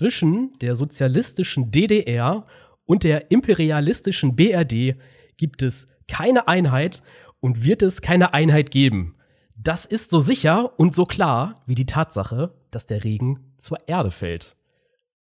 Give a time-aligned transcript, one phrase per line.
[0.00, 2.46] zwischen der sozialistischen DDR
[2.86, 4.96] und der imperialistischen BRD
[5.36, 7.02] gibt es keine Einheit
[7.40, 9.14] und wird es keine Einheit geben.
[9.56, 14.10] Das ist so sicher und so klar wie die Tatsache, dass der Regen zur Erde
[14.10, 14.56] fällt.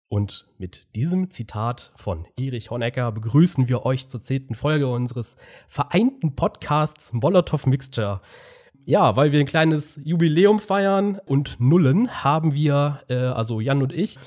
[0.09, 5.37] Und mit diesem Zitat von Erich Honecker begrüßen wir euch zur zehnten Folge unseres
[5.69, 8.23] vereinten Podcasts Molotov Mixture.
[8.87, 13.95] Ja, weil wir ein kleines Jubiläum feiern und nullen, haben wir, äh, also Jan und
[13.95, 14.19] ich,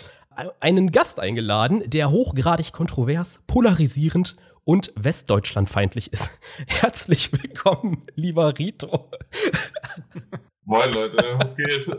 [0.59, 6.30] einen Gast eingeladen, der hochgradig kontrovers, polarisierend und westdeutschlandfeindlich ist.
[6.68, 9.09] Herzlich willkommen, lieber Rito.
[10.66, 11.90] Moin Leute, was geht?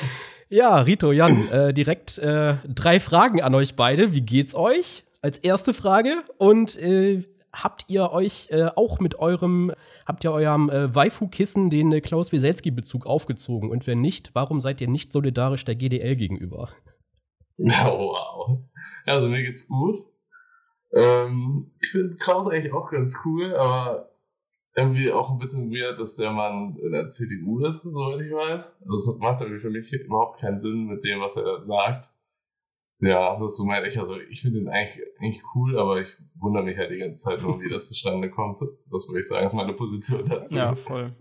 [0.48, 4.12] ja, Rito, Jan, äh, direkt äh, drei Fragen an euch beide.
[4.12, 5.04] Wie geht's euch?
[5.20, 6.22] Als erste Frage.
[6.38, 9.72] Und äh, habt ihr euch äh, auch mit eurem,
[10.06, 13.70] habt ihr eurem äh, Waifu-Kissen den äh, Klaus Wieselski-Bezug aufgezogen?
[13.70, 16.68] Und wenn nicht, warum seid ihr nicht solidarisch der GDL gegenüber?
[17.86, 18.58] Oh, wow.
[19.06, 19.98] Also mir geht's gut.
[20.92, 24.10] Ähm, ich finde Klaus eigentlich auch ganz cool, aber
[24.74, 28.80] irgendwie auch ein bisschen weird, dass der Mann in der CDU ist, soweit ich weiß.
[28.82, 32.12] Also es macht irgendwie für mich überhaupt keinen Sinn mit dem, was er sagt.
[33.00, 33.98] Ja, das ist so mein ich.
[33.98, 37.42] Also ich finde ihn eigentlich, eigentlich cool, aber ich wundere mich halt die ganze Zeit
[37.42, 38.60] nur, wie das zustande kommt.
[38.90, 40.56] Das würde ich sagen, ist meine Position dazu.
[40.56, 41.14] Ja, voll.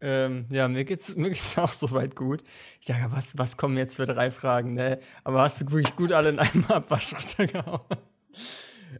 [0.00, 2.42] Ähm, ja, mir geht's, mir geht's auch soweit gut.
[2.80, 4.98] Ich dachte, was, was kommen jetzt für drei Fragen, ne?
[5.24, 7.80] Aber hast du wirklich gut alle in einem Abwasch runtergehauen.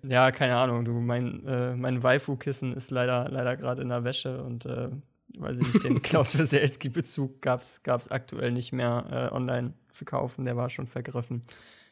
[0.02, 4.42] ja, keine Ahnung, du, mein, äh, mein Waifu-Kissen ist leider, leider gerade in der Wäsche
[4.42, 4.90] und äh,
[5.38, 10.44] weiß ich nicht, den Klaus Weselski-Bezug gab's, gab's aktuell nicht mehr äh, online zu kaufen,
[10.44, 11.42] der war schon vergriffen.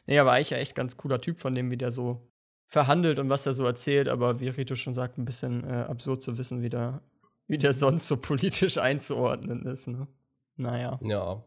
[0.05, 2.27] Nee, aber eigentlich echt ganz cooler Typ von dem, wie der so
[2.67, 6.21] verhandelt und was er so erzählt, aber wie Rito schon sagt, ein bisschen äh, absurd
[6.21, 7.01] zu wissen, wie der
[7.49, 9.87] wie der sonst so politisch einzuordnen ist.
[9.87, 10.07] Ne?
[10.55, 10.99] Naja.
[11.03, 11.43] Ja.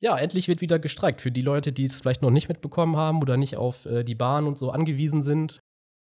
[0.00, 1.20] Ja, endlich wird wieder gestreikt.
[1.20, 4.14] Für die Leute, die es vielleicht noch nicht mitbekommen haben oder nicht auf äh, die
[4.14, 5.60] Bahn und so angewiesen sind.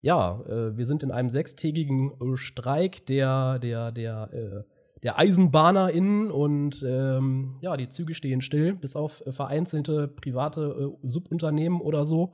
[0.02, 4.64] Ja, äh, wir sind in einem sechstägigen äh, Streik der, der, der, äh,
[5.04, 11.08] der EisenbahnerInnen und ähm, ja, die Züge stehen still, bis auf äh, vereinzelte private äh,
[11.08, 12.34] Subunternehmen oder so.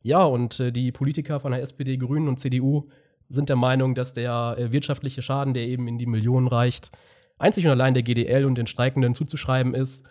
[0.00, 2.88] Ja, und die Politiker von der SPD, Grünen und CDU
[3.34, 6.90] sind der Meinung, dass der äh, wirtschaftliche Schaden, der eben in die Millionen reicht,
[7.38, 10.06] einzig und allein der GDL und den Streikenden zuzuschreiben ist.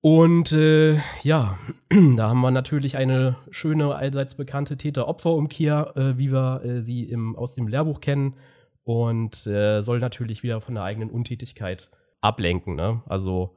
[0.00, 1.58] Und äh, ja,
[2.16, 7.36] da haben wir natürlich eine schöne, allseits bekannte Täter-Opfer-Umkehr, äh, wie wir äh, sie im,
[7.36, 8.34] aus dem Lehrbuch kennen.
[8.82, 11.90] Und äh, soll natürlich wieder von der eigenen Untätigkeit
[12.20, 12.74] ablenken.
[12.74, 13.00] Ne?
[13.06, 13.56] Also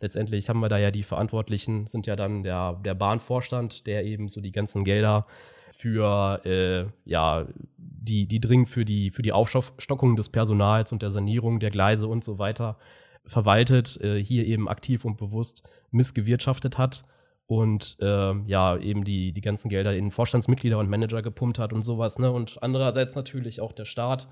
[0.00, 4.28] letztendlich haben wir da ja die Verantwortlichen, sind ja dann der, der Bahnvorstand, der eben
[4.28, 5.26] so die ganzen Gelder
[5.72, 7.46] für äh, ja,
[7.76, 12.06] die, die dringend für die, für die Aufstockung des Personals und der Sanierung der Gleise
[12.06, 12.78] und so weiter
[13.26, 17.04] verwaltet, äh, hier eben aktiv und bewusst missgewirtschaftet hat
[17.46, 21.84] und äh, ja, eben die, die ganzen Gelder in Vorstandsmitglieder und Manager gepumpt hat und
[21.84, 22.18] sowas.
[22.18, 22.30] Ne?
[22.30, 24.28] Und andererseits natürlich auch der Staat,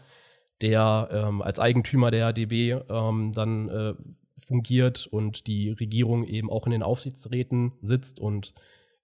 [0.60, 3.94] der ähm, als Eigentümer der DB ähm, dann äh,
[4.38, 8.54] fungiert und die Regierung eben auch in den Aufsichtsräten sitzt und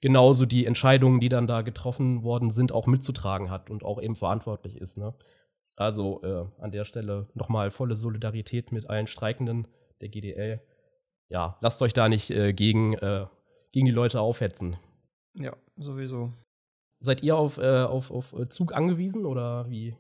[0.01, 4.17] genauso die Entscheidungen, die dann da getroffen worden sind, auch mitzutragen hat und auch eben
[4.17, 4.99] verantwortlich ist.
[4.99, 5.15] Ne?
[5.77, 9.69] Also äh, an der Stelle nochmal volle Solidarität mit allen Streikenden
[10.01, 10.61] der GDL.
[11.29, 13.27] Ja, lasst euch da nicht äh, gegen, äh,
[13.73, 14.77] gegen die Leute aufhetzen.
[15.35, 16.33] Ja, sowieso.
[17.01, 19.97] Seid ihr auf, äh, auf, auf Zug angewiesen oder wie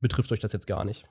[0.00, 1.06] betrifft euch das jetzt gar nicht?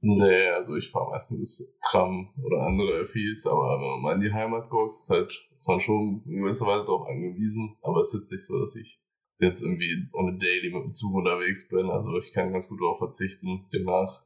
[0.00, 4.32] Nee, also ich fahre meistens Tram oder andere Öffis, aber wenn man mal in die
[4.32, 7.76] Heimat guckt, ist, halt, ist man schon in gewisser Weise darauf angewiesen.
[7.82, 9.00] Aber es ist jetzt nicht so, dass ich
[9.38, 11.90] jetzt irgendwie on a daily mit dem Zug unterwegs bin.
[11.90, 14.22] Also ich kann ganz gut darauf verzichten, demnach.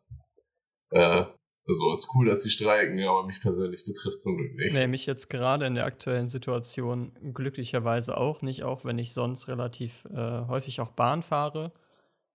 [0.91, 1.27] Äh,
[1.67, 4.75] also ist cool, dass sie streiken, aber mich persönlich betrifft es zum Glück nicht.
[4.75, 9.47] Nee, mich jetzt gerade in der aktuellen Situation glücklicherweise auch nicht, auch wenn ich sonst
[9.47, 11.73] relativ äh, häufig auch Bahn fahre.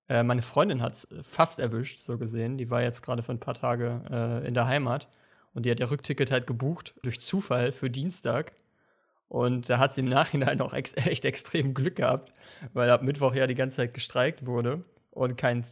[0.07, 2.57] Äh, meine Freundin hat es fast erwischt, so gesehen.
[2.57, 5.07] Die war jetzt gerade für ein paar Tage äh, in der Heimat
[5.53, 8.51] und die hat ihr Rückticket halt gebucht durch Zufall für Dienstag.
[9.27, 12.33] Und da hat sie im Nachhinein auch ex echt extrem Glück gehabt,
[12.73, 14.83] weil ab Mittwoch ja die ganze Zeit gestreikt wurde
[15.15, 15.63] und kein,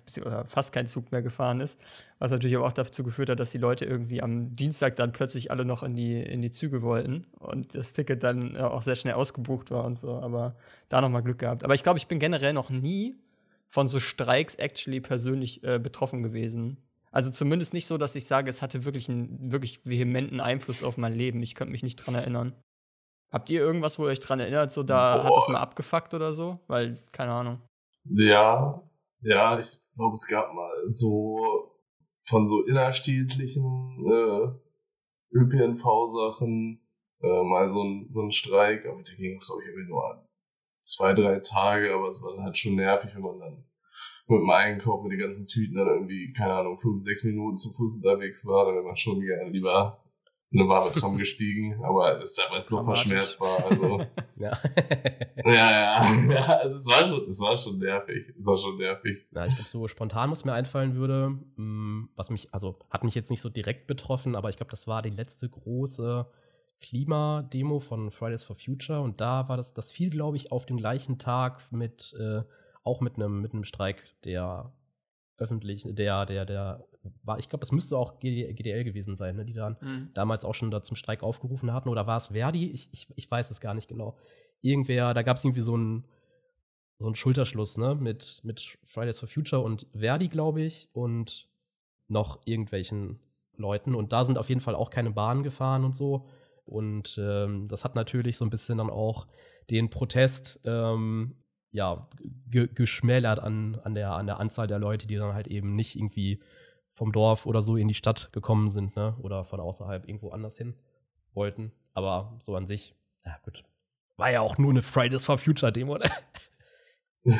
[0.47, 1.77] fast kein Zug mehr gefahren ist.
[2.17, 5.65] Was natürlich auch dazu geführt hat, dass die Leute irgendwie am Dienstag dann plötzlich alle
[5.65, 9.69] noch in die, in die Züge wollten und das Ticket dann auch sehr schnell ausgebucht
[9.69, 10.13] war und so.
[10.13, 10.55] Aber
[10.87, 11.63] da nochmal Glück gehabt.
[11.63, 13.17] Aber ich glaube, ich bin generell noch nie
[13.73, 16.77] von so Streiks actually persönlich äh, betroffen gewesen.
[17.11, 20.95] Also zumindest nicht so, dass ich sage, es hatte wirklich einen wirklich vehementen Einfluss auf
[20.97, 21.41] mein Leben.
[21.41, 22.53] Ich könnte mich nicht dran erinnern.
[23.31, 25.23] Habt ihr irgendwas, wo ihr euch dran erinnert, so da Boah.
[25.23, 26.59] hat das mal abgefuckt oder so?
[26.67, 27.61] Weil, keine Ahnung.
[28.03, 28.83] Ja,
[29.21, 31.39] ja, ich glaube, es gab mal so
[32.27, 36.79] von so innerstädtlichen äh, ÖPNV-Sachen
[37.21, 40.27] äh, mal so ein, so ein Streik, aber der ging, glaube ich, irgendwie nur an
[40.83, 43.65] zwei, drei Tage, aber es war dann halt schon nervig, wenn man dann
[44.27, 47.71] mit dem Einkauf mit den ganzen Tüten dann irgendwie, keine Ahnung, fünf, sechs Minuten zu
[47.73, 49.99] Fuß unterwegs war, dann wäre man schon gerne lieber
[50.51, 54.01] in eine warme Tram gestiegen, aber es ist aber so verschmerzbar, also.
[54.35, 54.51] Ja.
[55.45, 59.27] Ja, ja, ja, also es war schon, es war schon nervig, es war schon nervig.
[59.31, 63.15] Na, ich glaube, so spontan, was mir einfallen würde, mh, was mich, also hat mich
[63.15, 66.25] jetzt nicht so direkt betroffen, aber ich glaube, das war die letzte große
[66.83, 70.77] Klimademo von Fridays for Future und da war das, das fiel, glaube ich, auf den
[70.77, 72.43] gleichen Tag mit, äh,
[72.83, 74.71] auch mit einem mit einem Streik der
[75.37, 76.85] öffentlichen, der, der, der
[77.23, 80.09] war, ich glaube, das müsste auch GD, GDL gewesen sein, ne, die dann Mhm.
[80.13, 81.89] damals auch schon da zum Streik aufgerufen hatten.
[81.89, 82.69] Oder war es Verdi?
[82.71, 84.15] Ich, ich, ich weiß es gar nicht genau.
[84.61, 86.05] Irgendwer, da gab es irgendwie so einen
[86.99, 87.95] so einen Schulterschluss, ne?
[87.95, 91.49] Mit, mit Fridays for Future und Verdi, glaube ich, und
[92.07, 93.19] noch irgendwelchen
[93.57, 93.95] Leuten.
[93.95, 96.27] Und da sind auf jeden Fall auch keine Bahnen gefahren und so.
[96.73, 99.27] Und ähm, das hat natürlich so ein bisschen dann auch
[99.69, 101.35] den Protest ähm,
[101.71, 102.07] ja,
[102.49, 105.95] ge geschmälert an, an, der, an der Anzahl der Leute, die dann halt eben nicht
[105.95, 106.41] irgendwie
[106.93, 109.15] vom Dorf oder so in die Stadt gekommen sind, ne?
[109.21, 110.75] Oder von außerhalb irgendwo anders hin
[111.33, 111.71] wollten.
[111.93, 113.63] Aber so an sich, ja gut.
[114.17, 116.09] War ja auch nur eine Fridays for Future Demo, ne?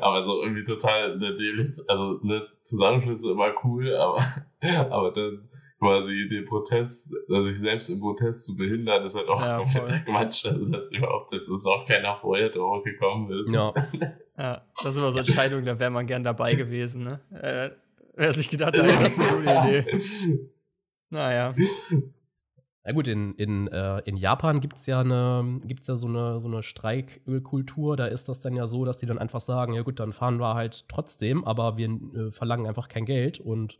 [0.00, 4.22] aber so irgendwie total der dämlich, also ne, Zusammenschlüsse immer cool, aber,
[4.90, 5.49] aber dann
[5.80, 10.00] quasi den Protest, also sich selbst im Protest zu behindern, ist halt auch Ja, kompletter.
[10.00, 10.46] Quatsch.
[10.46, 13.52] Also das überhaupt, das ist auch keiner vorher drauf gekommen ist.
[13.52, 13.72] Ja.
[14.38, 17.20] Ja, das ist immer so Entscheidung, da wäre man gern dabei gewesen, ne?
[17.30, 17.76] Äh,
[18.14, 20.40] wer sich gedacht hat, das ist eine gute Idee.
[21.10, 21.54] Naja.
[22.84, 26.40] Na gut, in, in, äh, in Japan gibt es ja, eine, gibt's ja so eine,
[26.40, 27.96] so eine Streikkultur.
[27.96, 30.40] Da ist das dann ja so, dass die dann einfach sagen: Ja, gut, dann fahren
[30.40, 33.76] wir halt trotzdem, aber wir äh, verlangen einfach kein Geld und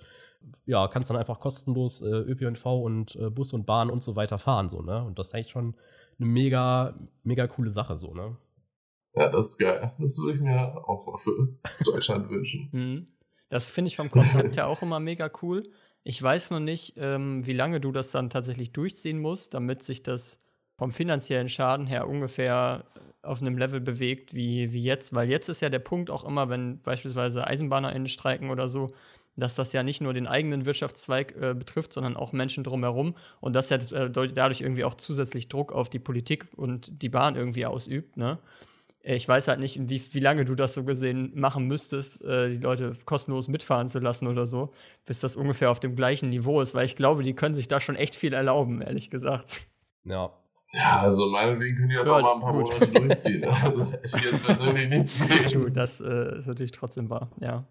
[0.67, 4.39] ja, kannst dann einfach kostenlos äh, ÖPNV und äh, Bus und Bahn und so weiter
[4.39, 5.05] fahren, so, ne?
[5.05, 5.75] Und das ist eigentlich schon
[6.19, 6.95] eine mega,
[7.25, 8.37] mega coole Sache, so, ne?
[9.15, 9.93] Ja, das ist geil.
[9.99, 12.69] Das würde ich mir auch mal für Deutschland wünschen.
[12.73, 13.07] Mhm.
[13.49, 15.69] Das finde ich vom Konzept her auch immer mega cool.
[16.03, 20.03] Ich weiß nur nicht, ähm, wie lange du das dann tatsächlich durchziehen musst, damit sich
[20.03, 20.41] das
[20.79, 22.85] vom finanziellen Schaden her ungefähr
[23.23, 25.15] auf einem Level bewegt wie, wie jetzt.
[25.15, 28.91] Weil jetzt ist ja der Punkt auch immer, wenn beispielsweise EisenbahnerInnen streiken oder so,
[29.37, 33.53] dass das ja nicht nur den eigenen Wirtschaftszweig äh, betrifft, sondern auch Menschen drumherum und
[33.53, 37.67] dass ja äh, dadurch irgendwie auch zusätzlich Druck auf die Politik und die Bahn irgendwie
[37.67, 38.17] ausübt.
[38.17, 38.39] Ne?
[39.03, 42.51] Äh, Ich weiß halt nicht, wie, wie lange du das so gesehen machen müsstest, äh,
[42.51, 44.73] die Leute kostenlos mitfahren zu lassen oder so,
[45.05, 47.81] bis das ungefähr auf dem gleichen Niveau ist, weil ich glaube, die können sich da
[47.81, 49.63] schon echt viel erlauben, ehrlich gesagt.
[50.05, 50.33] Ja.
[50.73, 52.73] Ja, also meinetwegen können die das Ja, auch mal ein paar gut.
[52.73, 53.45] Monate durchziehen.
[53.49, 55.63] Also das ist jetzt persönlich nichts gegen.
[55.65, 57.67] Du, das äh, ist natürlich trotzdem wahr, ja.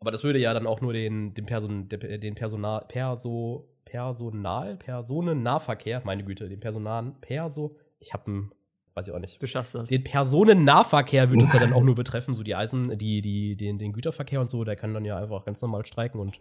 [0.00, 6.02] Aber das würde ja dann auch nur den, den, Person, den Personal, Perso, Personal, Personennahverkehr,
[6.04, 8.52] meine Güte, den Personal, Perso, ich habe einen,
[8.98, 9.40] weiß ich auch nicht.
[9.42, 9.88] Du schaffst das.
[9.88, 13.78] Den Personennahverkehr würde es ja dann auch nur betreffen, so die Eisen, die, die, den,
[13.78, 16.40] den Güterverkehr und so, der kann dann ja einfach ganz normal streiken und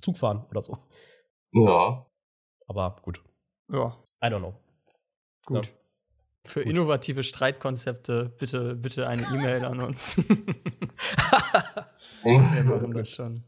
[0.00, 0.78] Zug fahren oder so.
[1.52, 2.06] Ja.
[2.66, 3.22] Aber gut,
[3.72, 4.54] Ja, I don't know.
[5.46, 5.66] gut.
[5.66, 5.72] Ja.
[6.44, 6.70] Für Gut.
[6.70, 10.16] innovative Streitkonzepte bitte, bitte eine E-Mail an uns.
[12.22, 13.44] Wir machen das schon.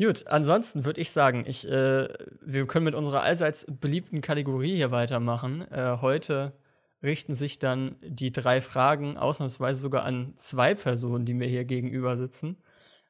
[0.00, 2.08] Gut, ansonsten würde ich sagen, ich, äh,
[2.40, 5.62] wir können mit unserer allseits beliebten Kategorie hier weitermachen.
[5.72, 6.52] Äh, heute
[7.02, 12.16] richten sich dann die drei Fragen ausnahmsweise sogar an zwei Personen, die mir hier gegenüber
[12.16, 12.56] sitzen.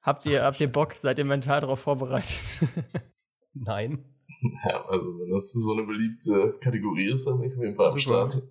[0.03, 0.95] Habt ihr, habt ihr Bock?
[0.95, 2.61] Seid ihr mental darauf vorbereitet?
[3.55, 4.05] Nein.
[4.69, 7.91] ja, also wenn das so eine beliebte Kategorie ist, dann bin ich auf jeden Fall
[7.91, 7.99] am.
[7.99, 8.43] Start.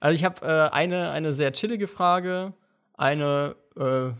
[0.00, 2.52] Also ich habe äh, eine, eine sehr chillige Frage,
[2.94, 4.10] eine äh,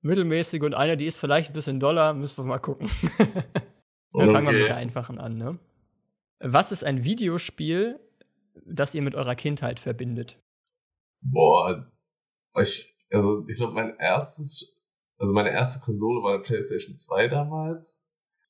[0.00, 2.14] mittelmäßige und eine, die ist vielleicht ein bisschen doller.
[2.14, 2.88] Müssen wir mal gucken.
[4.12, 4.72] Dann fangen wir mit der Okay.
[4.72, 5.58] einfachen an, ne?
[6.40, 8.00] Was ist ein Videospiel,
[8.64, 10.40] das ihr mit eurer Kindheit verbindet?
[11.20, 11.90] Boah,
[12.60, 14.78] ich, also ich glaube, mein erstes,
[15.18, 18.06] also meine erste Konsole war eine PlayStation 2 damals.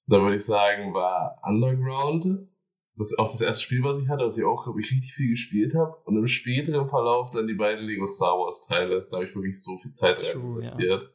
[0.07, 2.49] Da würde ich sagen, war Underground.
[2.97, 5.13] Das ist auch das erste Spiel, was ich hatte, was ich auch, glaube ich, richtig
[5.13, 5.97] viel gespielt habe.
[6.05, 9.07] Und im späteren Verlauf dann die beiden Lego Star Wars Teile.
[9.11, 11.13] Da habe ich wirklich so viel Zeit rein investiert.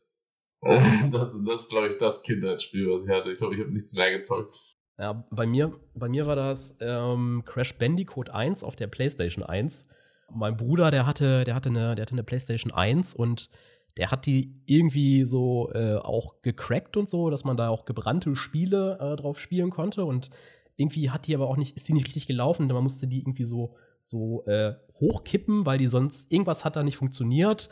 [1.12, 3.32] Das ist, das ist, glaube ich, das Kindheitsspiel, was ich hatte.
[3.32, 4.60] Ich glaube, ich habe nichts mehr gezockt.
[5.02, 9.88] Ja, bei mir, bei mir war das ähm, Crash Bandicoot 1 auf der PlayStation 1.
[10.32, 13.50] Mein Bruder, der hatte, der hatte eine, der hatte eine PlayStation 1 und
[13.98, 18.36] der hat die irgendwie so äh, auch gecrackt und so, dass man da auch gebrannte
[18.36, 20.06] Spiele äh, drauf spielen konnte.
[20.06, 20.30] Und
[20.78, 22.68] irgendwie hat die aber auch nicht, ist die nicht richtig gelaufen.
[22.68, 26.98] Man musste die irgendwie so, so äh, hochkippen, weil die sonst irgendwas hat da nicht
[26.98, 27.70] funktioniert.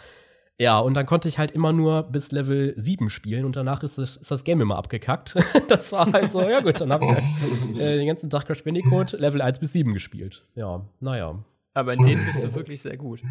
[0.61, 3.97] Ja, und dann konnte ich halt immer nur bis Level 7 spielen und danach ist
[3.97, 5.35] das, ist das Game immer abgekackt.
[5.69, 7.23] das war halt so, ja gut, dann habe ich halt
[7.79, 10.45] äh, den ganzen Tag Crash Bandicoot Level 1 bis 7 gespielt.
[10.55, 11.43] Ja, naja.
[11.73, 13.21] Aber in denen bist du wirklich sehr gut.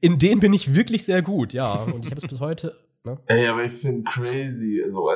[0.00, 1.74] In denen bin ich wirklich sehr gut, ja.
[1.74, 2.74] Und ich habe es bis heute.
[3.04, 3.18] Ne?
[3.26, 5.10] Ey, aber ich finde crazy, so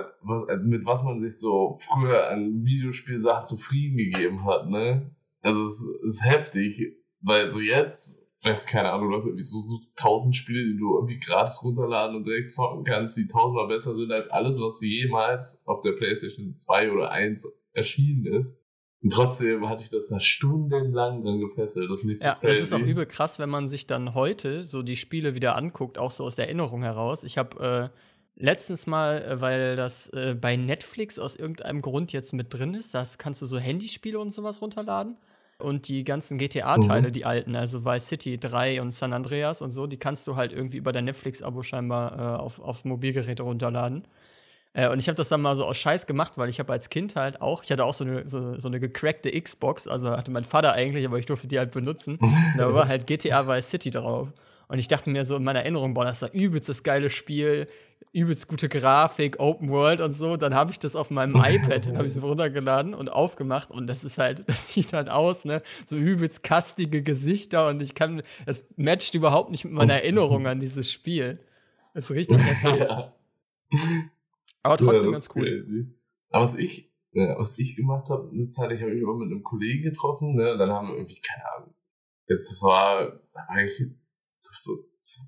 [0.63, 5.11] mit was man sich so früher an Videospielsachen zufrieden gegeben hat, ne?
[5.41, 9.81] Also es ist heftig, weil so jetzt, weiß keine Ahnung, du hast irgendwie so, so
[9.97, 14.11] tausend Spiele, die du irgendwie gratis runterladen und direkt zocken kannst, die tausendmal besser sind
[14.11, 18.65] als alles, was jemals auf der PlayStation 2 oder 1 erschienen ist.
[19.03, 21.91] Und trotzdem hatte ich das da stundenlang dran gefesselt.
[21.91, 24.95] Das ist ja, das ist auch übel krass, wenn man sich dann heute so die
[24.95, 27.25] Spiele wieder anguckt, auch so aus der Erinnerung heraus.
[27.25, 27.99] Ich habe äh,
[28.37, 32.95] letztens mal, äh, weil das äh, bei Netflix aus irgendeinem Grund jetzt mit drin ist,
[32.95, 35.17] das kannst du so Handyspiele und sowas runterladen.
[35.63, 37.13] Und die ganzen GTA-Teile, mhm.
[37.13, 40.53] die alten, also Vice City 3 und San Andreas und so, die kannst du halt
[40.53, 44.05] irgendwie über dein Netflix-Abo scheinbar äh, auf, auf Mobilgeräte runterladen.
[44.75, 46.89] Äh, und ich habe das dann mal so aus Scheiß gemacht, weil ich habe als
[46.89, 50.31] Kind halt auch, ich hatte auch so eine, so, so eine gecrackte Xbox, also hatte
[50.31, 52.19] mein Vater eigentlich, aber ich durfte die halt benutzen.
[52.57, 54.29] da war halt GTA Vice City drauf.
[54.69, 57.69] Und ich dachte mir so in meiner Erinnerung, boah, das war übelst das geile Spiel,
[58.13, 60.37] übelst gute Grafik, Open World und so.
[60.37, 64.05] Dann habe ich das auf meinem iPad, habe ich so runtergeladen und aufgemacht und das
[64.05, 68.67] ist halt, das sieht halt aus, ne, so übelst kastige Gesichter und ich kann, das
[68.77, 71.41] matcht überhaupt nicht mit meiner Erinnerung an dieses Spiel.
[71.95, 72.41] Das ist richtig.
[72.63, 73.13] Ja.
[74.63, 75.45] Aber trotzdem ja, ganz cool.
[75.45, 75.87] Crazy.
[76.29, 79.31] Aber was ich, ja, was ich gemacht habe, eine Zeit, ich habe mich immer mit
[79.31, 81.75] einem Kollegen getroffen, ne, dann haben wir irgendwie, keine Ahnung,
[82.29, 83.79] jetzt war, da war ich
[84.53, 85.23] so, so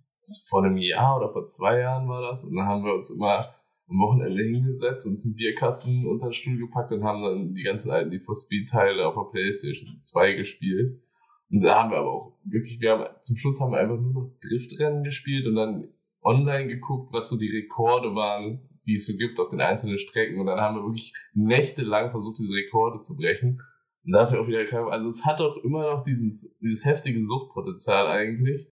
[0.48, 3.54] vor einem Jahr oder vor zwei Jahren war das, und dann haben wir uns immer
[3.88, 7.90] am Wochenende hingesetzt, uns einen Bierkasten unter den Stuhl gepackt und haben dann die ganzen
[7.90, 11.02] alten Need for Speed Teile auf der Playstation 2 gespielt.
[11.50, 14.12] Und da haben wir aber auch wirklich, wir haben, zum Schluss haben wir einfach nur
[14.12, 15.88] noch Driftrennen gespielt und dann
[16.22, 20.40] online geguckt, was so die Rekorde waren, die es so gibt auf den einzelnen Strecken.
[20.40, 23.60] Und dann haben wir wirklich nächtelang versucht, diese Rekorde zu brechen.
[24.04, 26.84] Und da ist ja auch wieder klar, also es hat doch immer noch dieses, dieses
[26.84, 28.68] heftige Suchtpotenzial eigentlich.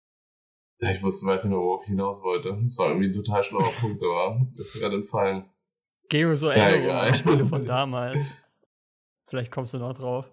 [0.81, 2.59] Ja, ich wusste, weiß nicht mehr, worauf ich hinaus wollte.
[2.63, 5.45] Das war irgendwie ein total schlauer Punkt, aber das ist mir gerade entfallen.
[6.09, 8.33] Geo so Erinnerungen an Spiele von damals.
[9.27, 10.31] Vielleicht kommst du noch drauf.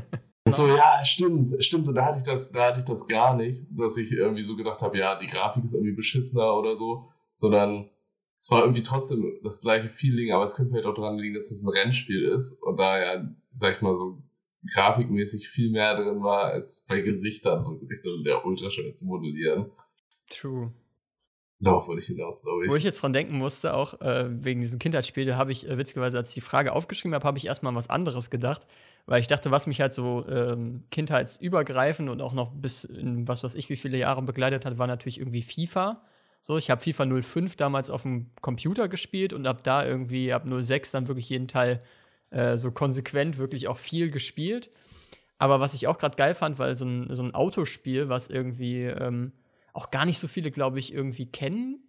[0.46, 1.86] so, ja, stimmt, stimmt.
[1.86, 4.56] Und da hatte ich das, da hatte ich das gar nicht, dass ich irgendwie so
[4.56, 7.90] gedacht habe, ja, die Grafik ist irgendwie beschissener oder so, sondern
[8.38, 11.50] es war irgendwie trotzdem das gleiche Feeling, aber es könnte vielleicht auch daran liegen, dass
[11.50, 14.22] es ein Rennspiel ist und da ja, sag ich mal, so
[14.74, 17.62] grafikmäßig viel mehr drin war als bei Gesichtern.
[17.62, 19.70] So Gesichter sind ja ultra schön zu modellieren.
[20.30, 20.72] True.
[21.62, 22.70] Darauf wollte ich hinaus, glaube ich.
[22.70, 25.76] Wo ich jetzt dran denken musste, auch äh, wegen diesem Kindheitsspiel, da habe ich äh,
[25.76, 28.66] witzigerweise, als ich die Frage aufgeschrieben habe, habe ich erstmal an was anderes gedacht.
[29.04, 33.44] Weil ich dachte, was mich halt so ähm, kindheitsübergreifend und auch noch bis in was
[33.44, 36.02] weiß ich, wie viele Jahre begleitet hat, war natürlich irgendwie FIFA.
[36.40, 40.46] So, ich habe FIFA 05 damals auf dem Computer gespielt und ab da irgendwie, ab
[40.48, 41.82] 06 dann wirklich jeden Teil
[42.30, 44.70] äh, so konsequent wirklich auch viel gespielt.
[45.36, 48.84] Aber was ich auch gerade geil fand, weil so ein, so ein Autospiel, was irgendwie
[48.84, 49.32] ähm,
[49.72, 51.86] auch gar nicht so viele, glaube ich, irgendwie kennen.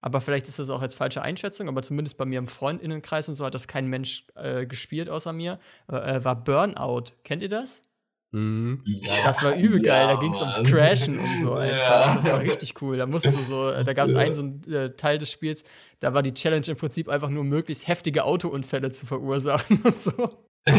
[0.00, 3.34] Aber vielleicht ist das auch als falsche Einschätzung, aber zumindest bei mir im Freundinnenkreis und
[3.34, 5.58] so hat das kein Mensch äh, gespielt außer mir,
[5.88, 7.14] äh, war Burnout.
[7.24, 7.82] Kennt ihr das?
[8.30, 8.84] Mhm.
[9.24, 11.78] Das war übel geil, ja, da ging es ums Crashen und so einfach.
[11.78, 12.14] Ja.
[12.14, 12.98] Das war richtig cool.
[12.98, 15.64] Da musst du so, äh, da gab es einen so einen äh, Teil des Spiels,
[16.00, 20.46] da war die Challenge im Prinzip einfach nur möglichst heftige Autounfälle zu verursachen und so.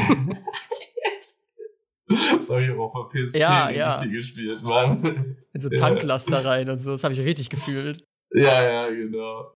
[2.09, 4.05] Das habe ich auch auf der PSP ja, ja.
[4.05, 5.37] gespielt, Mann.
[5.53, 8.03] In so Tanklaster rein und so, das habe ich richtig gefühlt.
[8.31, 9.53] Ja, ja, genau.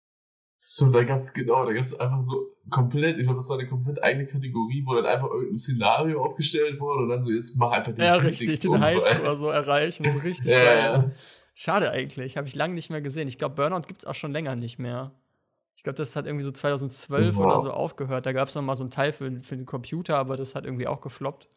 [0.65, 4.03] So, da gab's, genau, da gab's einfach so komplett, ich glaube, das war eine komplett
[4.03, 7.93] eigene Kategorie, wo dann einfach irgendein Szenario aufgestellt wurde und dann so, jetzt mach einfach
[7.93, 10.77] den Ja, richtig, den Highscore so erreichen, so richtig ja, geil.
[10.77, 11.11] Ja.
[11.55, 13.29] Schade eigentlich, habe ich lange nicht mehr gesehen.
[13.29, 15.13] Ich glaube, Burnout gibt's auch schon länger nicht mehr.
[15.77, 17.45] Ich glaube, das hat irgendwie so 2012 wow.
[17.45, 18.25] oder so aufgehört.
[18.25, 20.87] Da gab's noch mal so einen Teil für, für den Computer, aber das hat irgendwie
[20.87, 21.49] auch gefloppt.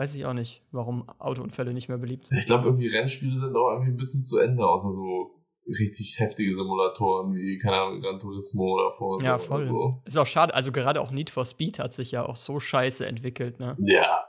[0.00, 2.38] Weiß ich auch nicht, warum Autounfälle nicht mehr beliebt sind.
[2.38, 5.32] Ich glaube, irgendwie Rennspiele sind auch irgendwie ein bisschen zu Ende, außer so
[5.68, 9.26] richtig heftige Simulatoren wie, keine Ahnung, Gran Turismo oder Forza.
[9.26, 9.68] Ja, voll.
[9.68, 9.90] So.
[10.06, 10.54] Ist auch schade.
[10.54, 13.76] Also gerade auch Need for Speed hat sich ja auch so scheiße entwickelt, ne?
[13.78, 14.24] Ja.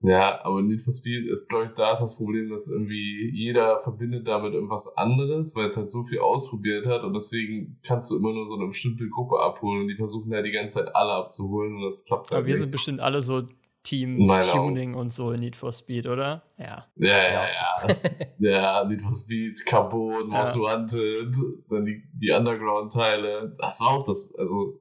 [0.00, 3.80] Ja, aber Need for Speed ist, glaube ich, da ist das Problem, dass irgendwie jeder
[3.80, 8.16] verbindet damit irgendwas anderes, weil es halt so viel ausprobiert hat und deswegen kannst du
[8.16, 11.12] immer nur so eine bestimmte Gruppe abholen und die versuchen ja die ganze Zeit alle
[11.12, 12.62] abzuholen und das klappt halt Aber wir nicht.
[12.62, 13.42] sind bestimmt alle so
[13.82, 16.42] Team-Tuning und so in Need for Speed, oder?
[16.58, 16.86] Ja.
[16.96, 17.96] Ja, ja, ja.
[18.38, 20.62] ja, Need for Speed, Carbon, Most ja.
[20.62, 21.34] Wanted,
[21.70, 23.54] dann die, die Underground-Teile.
[23.58, 24.80] Das war auch das, also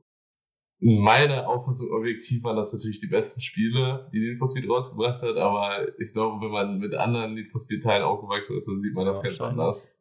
[0.79, 5.21] in meiner Auffassung objektiv waren das natürlich die besten Spiele, die Need for Speed rausgebracht
[5.21, 8.93] hat, aber ich glaube, wenn man mit anderen Need for Speed-Teilen aufgewachsen ist, dann sieht
[8.93, 9.93] man das ganz anders.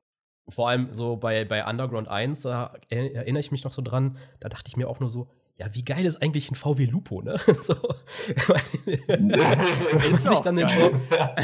[0.49, 4.49] Vor allem so bei, bei Underground 1, da erinnere ich mich noch so dran, da
[4.49, 7.41] dachte ich mir auch nur so, ja, wie geil ist eigentlich ein VW Lupo, ne?
[7.61, 7.75] so,
[9.07, 10.91] wenn, man sich dann so,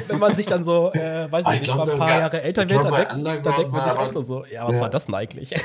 [0.09, 2.85] wenn man sich dann so, äh, weiß ich nicht, mal ein paar Jahre älter wird,
[2.85, 4.83] dann, denkt, dann denkt man sich auch nur so, ja, was ja.
[4.83, 5.55] war das denn eigentlich?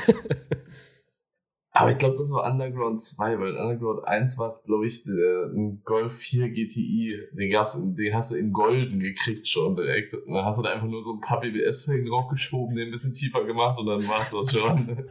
[1.72, 5.52] Aber ich glaube, das war Underground 2, weil Underground 1 war es, glaube ich, der,
[5.54, 7.28] ein Golf 4 GTI.
[7.32, 10.14] Den, gab's, den hast du in Golden gekriegt schon direkt.
[10.14, 13.14] Und dann hast du da einfach nur so ein paar BBS-Felgen draufgeschoben, den ein bisschen
[13.14, 15.08] tiefer gemacht und dann war es das schon.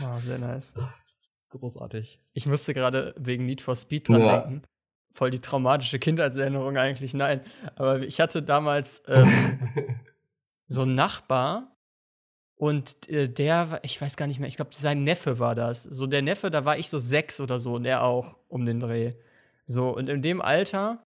[0.00, 0.74] Ah, sehr nice.
[1.50, 2.20] Großartig.
[2.32, 4.40] Ich musste gerade wegen Need for Speed dran ja.
[4.40, 4.62] denken.
[5.12, 7.14] Voll die traumatische Kindheitserinnerung eigentlich.
[7.14, 7.40] Nein,
[7.76, 9.58] aber ich hatte damals ähm,
[10.66, 11.76] so einen Nachbar
[12.56, 15.82] und äh, der, ich weiß gar nicht mehr, ich glaube, sein Neffe war das.
[15.82, 18.80] So der Neffe, da war ich so sechs oder so und er auch um den
[18.80, 19.12] Dreh.
[19.66, 21.02] So, und in dem Alter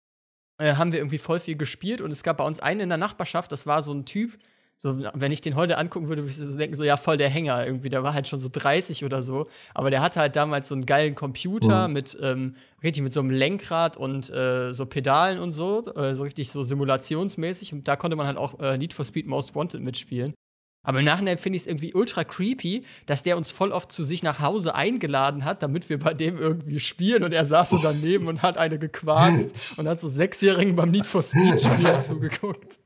[0.58, 2.98] äh, haben wir irgendwie voll viel gespielt und es gab bei uns einen in der
[2.98, 4.38] Nachbarschaft, das war so ein Typ,
[4.82, 7.30] so, wenn ich den heute angucken würde, würde ich so denken, so, ja, voll der
[7.30, 7.90] Hänger irgendwie.
[7.90, 9.46] Der war halt schon so 30 oder so.
[9.74, 11.94] Aber der hatte halt damals so einen geilen Computer mhm.
[11.94, 15.84] mit, ähm, richtig mit so einem Lenkrad und äh, so Pedalen und so.
[15.96, 17.74] Äh, so richtig so simulationsmäßig.
[17.74, 20.34] Und da konnte man halt auch äh, Need for Speed Most Wanted mitspielen.
[20.82, 24.06] Aber im Nachhinein finde ich es irgendwie ultra creepy, dass der uns voll oft zu
[24.06, 27.26] sich nach Hause eingeladen hat, damit wir bei dem irgendwie spielen.
[27.26, 31.06] Und er saß so daneben und hat eine gequarzt und hat so Sechsjährigen beim Need
[31.06, 32.80] for Speed Spiel zugeguckt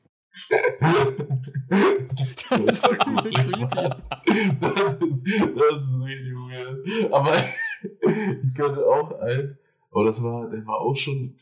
[0.49, 2.83] das ist so, das ist.
[4.61, 7.13] Das ist, das ist really weird.
[7.13, 7.33] Aber
[8.43, 9.57] ich könnte auch ein,
[9.91, 11.35] aber das war, der war auch schon,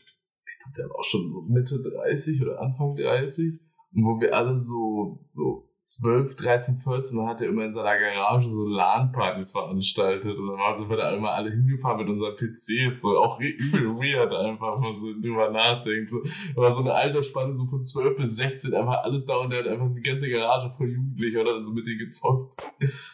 [0.46, 3.58] ich glaube, der war auch schon so Mitte 30 oder Anfang 30.
[3.94, 7.98] Und wo wir alle so, so 12, 13, 14, man hat ja immer in seiner
[7.98, 13.02] Garage so LAN-Partys veranstaltet und dann sind wir da immer alle hingefahren mit unseren PCs,
[13.02, 16.10] so auch übel weird einfach, wenn man so drüber nachdenkt.
[16.10, 16.18] So,
[16.54, 19.66] war so eine Altersspanne so von 12 bis 16, einfach alles da und der hat
[19.66, 22.54] einfach die ganze Garage voll Jugendliche oder so mit denen gezockt.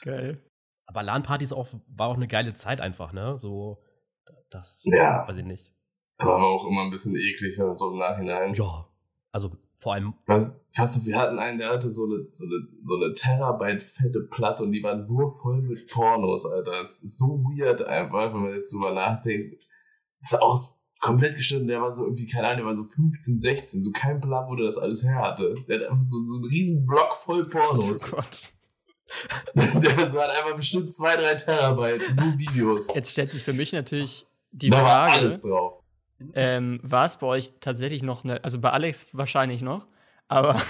[0.03, 0.43] Geil.
[0.85, 3.39] Aber LAN-Partys auch, war auch eine geile Zeit einfach, ne?
[3.39, 3.79] So,
[4.51, 5.27] das, ja.
[5.27, 5.75] weiß ich nicht.
[6.19, 8.53] Aber war auch immer ein bisschen eklig und so im Nachhinein.
[8.53, 8.87] Ja,
[9.33, 10.15] also vor allem.
[10.27, 13.83] Was, weißt du, wir hatten einen, der hatte so eine, so eine, so eine Terabyte
[13.85, 16.73] fette Platte und die war nur voll mit Pornos, Alter.
[16.81, 19.57] Das ist so weird einfach, wenn man jetzt drüber nachdenkt.
[20.19, 20.59] Das ist auch
[21.01, 24.21] komplett gestört der war so irgendwie, keine Ahnung, der war so 15, 16, so kein
[24.21, 25.55] Plan, wo der das alles her hatte.
[25.69, 28.13] Der hat einfach so, so einen riesen Block voll Pornos.
[28.13, 28.51] Oh Gott.
[29.55, 32.93] das waren einfach bestimmt zwei, drei Terabyte, nur Videos.
[32.93, 35.13] Jetzt stellt sich für mich natürlich die da Frage.
[35.13, 35.78] War alles drauf
[36.35, 39.87] ähm, war es bei euch tatsächlich noch eine, also bei Alex wahrscheinlich noch,
[40.29, 40.61] aber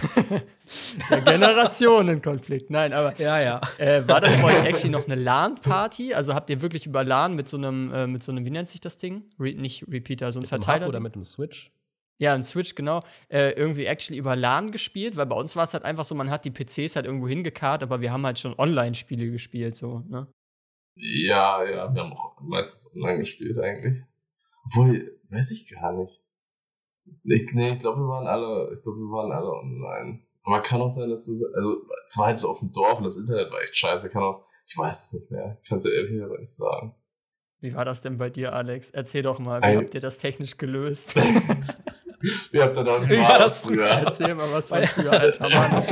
[1.10, 2.70] der Generationenkonflikt.
[2.70, 3.60] Nein, aber ja, ja.
[3.78, 6.14] Äh, war das bei euch actually noch eine LAN-Party?
[6.14, 8.68] Also habt ihr wirklich über LAN mit so einem, äh, mit so einem, wie nennt
[8.68, 9.24] sich das Ding?
[9.38, 10.88] Re nicht Repeater, so ein Verteiler.
[10.88, 11.72] oder mit einem Switch?
[12.18, 13.02] Ja, ein Switch, genau.
[13.28, 16.30] Äh, irgendwie actually über LAN gespielt, weil bei uns war es halt einfach so, man
[16.30, 20.26] hat die PCs halt irgendwo hingekarrt, aber wir haben halt schon Online-Spiele gespielt, so, ne?
[20.96, 24.02] Ja, ja, wir haben auch meistens online gespielt eigentlich.
[24.68, 26.22] Obwohl, Weiß ich gar nicht.
[27.24, 30.22] Ich, nee, ich glaube, wir waren alle, ich glaube, wir waren alle online.
[30.42, 33.04] Aber kann auch sein, dass es, also, es war halt so auf dem Dorf und
[33.04, 34.08] das Internet war echt scheiße.
[34.08, 35.58] Kann auch, ich weiß es nicht mehr.
[35.62, 36.94] Ich kann es dir ehrlich aber nicht sagen.
[37.60, 38.90] Wie war das denn bei dir, Alex?
[38.90, 41.14] Erzähl doch mal, wie Ein habt ihr das technisch gelöst?
[42.20, 43.86] wie habt da, wie war das früher?
[43.86, 45.84] Erzähl mal was von früher, alter Mann.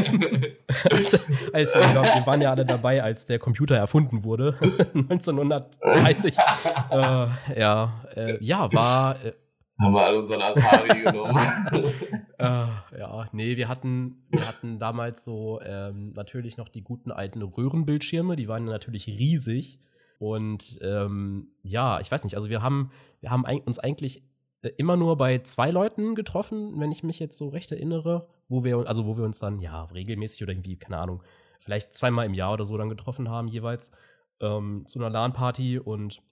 [0.91, 1.19] also,
[1.53, 4.57] also, wir waren ja alle dabei, als der Computer erfunden wurde,
[4.95, 6.37] 1930.
[6.37, 9.17] äh, ja, äh, ja, war.
[9.25, 9.33] Äh,
[9.79, 11.39] haben wir alle unseren Atari genommen.
[12.39, 17.43] äh, ja, nee, wir hatten, wir hatten damals so ähm, natürlich noch die guten alten
[17.43, 19.79] Röhrenbildschirme, die waren natürlich riesig.
[20.19, 24.23] Und ähm, ja, ich weiß nicht, also wir haben, wir haben uns eigentlich
[24.69, 28.87] immer nur bei zwei Leuten getroffen, wenn ich mich jetzt so recht erinnere, wo wir,
[28.87, 31.23] also wo wir uns dann, ja, regelmäßig oder irgendwie, keine Ahnung,
[31.61, 33.91] vielleicht zweimal im Jahr oder so dann getroffen haben, jeweils,
[34.41, 36.23] ähm, zu einer LAN-Party und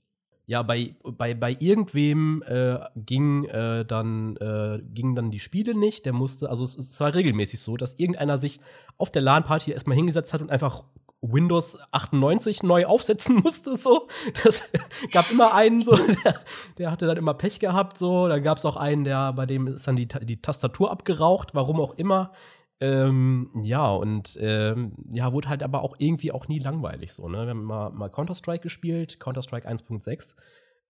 [0.46, 6.04] ja, bei, bei, bei irgendwem äh, ging, äh, dann, äh, gingen dann die Spiele nicht.
[6.04, 8.60] Der musste, also es, es war regelmäßig so, dass irgendeiner sich
[8.98, 10.84] auf der LAN-Party erstmal hingesetzt hat und einfach
[11.32, 14.08] Windows 98 neu aufsetzen musste, so.
[14.42, 14.70] Das
[15.12, 16.34] gab immer einen, so, der,
[16.78, 18.28] der hatte dann immer Pech gehabt, so.
[18.28, 21.80] Dann gab es auch einen, der, bei dem ist dann die, die Tastatur abgeraucht, warum
[21.80, 22.32] auch immer.
[22.80, 27.44] Ähm, ja, und ähm, ja, wurde halt aber auch irgendwie auch nie langweilig so, ne?
[27.44, 30.34] Wir haben mal, mal Counter-Strike gespielt, Counter-Strike 1.6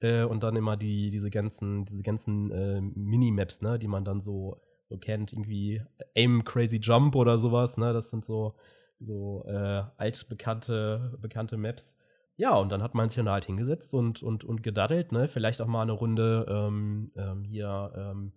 [0.01, 4.21] äh, und dann immer die, diese ganzen, diese ganzen äh, Minimaps, ne, die man dann
[4.21, 5.83] so, so kennt, irgendwie
[6.17, 7.93] Aim Crazy Jump oder sowas, ne?
[7.93, 8.55] Das sind so,
[9.01, 11.99] so äh, altbekannte bekannte Maps.
[12.37, 15.29] Ja, und dann hat man sich dann halt hingesetzt und, und, und gedaddelt, ne?
[15.29, 18.33] Vielleicht auch mal eine Runde ähm, ähm, hier ähm,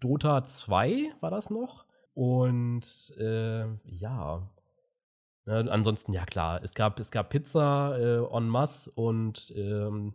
[0.00, 1.84] Dota 2 war das noch.
[2.14, 4.50] Und äh, ja.
[5.46, 10.14] Ne, ansonsten, ja klar, es gab, es gab Pizza äh, en masse und ähm,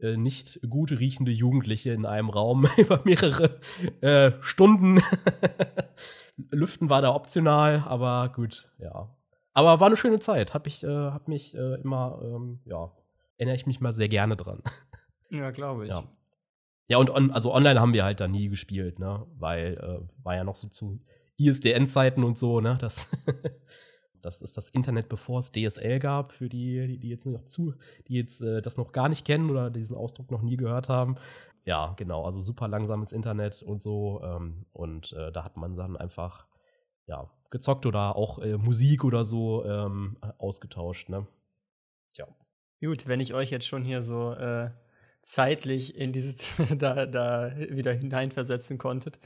[0.00, 3.58] äh, nicht gut riechende Jugendliche in einem Raum über mehrere
[4.00, 5.00] äh, Stunden.
[6.50, 9.08] Lüften war da optional, aber gut, ja.
[9.52, 10.54] Aber war eine schöne Zeit.
[10.54, 12.92] Hab ich, äh, hab mich äh, immer, ähm, ja,
[13.36, 14.62] erinnere ich mich mal sehr gerne dran.
[15.32, 15.90] Ja, glaube ich.
[15.90, 16.02] Ja.
[16.88, 19.24] Ja, und on, also online haben wir halt da nie gespielt, ne?
[19.38, 21.00] Weil äh, war ja noch so zu
[21.36, 22.76] ISDN-Zeiten und so, ne?
[22.80, 23.08] Das,
[24.22, 27.74] das ist das Internet, bevor es DSL gab, für die, die, die jetzt noch zu,
[28.08, 31.16] die jetzt äh, das noch gar nicht kennen oder diesen Ausdruck noch nie gehört haben.
[31.70, 34.20] Ja, genau, also super langsames Internet und so.
[34.24, 36.48] Ähm, und äh, da hat man dann einfach
[37.06, 41.28] ja, gezockt oder auch äh, Musik oder so ähm, ausgetauscht, ne?
[42.12, 42.26] Tja.
[42.80, 44.72] Gut, wenn ich euch jetzt schon hier so äh,
[45.22, 46.34] zeitlich in diese
[46.76, 49.20] da, da wieder hineinversetzen konntet.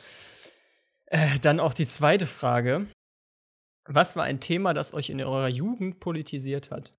[1.07, 2.89] Äh, dann auch die zweite Frage.
[3.87, 6.93] Was war ein Thema, das euch in eurer Jugend politisiert hat?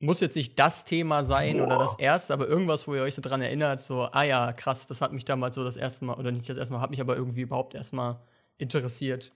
[0.00, 1.66] Muss jetzt nicht das Thema sein Boah.
[1.66, 4.86] oder das erste, aber irgendwas, wo ihr euch so dran erinnert, so, ah ja, krass,
[4.86, 7.00] das hat mich damals so das erste Mal, oder nicht das erste Mal, hat mich
[7.00, 8.20] aber irgendwie überhaupt erstmal
[8.58, 9.32] interessiert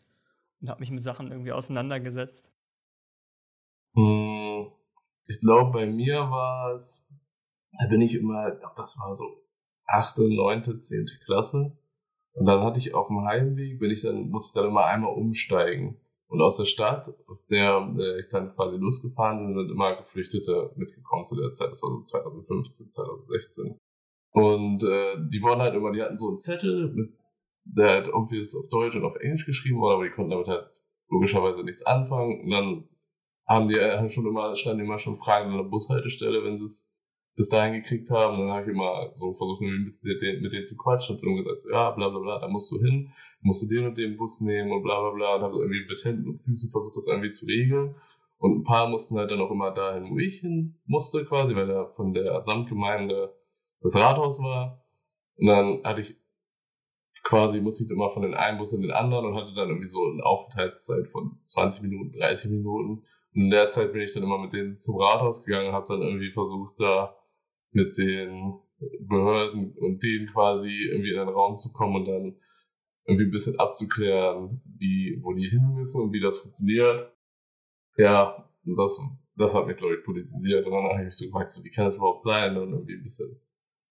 [0.61, 2.53] und hat mich mit Sachen irgendwie auseinandergesetzt.
[3.94, 4.70] Hm,
[5.27, 7.12] ich glaube, bei mir war es
[7.79, 9.25] da bin ich immer, das war so
[9.87, 11.77] achte, neunte, zehnte Klasse.
[12.35, 15.12] Und dann hatte ich auf dem Heimweg, bin ich dann, musste ich dann immer einmal
[15.12, 15.98] umsteigen.
[16.32, 20.72] Und aus der Stadt, aus der äh, ich dann quasi losgefahren bin, sind immer Geflüchtete
[20.76, 21.72] mitgekommen zu der Zeit.
[21.72, 23.78] Das war so 2015, 2016.
[24.30, 27.12] Und äh, die wurden halt immer, die hatten so einen Zettel, mit,
[27.64, 30.48] der halt irgendwie ist auf Deutsch und auf Englisch geschrieben wurde, aber die konnten damit
[30.48, 30.70] halt
[31.10, 32.40] logischerweise nichts anfangen.
[32.44, 32.88] Und dann
[33.46, 36.90] haben die äh, schon immer, standen immer schon Fragen an der Bushaltestelle, wenn sie es
[37.36, 38.40] bis dahin gekriegt haben.
[38.40, 41.36] Und dann habe ich immer so versucht, ein bisschen mit denen zu quatschen und dann
[41.36, 43.12] gesagt, ja, bla bla bla, da musst du hin,
[43.42, 45.37] musst du den und den Bus nehmen und bla bla bla.
[45.37, 47.94] Und habe irgendwie mit Händen und Füßen versucht, das irgendwie zu regeln.
[48.38, 51.66] Und ein paar mussten halt dann auch immer dahin, wo ich hin musste, quasi, weil
[51.66, 53.35] da von der Samtgemeinde
[53.83, 54.85] das Rathaus war.
[55.37, 56.16] Und dann hatte ich
[57.22, 59.87] quasi, musste ich immer von den einen Bus in den anderen und hatte dann irgendwie
[59.87, 63.05] so eine Aufenthaltszeit von 20 Minuten, 30 Minuten.
[63.33, 65.87] Und in der Zeit bin ich dann immer mit denen zum Rathaus gegangen und habe
[65.88, 67.16] dann irgendwie versucht, da
[67.70, 68.59] mit den
[69.00, 72.37] Behörden und denen quasi irgendwie in den Raum zu kommen und dann
[73.04, 77.12] irgendwie ein bisschen abzuklären, wie, wo die hin müssen und wie das funktioniert.
[77.96, 79.00] Ja, das,
[79.36, 80.66] das hat mich, glaube ich, politisiert.
[80.66, 82.56] Und dann habe ich mich so gefragt, so, wie kann das überhaupt sein?
[82.56, 83.40] Und irgendwie ein bisschen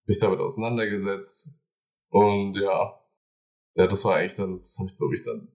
[0.06, 1.58] mich damit auseinandergesetzt.
[2.08, 3.00] Und ja,
[3.74, 5.48] ja, das war eigentlich dann, das habe ich, glaube ich, dann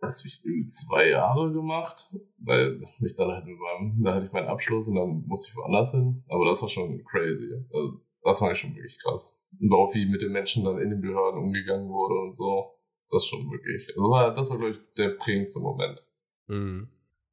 [0.00, 4.32] das habe ich irgendwie zwei Jahre gemacht, weil ich dann halt beim, da hatte ich
[4.32, 6.22] meinen Abschluss und dann musste ich woanders hin.
[6.28, 7.52] Aber das war schon crazy.
[7.72, 9.40] Also, das war schon wirklich krass.
[9.60, 12.77] Und auch wie mit den Menschen dann in den Behörden umgegangen wurde und so.
[13.10, 13.88] Das schon wirklich.
[13.96, 16.02] Also das war, glaube ich, der prägendste Moment.
[16.46, 16.88] Hm.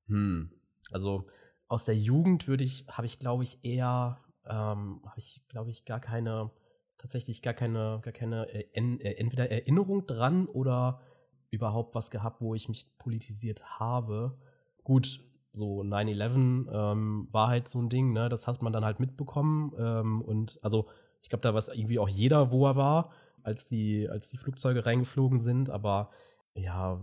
[0.07, 0.51] Hm.
[0.91, 1.25] Also
[1.67, 5.85] aus der Jugend würde ich, habe ich, glaube ich, eher, ähm, habe ich, glaube ich,
[5.85, 6.51] gar keine,
[6.97, 11.01] tatsächlich gar keine, gar keine, äh, äh, entweder Erinnerung dran oder
[11.49, 14.37] überhaupt was gehabt, wo ich mich politisiert habe.
[14.83, 18.29] Gut, so 9-11 ähm, war halt so ein Ding, ne?
[18.29, 19.73] Das hat man dann halt mitbekommen.
[19.77, 20.87] Ähm, und also,
[21.21, 23.11] ich glaube, da war es irgendwie auch jeder, wo er war,
[23.45, 25.69] als die, als die Flugzeuge reingeflogen sind.
[25.69, 26.09] Aber
[26.53, 27.01] ja,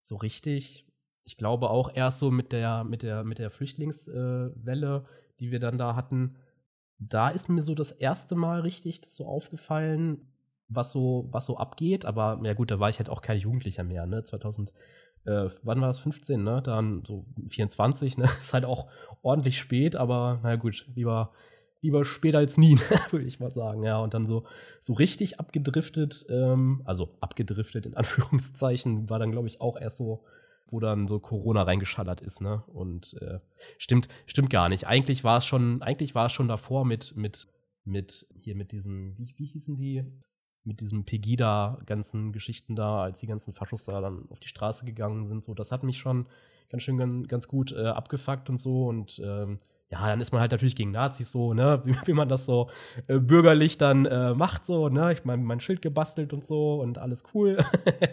[0.00, 0.84] so richtig.
[1.24, 5.58] Ich glaube auch erst so mit der, mit der, mit der Flüchtlingswelle, äh, die wir
[5.58, 6.36] dann da hatten,
[6.98, 10.32] da ist mir so das erste Mal richtig so aufgefallen,
[10.68, 12.04] was so, was so abgeht.
[12.04, 14.24] Aber ja gut, da war ich halt auch kein Jugendlicher mehr, ne?
[14.24, 14.72] 2000,
[15.24, 15.98] äh, wann war das?
[16.00, 16.62] 15, ne?
[16.62, 18.24] Dann so 24, ne?
[18.40, 18.88] Ist halt auch
[19.22, 21.32] ordentlich spät, aber na gut, lieber,
[21.86, 22.76] lieber später als nie,
[23.10, 23.82] würde ich mal sagen.
[23.82, 24.44] Ja, und dann so,
[24.80, 30.24] so richtig abgedriftet, ähm, also abgedriftet in Anführungszeichen, war dann, glaube ich, auch erst so,
[30.68, 32.64] wo dann so Corona reingeschallert ist, ne?
[32.66, 33.38] Und äh,
[33.78, 34.86] stimmt, stimmt gar nicht.
[34.86, 37.46] Eigentlich war es schon, eigentlich war es schon davor mit, mit,
[37.84, 40.04] mit, hier mit diesem, wie, wie hießen die?
[40.64, 45.24] mit diesem Pegida-ganzen Geschichten da, als die ganzen Faschos da dann auf die Straße gegangen
[45.24, 46.26] sind, so, das hat mich schon
[46.68, 48.86] ganz schön ganz, ganz gut äh, abgefuckt und so.
[48.86, 52.28] Und ähm, ja, dann ist man halt natürlich gegen Nazis so, ne, wie, wie man
[52.28, 52.70] das so
[53.06, 56.98] äh, bürgerlich dann äh, macht, so, ne, ich meine, mein Schild gebastelt und so und
[56.98, 57.58] alles cool.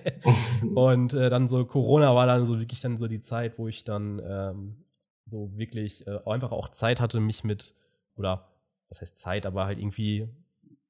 [0.75, 3.83] und äh, dann so Corona war dann so wirklich dann so die Zeit, wo ich
[3.83, 4.85] dann ähm,
[5.25, 7.73] so wirklich äh, einfach auch Zeit hatte, mich mit,
[8.15, 8.49] oder
[8.89, 10.29] was heißt Zeit, aber halt irgendwie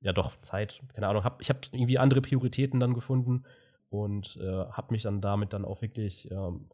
[0.02, 3.46] ja doch Zeit, keine Ahnung, hab, ich habe irgendwie andere Prioritäten dann gefunden
[3.90, 6.70] und äh, habe mich dann damit dann auch wirklich ähm,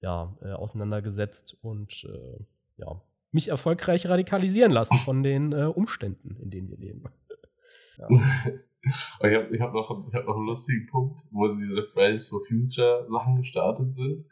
[0.00, 2.06] ja, äh, auseinandergesetzt und
[2.76, 7.04] ja, mich erfolgreich radikalisieren lassen von den äh, Umständen, in denen wir leben.
[7.98, 8.08] ja.
[8.10, 13.06] ich habe ich hab noch, hab noch einen lustigen Punkt, wo diese Fridays for Future
[13.08, 14.24] Sachen gestartet sind.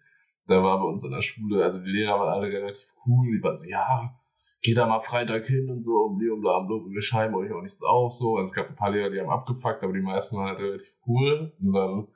[0.46, 3.42] Da war bei uns in der Schule, also die Lehrer waren alle relativ cool, die
[3.42, 4.16] waren so, ja,
[4.62, 7.82] geht da mal Freitag hin und so, und bla bla wir schreiben euch auch nichts
[7.82, 8.36] auf, so.
[8.36, 10.94] Also es gab ein paar Lehrer, die haben abgefuckt, aber die meisten waren halt relativ
[11.06, 11.52] cool.
[11.60, 12.08] Und dann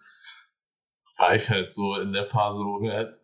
[1.17, 3.19] war ich halt so in der Phase, wo wir halt,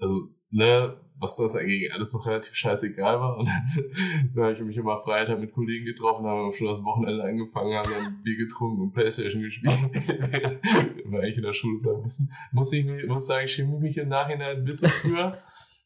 [0.00, 0.14] also,
[0.50, 3.36] ne, was das eigentlich alles noch relativ scheißegal war.
[3.36, 7.24] Und dann, dann habe ich mich immer Freitag mit Kollegen getroffen, haben schon das Wochenende
[7.24, 9.72] angefangen, haben dann Bier getrunken und Playstation gespielt.
[11.06, 12.32] war eigentlich in der Schule sagen müssen.
[12.52, 15.36] Muss ich muss sagen, ich schäme mich im Nachhinein ein bisschen früher.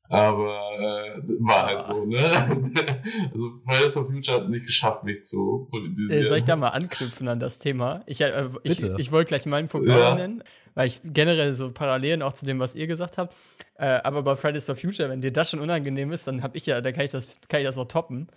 [0.08, 2.18] Aber äh, war halt so, ne?
[3.32, 6.26] also Fridays for Future hat nicht geschafft, mich zu politisieren.
[6.26, 8.02] Soll ich da mal anknüpfen an das Thema?
[8.04, 10.14] Ich, äh, ich, ich wollte gleich meinen Punkt ja.
[10.14, 10.42] nennen,
[10.74, 13.34] weil ich generell so Parallelen auch zu dem, was ihr gesagt habt.
[13.76, 16.66] Äh, aber bei Fridays for Future, wenn dir das schon unangenehm ist, dann habe ich
[16.66, 18.28] ja, dann kann ich das, kann ich das noch toppen,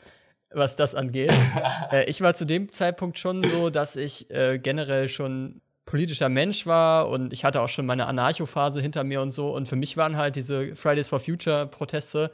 [0.51, 1.33] was das angeht.
[1.91, 6.65] äh, ich war zu dem Zeitpunkt schon so, dass ich äh, generell schon politischer Mensch
[6.65, 9.53] war und ich hatte auch schon meine Anarcho-Phase hinter mir und so.
[9.53, 12.31] Und für mich waren halt diese Fridays for Future-Proteste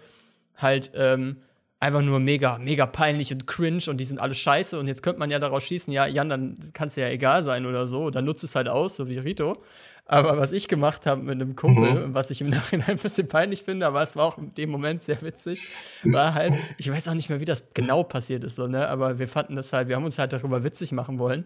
[0.56, 1.42] halt ähm,
[1.82, 4.80] einfach nur mega, mega peinlich und cringe und die sind alle scheiße.
[4.80, 7.66] Und jetzt könnte man ja daraus schließen, ja, Jan, dann kann es ja egal sein
[7.66, 8.12] oder so.
[8.12, 9.62] Dann nutzt es halt aus, so wie Rito.
[10.06, 12.14] Aber was ich gemacht habe mit einem Kumpel, mhm.
[12.14, 15.02] was ich im Nachhinein ein bisschen peinlich finde, aber es war auch in dem Moment
[15.02, 15.70] sehr witzig,
[16.04, 18.88] war halt, ich weiß auch nicht mehr, wie das genau passiert ist, so, ne?
[18.90, 21.46] Aber wir fanden das halt, wir haben uns halt darüber witzig machen wollen.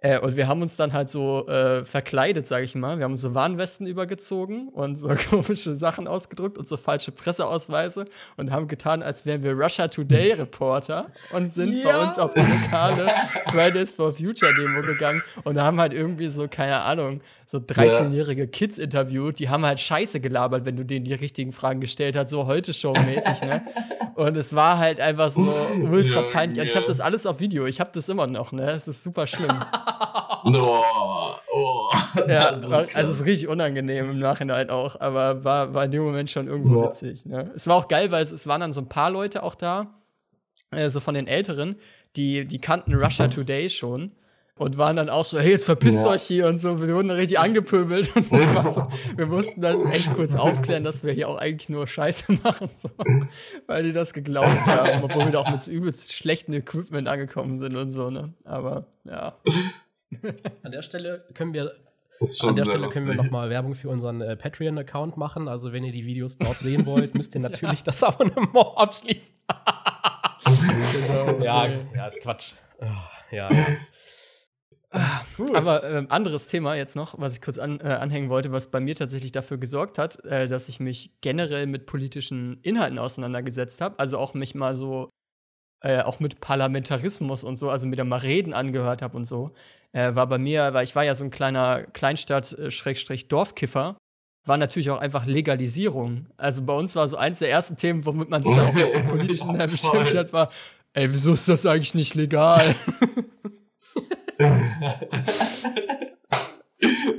[0.00, 2.96] Äh, und wir haben uns dann halt so äh, verkleidet, sag ich mal.
[2.98, 8.50] Wir haben so Warnwesten übergezogen und so komische Sachen ausgedruckt und so falsche Presseausweise und
[8.50, 11.84] haben getan, als wären wir Russia Today Reporter und sind ja.
[11.84, 13.12] bei uns auf die lokale
[13.48, 18.78] Fridays for Future Demo gegangen und haben halt irgendwie so, keine Ahnung, so 13-jährige Kids
[18.78, 22.46] interviewt, die haben halt Scheiße gelabert, wenn du denen die richtigen Fragen gestellt hast, so
[22.46, 23.66] heute Show-mäßig, ne?
[24.14, 25.52] Und es war halt einfach so
[25.90, 26.60] ultra peinlich.
[26.60, 28.70] Und ich habe das alles auf Video, ich habe das immer noch, ne?
[28.70, 29.50] Es ist super schlimm.
[30.44, 30.82] oh,
[31.52, 31.90] oh,
[32.28, 36.30] ja, also es ist richtig unangenehm im Nachhinein auch, aber war, war in dem Moment
[36.30, 36.86] schon irgendwo ja.
[36.86, 37.26] witzig.
[37.26, 37.50] Ne?
[37.56, 39.92] Es war auch geil, weil es, es waren dann so ein paar Leute auch da,
[40.70, 41.74] äh, so von den Älteren,
[42.14, 44.12] die, die kannten Russia Today schon
[44.60, 46.10] und waren dann auch so, hey, jetzt verpisst ja.
[46.10, 46.80] euch hier und so.
[46.80, 50.84] Wir wurden dann richtig angepöbelt und das war so, wir mussten dann echt kurz aufklären,
[50.84, 52.90] dass wir hier auch eigentlich nur Scheiße machen, so,
[53.66, 57.56] weil die das geglaubt haben, obwohl wir da auch mit so übelst schlechtem Equipment angekommen
[57.56, 58.34] sind und so, ne?
[58.44, 59.38] Aber ja.
[60.62, 61.72] An der Stelle können wir
[62.42, 65.48] an der Stelle können wir nochmal Werbung für unseren äh, Patreon-Account machen.
[65.48, 67.84] Also, wenn ihr die Videos dort sehen wollt, müsst ihr natürlich ja.
[67.86, 69.32] das Abonnement abschließen.
[70.92, 72.52] genau, ja, ja, ist Quatsch.
[72.78, 73.48] Ja, ja.
[74.92, 75.20] Ah,
[75.54, 78.80] aber äh, anderes Thema jetzt noch, was ich kurz an, äh, anhängen wollte, was bei
[78.80, 84.00] mir tatsächlich dafür gesorgt hat, äh, dass ich mich generell mit politischen Inhalten auseinandergesetzt habe.
[84.00, 85.08] Also auch mich mal so,
[85.82, 89.52] äh, auch mit Parlamentarismus und so, also mir da mal Reden angehört habe und so.
[89.92, 93.96] Äh, war bei mir, weil ich war ja so ein kleiner Kleinstadt-Dorfkiffer,
[94.44, 96.26] war natürlich auch einfach Legalisierung.
[96.36, 98.96] Also bei uns war so eins der ersten Themen, womit man sich dann auch jetzt
[98.96, 100.50] im politischen beschäftigt hat, war,
[100.94, 102.74] ey, wieso ist das eigentlich nicht legal?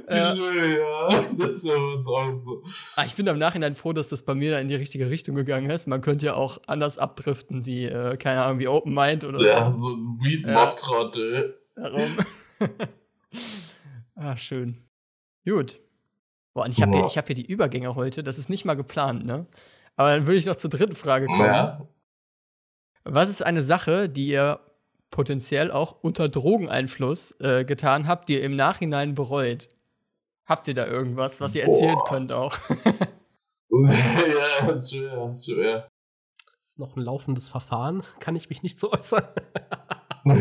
[0.09, 0.33] ja.
[0.33, 2.63] ja, das war uns auch so.
[2.95, 5.35] Ah, ich bin im Nachhinein froh, dass das bei mir da in die richtige Richtung
[5.35, 5.87] gegangen ist.
[5.87, 9.71] Man könnte ja auch anders abdriften, wie, äh, keine Ahnung, wie Open Mind oder ja,
[9.73, 9.93] so.
[9.93, 11.59] ein Weed-Mob-Trottel.
[11.75, 12.17] Darum.
[14.15, 14.77] ah, schön.
[15.45, 15.79] Gut.
[16.53, 18.23] Boah, und ich habe hier, hab hier die Übergänge heute.
[18.23, 19.45] Das ist nicht mal geplant, ne?
[19.95, 21.45] Aber dann würde ich noch zur dritten Frage kommen.
[21.45, 21.87] Ja.
[23.03, 24.59] Was ist eine Sache, die ihr
[25.11, 29.69] potenziell auch unter Drogeneinfluss äh, getan habt, die ihr im Nachhinein bereut?
[30.45, 32.05] Habt ihr da irgendwas, was ihr erzählen Boah.
[32.05, 32.57] könnt auch?
[33.69, 35.87] ja, das ist schwer, das ist schwer.
[36.61, 39.23] Das ist noch ein laufendes Verfahren, kann ich mich nicht so äußern.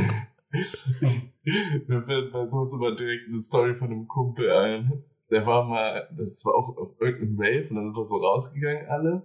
[1.87, 5.04] Mir fällt bei sowas immer direkt eine Story von einem Kumpel ein.
[5.30, 8.88] Der war mal, das war auch auf irgendeinem Rave und dann sind wir so rausgegangen
[8.88, 9.22] alle.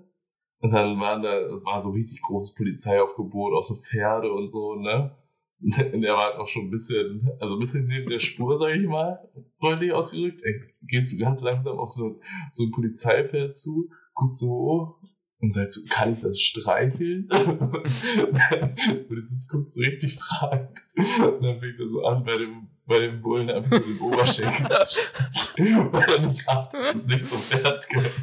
[0.59, 4.75] Und dann waren da, es war so richtig großes Polizeiaufgebot, auch so Pferde und so,
[4.75, 5.15] ne?
[5.59, 9.19] der war auch schon ein bisschen, also ein bisschen neben der Spur, sag ich mal,
[9.59, 10.41] freundlich ausgerückt.
[10.43, 12.19] Er geht so ganz langsam auf so,
[12.51, 14.95] so ein Polizeipferd zu, guckt so
[15.39, 17.27] und sagt so, kann ich das streicheln?
[17.29, 18.75] der
[19.07, 20.77] Polizist guckt so richtig fragend.
[20.97, 24.65] Und dann fängt er so an, bei dem, bei dem Bullen einfach so den Oberschenkel
[25.57, 28.13] weil er nicht rafft, dass es nicht zum Pferd gehört.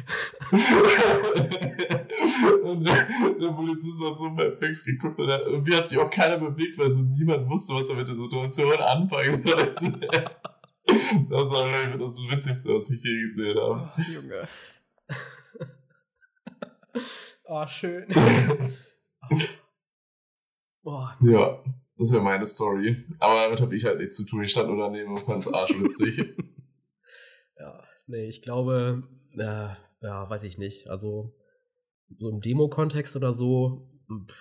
[2.63, 3.07] und der,
[3.39, 7.03] der, Polizist hat so perplex geguckt und irgendwie hat sich auch keiner bewegt, weil so
[7.03, 9.99] niemand wusste, was er mit der Situation anfangen sollte.
[10.85, 13.91] Das war, glaube ich, das Witzigste, was ich je gesehen habe.
[13.97, 14.47] Oh, Junge.
[17.45, 18.07] Oh, schön.
[20.83, 21.07] oh.
[21.21, 21.63] Ja,
[21.97, 23.05] das wäre meine Story.
[23.19, 24.43] Aber damit habe ich halt nichts zu tun.
[24.43, 26.17] Ich stand nur daneben und fand es arschwitzig.
[27.59, 29.03] ja, nee, ich glaube,
[29.37, 29.69] äh,
[30.01, 30.89] ja, weiß ich nicht.
[30.89, 31.33] Also,
[32.17, 33.87] so im Demo-Kontext oder so,
[34.27, 34.35] pff,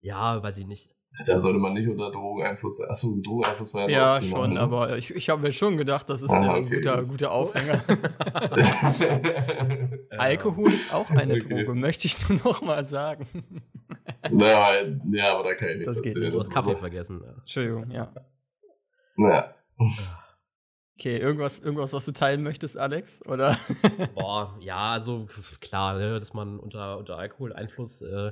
[0.00, 0.90] Ja, weiß ich nicht.
[1.26, 2.80] Da sollte man nicht unter Drogeneinfluss.
[2.80, 4.60] Achso, Drogeneinfluss war ja Ja, schon, ne?
[4.60, 7.80] aber ich, ich habe mir schon gedacht, das ist ah, ja ein guter, guter Aufhänger.
[10.18, 11.64] Alkohol ist auch eine okay.
[11.64, 13.28] Droge, möchte ich nur noch mal sagen.
[14.30, 14.70] Ja,
[15.10, 16.14] ja, aber da kann ich nicht das erzählen.
[16.14, 16.34] Geht nicht.
[16.34, 17.20] Du hast Kaffee vergessen.
[17.24, 17.32] Ja.
[17.32, 18.12] Entschuldigung, ja.
[19.16, 19.54] Ja.
[20.96, 23.20] Okay, irgendwas, irgendwas, was du teilen möchtest, Alex?
[23.26, 23.58] Oder?
[24.14, 25.26] Boah, ja, also
[25.60, 28.30] klar, ne, dass man unter, unter Alkoholeinfluss äh,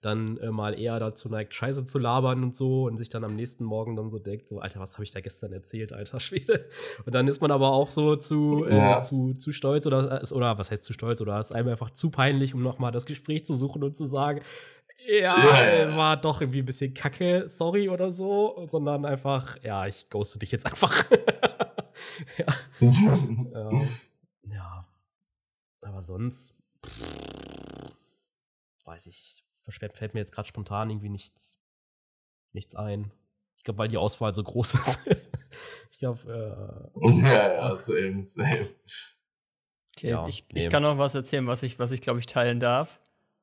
[0.00, 3.36] dann äh, mal eher dazu neigt, Scheiße zu labern und so und sich dann am
[3.36, 6.66] nächsten Morgen dann so denkt, so, Alter, was habe ich da gestern erzählt, alter Schwede.
[7.04, 9.00] Und dann ist man aber auch so zu, äh, ja.
[9.00, 12.54] zu, zu stolz oder, oder was heißt zu stolz oder ist einem einfach zu peinlich,
[12.54, 14.40] um nochmal das Gespräch zu suchen und zu sagen,
[15.06, 15.96] ja, yeah.
[15.96, 20.52] war doch irgendwie ein bisschen kacke, sorry oder so, sondern einfach, ja, ich ghoste dich
[20.52, 21.04] jetzt einfach.
[22.38, 22.46] ja.
[23.52, 23.70] ja.
[24.42, 24.88] ja.
[25.82, 27.92] Aber sonst, pff,
[28.84, 29.44] weiß ich,
[29.92, 31.58] fällt mir jetzt gerade spontan irgendwie nichts,
[32.52, 33.12] nichts ein.
[33.56, 35.06] Ich glaube, weil die Auswahl so groß ist.
[35.90, 38.70] ich glaube, äh, ja, ja, same, same.
[39.96, 42.60] Okay, ja, ich, ich kann noch was erzählen, was ich, was ich glaube ich teilen
[42.60, 43.00] darf.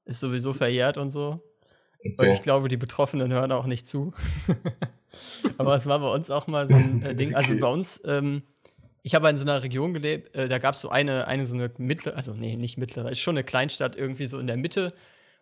[0.08, 1.42] Ist sowieso verjährt und so.
[2.00, 2.16] Okay.
[2.18, 4.14] Und ich glaube, die Betroffenen hören auch nicht zu.
[5.58, 7.36] Aber es war bei uns auch mal so ein äh, Ding.
[7.36, 8.44] Also bei uns, ähm,
[9.04, 11.56] ich habe in so einer Region gelebt, äh, da gab es so eine, eine so
[11.56, 14.94] eine mittlere, also nee, nicht mittlere, ist schon eine Kleinstadt irgendwie so in der Mitte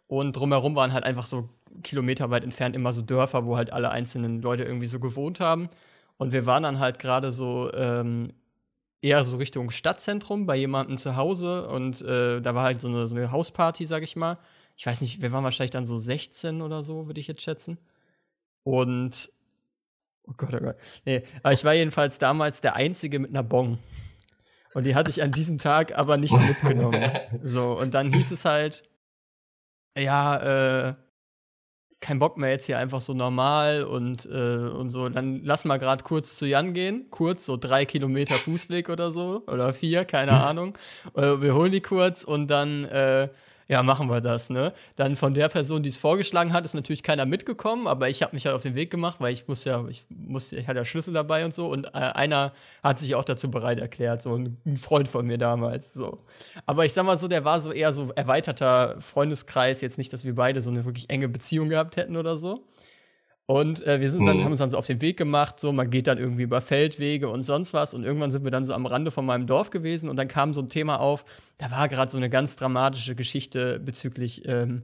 [0.08, 1.50] und drumherum waren halt einfach so
[1.84, 5.70] kilometerweit entfernt immer so Dörfer, wo halt alle einzelnen Leute irgendwie so gewohnt haben.
[6.18, 8.32] Und wir waren dann halt gerade so ähm,
[9.02, 13.08] eher so Richtung Stadtzentrum bei jemandem zu Hause und äh, da war halt so eine,
[13.08, 14.38] so eine Hausparty, sag ich mal.
[14.76, 17.78] Ich weiß nicht, wir waren wahrscheinlich dann so 16 oder so, würde ich jetzt schätzen.
[18.64, 19.30] Und
[20.24, 20.76] oh Gott, oh Gott.
[21.06, 23.80] Nee, aber ich war jedenfalls damals der Einzige mit einer Bong.
[24.74, 27.10] Und die hatte ich an diesem Tag aber nicht mitgenommen.
[27.44, 28.84] So, und dann hieß es halt,
[29.98, 30.96] ja, äh,
[32.02, 35.78] kein Bock mehr jetzt hier einfach so normal und, äh, und so, dann lass mal
[35.78, 37.08] gerade kurz zu Jan gehen.
[37.10, 39.44] Kurz, so drei Kilometer Fußweg oder so.
[39.48, 40.78] Oder vier, keine Ahnung.
[41.16, 43.30] Äh, wir holen die kurz und dann äh,
[43.68, 44.74] ja, machen wir das, ne?
[44.96, 48.36] Dann von der Person, die es vorgeschlagen hat, ist natürlich keiner mitgekommen, aber ich habe
[48.36, 50.86] mich halt auf den Weg gemacht, weil ich musste ja, ich musste, ich hatte ja
[50.86, 54.58] Schlüssel dabei und so und äh, einer hat sich auch dazu bereit erklärt, so ein,
[54.66, 56.20] ein, Freund von mir damals, so.
[56.68, 60.26] Aber ich sag mal so, der war so eher so erweiterter Freundeskreis, jetzt nicht, dass
[60.26, 62.64] wir beide so eine wirklich enge Beziehung gehabt hätten oder so.
[63.48, 64.44] Und äh, wir sind dann, mhm.
[64.44, 67.30] haben uns dann so auf den Weg gemacht, so man geht dann irgendwie über Feldwege
[67.30, 67.94] und sonst was.
[67.94, 70.54] Und irgendwann sind wir dann so am Rande von meinem Dorf gewesen und dann kam
[70.54, 71.26] so ein Thema auf,
[71.60, 74.82] da war gerade so eine ganz dramatische Geschichte bezüglich ähm,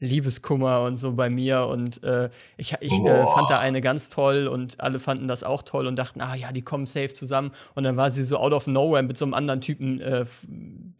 [0.00, 1.66] Liebeskummer und so bei mir.
[1.66, 5.62] Und äh, ich, ich äh, fand da eine ganz toll und alle fanden das auch
[5.62, 7.52] toll und dachten, ah ja, die kommen safe zusammen.
[7.74, 10.24] Und dann war sie so out of nowhere mit so einem anderen Typen, äh,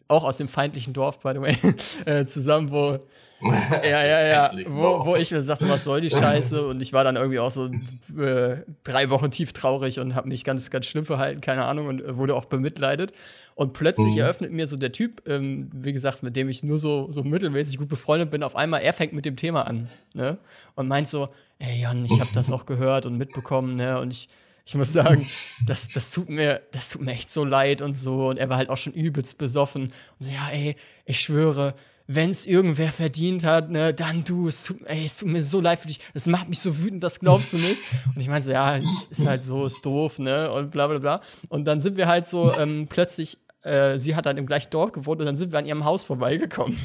[0.07, 1.57] auch aus dem feindlichen Dorf, by the way,
[2.05, 2.99] äh, zusammen, wo
[3.83, 4.53] ja, ja, ja.
[4.67, 6.67] Wo, wo ich mir sagte, was soll die Scheiße?
[6.67, 10.45] Und ich war dann irgendwie auch so äh, drei Wochen tief traurig und habe mich
[10.45, 13.13] ganz, ganz schlimm verhalten, keine Ahnung, und äh, wurde auch bemitleidet.
[13.55, 14.21] Und plötzlich mhm.
[14.21, 17.79] eröffnet mir so der Typ, ähm, wie gesagt, mit dem ich nur so, so mittelmäßig
[17.79, 20.39] gut befreundet bin, auf einmal, er fängt mit dem Thema an, ne?
[20.75, 24.01] Und meint so, ey Jan, ich habe das auch gehört und mitbekommen, ne?
[24.01, 24.29] Und ich,
[24.67, 25.27] ich muss sagen,
[25.67, 28.29] das, das, tut mir, das tut mir echt so leid und so.
[28.29, 29.85] Und er war halt auch schon übelst besoffen.
[29.85, 29.93] Und
[30.27, 31.75] so, ja, ey, ich schwöre,
[32.13, 35.61] wenn es irgendwer verdient hat, ne, dann du, es tut, ey, es tut mir so
[35.61, 37.79] leid für dich, es macht mich so wütend, das glaubst du nicht.
[38.17, 40.99] Und ich meine so, ja, es ist halt so, ist doof, ne, und bla bla
[40.99, 41.21] bla.
[41.49, 44.91] Und dann sind wir halt so ähm, plötzlich, äh, sie hat dann im gleichen Dorf
[44.91, 46.77] gewohnt und dann sind wir an ihrem Haus vorbeigekommen.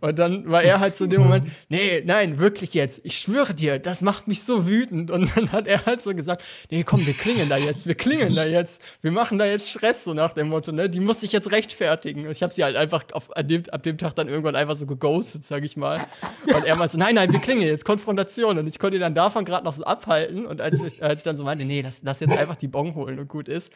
[0.00, 3.54] Und dann war er halt so in dem Moment, nee, nein, wirklich jetzt, ich schwöre
[3.54, 5.10] dir, das macht mich so wütend.
[5.10, 8.34] Und dann hat er halt so gesagt, nee, komm, wir klingen da jetzt, wir klingen
[8.34, 11.32] da jetzt, wir machen da jetzt Stress, so nach dem Motto, ne, die muss sich
[11.32, 12.26] jetzt rechtfertigen.
[12.26, 14.76] Und ich habe sie halt einfach auf, ab, dem, ab dem Tag dann irgendwann einfach
[14.76, 16.00] so geghostet, sag ich mal.
[16.46, 18.58] Und er meinte so, nein, nein, wir klingen jetzt, Konfrontation.
[18.58, 20.46] Und ich konnte ihn dann davon gerade noch so abhalten.
[20.46, 23.18] Und als, als ich dann so meinte, nee, lass, lass jetzt einfach die Bon holen
[23.18, 23.72] und gut ist,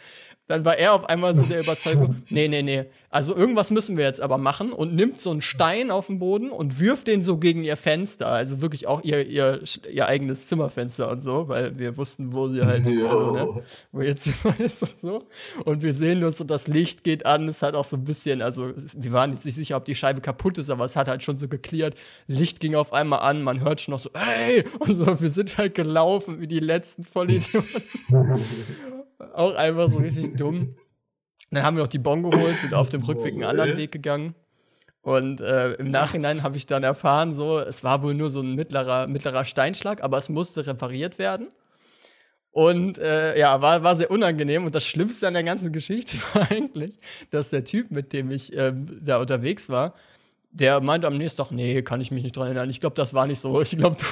[0.47, 4.03] dann war er auf einmal so der Überzeugung, nee, nee, nee, also irgendwas müssen wir
[4.03, 7.39] jetzt aber machen und nimmt so einen Stein auf den Boden und wirft den so
[7.39, 11.97] gegen ihr Fenster, also wirklich auch ihr, ihr, ihr eigenes Zimmerfenster und so, weil wir
[11.97, 13.63] wussten, wo sie halt, also, ne,
[13.93, 15.29] wo ihr Zimmer ist und so.
[15.65, 18.43] Und wir sehen nur so, das Licht geht an, es hat auch so ein bisschen,
[18.43, 21.23] also wir waren jetzt nicht sicher, ob die Scheibe kaputt ist, aber es hat halt
[21.23, 21.95] schon so geklärt.
[22.27, 24.65] Licht ging auf einmal an, man hört schon noch so, hey!
[24.81, 27.81] Und so, wir sind halt gelaufen wie die letzten Vollidioten.
[29.35, 30.75] auch einfach so richtig dumm.
[31.55, 34.35] Dann haben wir noch die Bon geholt, sind auf dem Rückweg einen anderen Weg gegangen.
[35.03, 38.55] Und äh, im Nachhinein habe ich dann erfahren, so, es war wohl nur so ein
[38.55, 41.49] mittlerer, mittlerer Steinschlag, aber es musste repariert werden.
[42.51, 44.65] Und äh, ja, war, war sehr unangenehm.
[44.65, 46.97] Und das Schlimmste an der ganzen Geschichte war eigentlich,
[47.31, 49.95] dass der Typ, mit dem ich äh, da unterwegs war,
[50.55, 52.71] der meinte am nächsten Tag, nee, kann ich mich nicht dran erinnern.
[52.71, 53.61] Ich glaube, das war nicht so.
[53.61, 54.05] Ich glaube, du,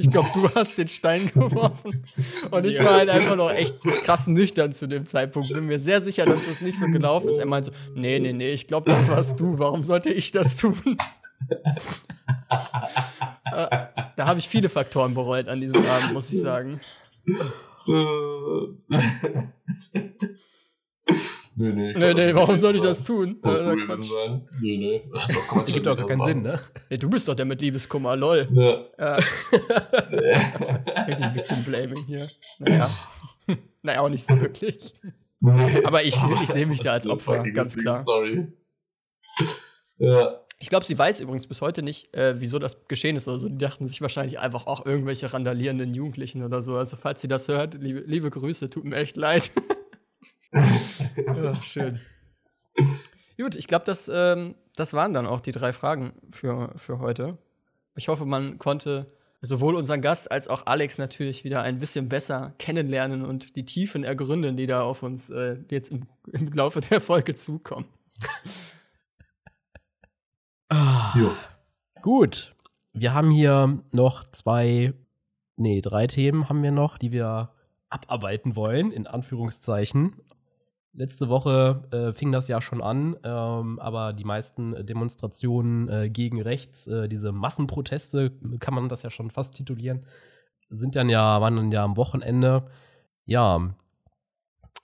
[0.10, 2.06] glaub, du hast den Stein geworfen.
[2.50, 2.84] Und ich ja.
[2.84, 5.52] war halt einfach noch echt krass nüchtern zu dem Zeitpunkt.
[5.52, 7.36] Bin mir sehr sicher, dass das nicht so gelaufen ist.
[7.36, 9.58] Er meinte so, nee, nee, nee, ich glaube, das warst du.
[9.58, 10.74] Warum sollte ich das tun?
[12.48, 13.68] äh,
[14.16, 16.80] da habe ich viele Faktoren bereut an diesem Abend, muss ich sagen.
[21.60, 21.92] Nee, nee.
[21.92, 23.38] Nee, nee, warum soll ich das tun?
[23.44, 24.48] Äh, sein.
[24.62, 25.02] Nee, nee.
[25.12, 25.66] Das ist doch Quatsch.
[25.66, 26.58] Das gibt doch gar keinen Sinn, ne?
[26.88, 28.48] Nee, du bist doch der mit Liebeskummer, lol.
[28.50, 28.86] Ja.
[28.96, 29.22] Äh,
[31.06, 32.26] Richtig Victim Blaming hier.
[32.60, 32.88] Naja.
[33.82, 34.94] naja, auch nicht so wirklich.
[35.40, 35.84] Nee.
[35.84, 37.98] Aber ich, ich sehe mich da als Opfer, ganz klar.
[37.98, 38.46] Sorry.
[39.98, 40.40] Ja.
[40.60, 43.28] Ich glaube, sie weiß übrigens bis heute nicht, äh, wieso das geschehen ist.
[43.28, 46.76] Also, die dachten sich wahrscheinlich einfach auch irgendwelche randalierenden Jugendlichen oder so.
[46.76, 49.50] Also, falls sie das hört, liebe, liebe Grüße, tut mir echt leid.
[50.52, 52.00] Ja, schön.
[53.36, 57.38] Gut, ich glaube, das, ähm, das waren dann auch die drei Fragen für, für heute.
[57.96, 62.54] Ich hoffe, man konnte sowohl unseren Gast als auch Alex natürlich wieder ein bisschen besser
[62.58, 67.00] kennenlernen und die Tiefen ergründen, die da auf uns äh, jetzt im, im Laufe der
[67.00, 67.86] Folge zukommen.
[70.68, 71.14] ah,
[72.02, 72.54] gut.
[72.92, 74.92] Wir haben hier noch zwei,
[75.56, 77.52] nee, drei Themen haben wir noch, die wir
[77.88, 80.16] abarbeiten wollen, in Anführungszeichen.
[80.92, 86.42] Letzte Woche äh, fing das ja schon an, ähm, aber die meisten Demonstrationen äh, gegen
[86.42, 90.04] rechts, äh, diese Massenproteste, kann man das ja schon fast titulieren,
[90.68, 92.66] sind dann ja, waren dann ja am Wochenende.
[93.24, 93.72] Ja,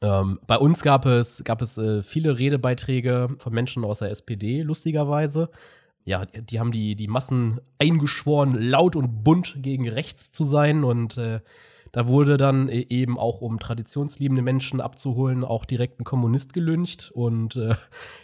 [0.02, 4.62] ähm, bei uns gab es, gab es äh, viele Redebeiträge von Menschen aus der SPD,
[4.62, 5.50] lustigerweise.
[6.04, 11.18] Ja, die haben die, die Massen eingeschworen, laut und bunt gegen rechts zu sein und
[11.18, 11.40] äh,
[11.92, 17.10] da wurde dann e-, eben auch, um traditionsliebende Menschen abzuholen, auch direkt ein Kommunist gelüncht.
[17.14, 17.74] Und äh,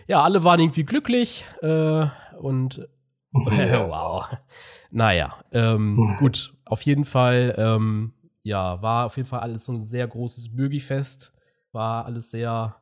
[0.07, 1.45] ja, alle waren irgendwie glücklich.
[1.63, 2.07] Äh,
[2.41, 2.89] und
[3.33, 4.27] wow.
[4.91, 9.81] Naja, ähm, gut, auf jeden Fall, ähm, ja, war auf jeden Fall alles so ein
[9.81, 11.33] sehr großes Bürgifest.
[11.73, 12.77] War alles sehr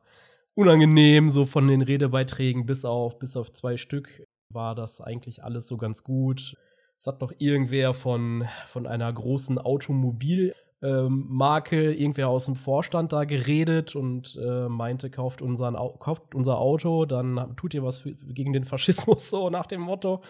[0.55, 5.67] unangenehm, so von den Redebeiträgen bis auf, bis auf zwei Stück war das eigentlich alles
[5.67, 6.57] so ganz gut.
[6.97, 13.13] Es hat noch irgendwer von, von einer großen Automobil- ähm, Marke irgendwer aus dem Vorstand
[13.13, 18.13] da geredet und äh, meinte, kauft, unseren, kauft unser Auto, dann tut ihr was für,
[18.13, 20.21] gegen den Faschismus, so nach dem Motto.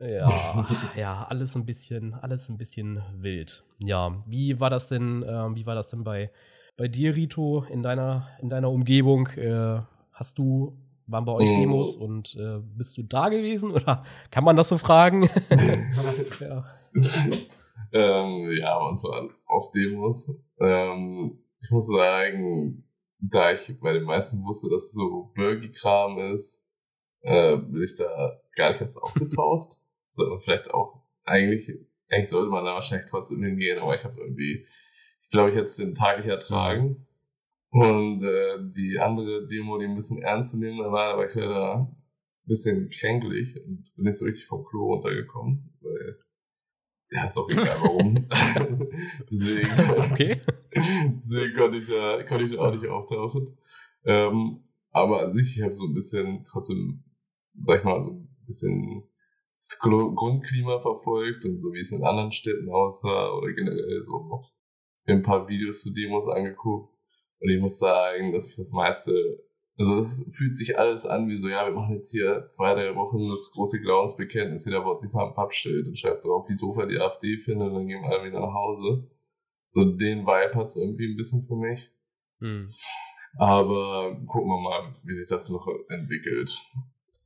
[0.00, 0.66] Ja,
[0.96, 3.64] ja, alles ein bisschen, alles ein bisschen wild.
[3.78, 6.30] Ja, wie war das denn, äh, wie war das denn bei,
[6.76, 9.28] bei dir, Rito, in deiner, in deiner Umgebung?
[9.28, 9.80] Äh,
[10.12, 10.76] hast du,
[11.06, 11.60] waren bei euch mhm.
[11.60, 15.28] Demos und äh, bist du da gewesen oder kann man das so fragen?
[16.40, 16.64] ja.
[17.92, 20.34] Ähm, ja, und zwar auch Demos.
[20.60, 22.84] Ähm, ich muss sagen,
[23.18, 26.68] da ich bei den meisten wusste, dass es so Burgi-Kram ist,
[27.22, 29.76] äh, bin ich da gar nicht erst aufgetaucht.
[30.08, 31.70] Sondern vielleicht auch, eigentlich,
[32.08, 34.66] eigentlich sollte man da wahrscheinlich trotzdem hingehen, aber ich habe irgendwie,
[35.20, 37.06] ich glaube, ich hätte es den Tag nicht ertragen.
[37.70, 41.80] Und äh, die andere Demo, die ein bisschen ernst zu nehmen war, aber ich leider
[41.80, 41.96] ein
[42.46, 46.18] bisschen kränklich und bin nicht so richtig vom Klo runtergekommen, weil
[47.14, 48.14] ja, ist auch egal warum.
[49.30, 50.40] deswegen, okay.
[50.74, 53.56] deswegen konnte ich, da, konnte ich auch nicht auftauchen.
[54.04, 57.04] Ähm, aber an sich, ich habe so ein bisschen trotzdem,
[57.64, 59.04] sag ich mal, so ein bisschen
[59.58, 64.44] das Grundklima verfolgt und so wie es in anderen Städten aussah oder generell so
[65.06, 66.92] ein paar Videos zu Demos angeguckt.
[67.38, 69.44] Und ich muss sagen, dass mich das meiste
[69.76, 72.94] also es fühlt sich alles an wie so, ja, wir machen jetzt hier zwei, drei
[72.94, 76.76] Wochen das große Glaubensbekenntnis, jeder baut sich mal ein Pappschild und schreibt drauf, wie doof
[76.78, 79.08] er die AfD findet und dann gehen wir alle wieder nach Hause.
[79.70, 81.90] So den Vibe hat's irgendwie ein bisschen für mich.
[82.40, 82.70] Hm.
[83.36, 86.56] Aber gucken wir mal, wie sich das noch entwickelt,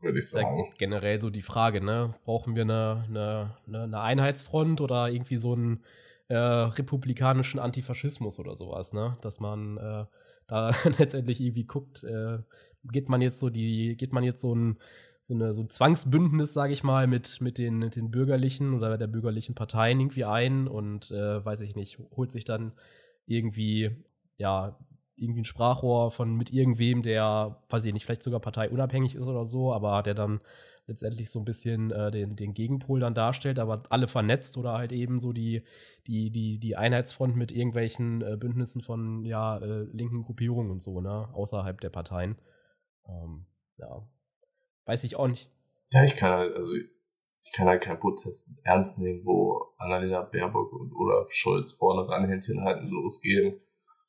[0.00, 0.72] würde ich sagen.
[0.78, 2.14] generell so die Frage, ne?
[2.24, 5.84] Brauchen wir eine, eine, eine Einheitsfront oder irgendwie so einen
[6.28, 9.18] äh, republikanischen Antifaschismus oder sowas, ne?
[9.20, 10.04] Dass man äh,
[10.48, 12.38] da letztendlich irgendwie guckt, äh,
[12.84, 14.78] geht man jetzt so die, geht man jetzt so ein,
[15.28, 18.98] so, eine, so ein Zwangsbündnis, sage ich mal, mit, mit, den, mit den bürgerlichen oder
[18.98, 22.72] der bürgerlichen Parteien irgendwie ein und äh, weiß ich nicht, holt sich dann
[23.26, 23.90] irgendwie,
[24.38, 24.78] ja,
[25.16, 29.44] irgendwie ein Sprachrohr von mit irgendwem, der, weiß ich nicht, vielleicht sogar parteiunabhängig ist oder
[29.44, 30.40] so, aber der dann
[30.88, 34.90] letztendlich so ein bisschen äh, den, den Gegenpol dann darstellt, aber alle vernetzt oder halt
[34.90, 35.62] eben so die,
[36.06, 41.00] die, die, die Einheitsfront mit irgendwelchen äh, Bündnissen von ja, äh, linken Gruppierungen und so,
[41.00, 42.36] ne, außerhalb der Parteien.
[43.06, 44.08] Ähm, ja.
[44.86, 45.50] Weiß ich auch nicht.
[45.90, 50.72] Ja, ich kann halt, also ich kann halt keinen Protest ernst nehmen, wo Annalena Baerbock
[50.72, 53.60] und Olaf Scholz vorne ran Händchen halten losgehen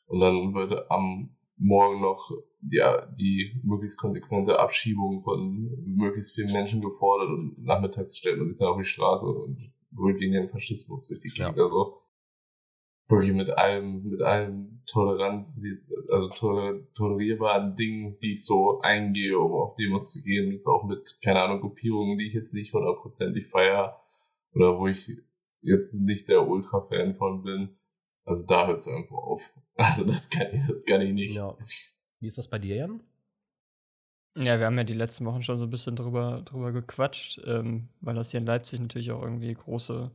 [0.08, 2.32] und dann wird am morgen noch
[2.72, 8.58] ja, die möglichst konsequente Abschiebung von möglichst vielen Menschen gefordert und nachmittags stellt man sich
[8.58, 11.58] dann auf die Straße und brüllt gegen den Faschismus durch die Gegend.
[11.58, 11.64] Ja.
[11.64, 12.02] Also
[13.08, 15.62] wirklich mit allem, mit allem Toleranz,
[16.10, 16.30] also
[16.96, 21.42] tolerierbaren Dingen, die ich so eingehe, um auf Demos zu gehen, jetzt auch mit, keine
[21.42, 24.00] Ahnung, Gruppierungen, die ich jetzt nicht hundertprozentig feier
[24.54, 25.10] oder wo ich
[25.62, 27.79] jetzt nicht der Ultra-Fan von bin.
[28.26, 29.42] Also da hört es einfach auf.
[29.76, 31.38] Also das kann ich, das kann ich nicht.
[31.38, 31.56] Ja.
[32.20, 33.02] Wie ist das bei dir, Jan?
[34.36, 37.88] Ja, wir haben ja die letzten Wochen schon so ein bisschen drüber, drüber gequatscht, ähm,
[38.02, 40.12] weil das hier in Leipzig natürlich auch irgendwie große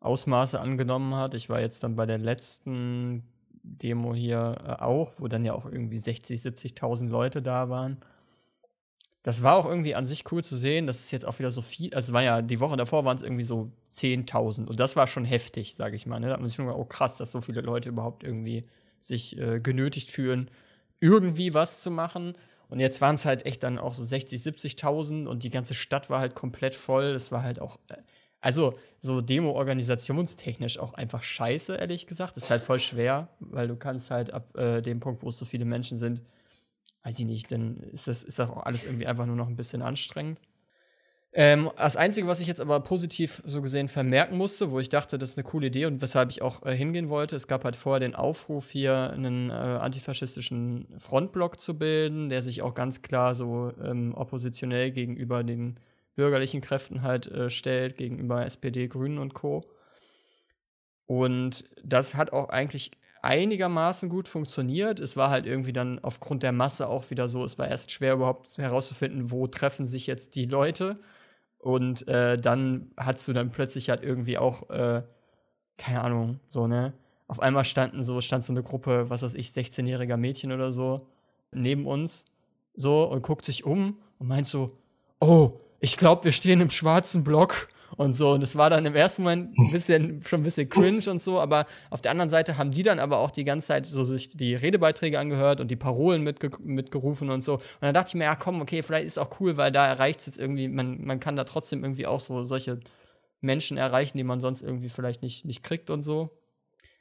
[0.00, 1.34] Ausmaße angenommen hat.
[1.34, 3.24] Ich war jetzt dann bei der letzten
[3.62, 7.98] Demo hier äh, auch, wo dann ja auch irgendwie 60, 70.000 Leute da waren.
[9.22, 10.86] Das war auch irgendwie an sich cool zu sehen.
[10.86, 11.94] Das ist jetzt auch wieder so viel.
[11.94, 14.66] Also, war ja die Woche davor waren es irgendwie so 10.000.
[14.66, 16.18] Und das war schon heftig, sage ich mal.
[16.18, 16.26] Ne?
[16.26, 18.64] Da hat man sich schon gedacht, oh krass, dass so viele Leute überhaupt irgendwie
[19.00, 20.50] sich äh, genötigt fühlen,
[21.00, 22.34] irgendwie was zu machen.
[22.68, 26.08] Und jetzt waren es halt echt dann auch so 60, 70.000 und die ganze Stadt
[26.08, 27.04] war halt komplett voll.
[27.04, 27.96] Es war halt auch, äh,
[28.40, 32.36] also so Demo-organisationstechnisch auch einfach scheiße, ehrlich gesagt.
[32.36, 35.44] ist halt voll schwer, weil du kannst halt ab äh, dem Punkt, wo es so
[35.44, 36.22] viele Menschen sind,
[37.04, 39.56] weiß ich nicht, dann ist das, ist das auch alles irgendwie einfach nur noch ein
[39.56, 40.40] bisschen anstrengend.
[41.34, 45.16] Ähm, das Einzige, was ich jetzt aber positiv so gesehen vermerken musste, wo ich dachte,
[45.16, 47.74] das ist eine coole Idee und weshalb ich auch äh, hingehen wollte, es gab halt
[47.74, 53.34] vorher den Aufruf, hier einen äh, antifaschistischen Frontblock zu bilden, der sich auch ganz klar
[53.34, 55.78] so ähm, oppositionell gegenüber den
[56.16, 59.64] bürgerlichen Kräften halt äh, stellt, gegenüber SPD, Grünen und Co.
[61.06, 62.90] Und das hat auch eigentlich
[63.22, 65.00] einigermaßen gut funktioniert.
[65.00, 68.14] Es war halt irgendwie dann aufgrund der Masse auch wieder so, es war erst schwer
[68.14, 70.98] überhaupt herauszufinden, wo treffen sich jetzt die Leute.
[71.58, 75.02] Und äh, dann hast du dann plötzlich halt irgendwie auch, äh,
[75.78, 76.92] keine Ahnung, so, ne?
[77.28, 81.06] Auf einmal standen so, stand so eine Gruppe, was weiß ich, 16-jähriger Mädchen oder so,
[81.52, 82.26] neben uns,
[82.74, 84.76] so, und guckt sich um und meint so,
[85.20, 88.32] oh, ich glaube, wir stehen im schwarzen Block und so.
[88.32, 91.40] Und es war dann im ersten Moment ein bisschen, schon ein bisschen cringe und so,
[91.40, 94.36] aber auf der anderen Seite haben die dann aber auch die ganze Zeit so sich
[94.36, 97.54] die Redebeiträge angehört und die Parolen mitge mitgerufen und so.
[97.54, 100.20] Und dann dachte ich mir, ja komm, okay, vielleicht ist auch cool, weil da erreicht
[100.20, 102.80] es jetzt irgendwie, man, man kann da trotzdem irgendwie auch so solche
[103.40, 106.30] Menschen erreichen, die man sonst irgendwie vielleicht nicht, nicht kriegt und so.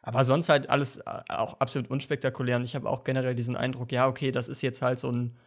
[0.02, 2.58] Aber sonst halt alles äh, auch absolut unspektakulär.
[2.58, 5.38] Und ich habe auch generell diesen Eindruck, ja, okay, das ist jetzt halt so ein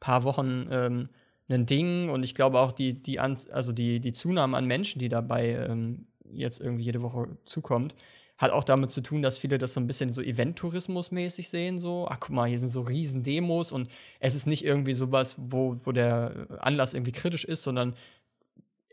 [0.00, 1.08] paar Wochen ähm,
[1.48, 4.98] ein Ding und ich glaube auch die, die, an, also die, die Zunahme an Menschen,
[4.98, 7.94] die dabei ähm, jetzt irgendwie jede Woche zukommt,
[8.38, 12.08] hat auch damit zu tun, dass viele das so ein bisschen so Event-Tourismus-mäßig sehen, so,
[12.08, 13.88] ach guck mal, hier sind so riesen Demos und
[14.18, 17.94] es ist nicht irgendwie sowas, wo, wo der Anlass irgendwie kritisch ist, sondern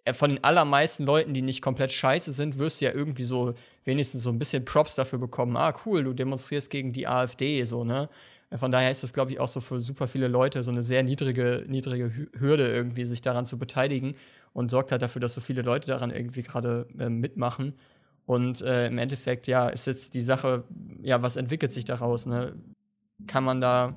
[0.06, 3.54] äh, von den allermeisten Leuten, die nicht komplett scheiße sind, wirst du ja irgendwie so
[3.86, 5.58] wenigstens so ein bisschen Props dafür bekommen.
[5.58, 8.10] Ah, cool, du demonstrierst gegen die AfD, so, ne?
[8.56, 11.04] Von daher ist das, glaube ich, auch so für super viele Leute so eine sehr
[11.04, 14.16] niedrige, niedrige Hürde, irgendwie sich daran zu beteiligen
[14.54, 17.76] und sorgt halt dafür, dass so viele Leute daran irgendwie gerade äh, mitmachen.
[18.26, 20.64] Und äh, im Endeffekt, ja, ist jetzt die Sache,
[21.02, 22.26] ja, was entwickelt sich daraus?
[22.26, 22.56] Ne?
[23.28, 23.96] Kann man da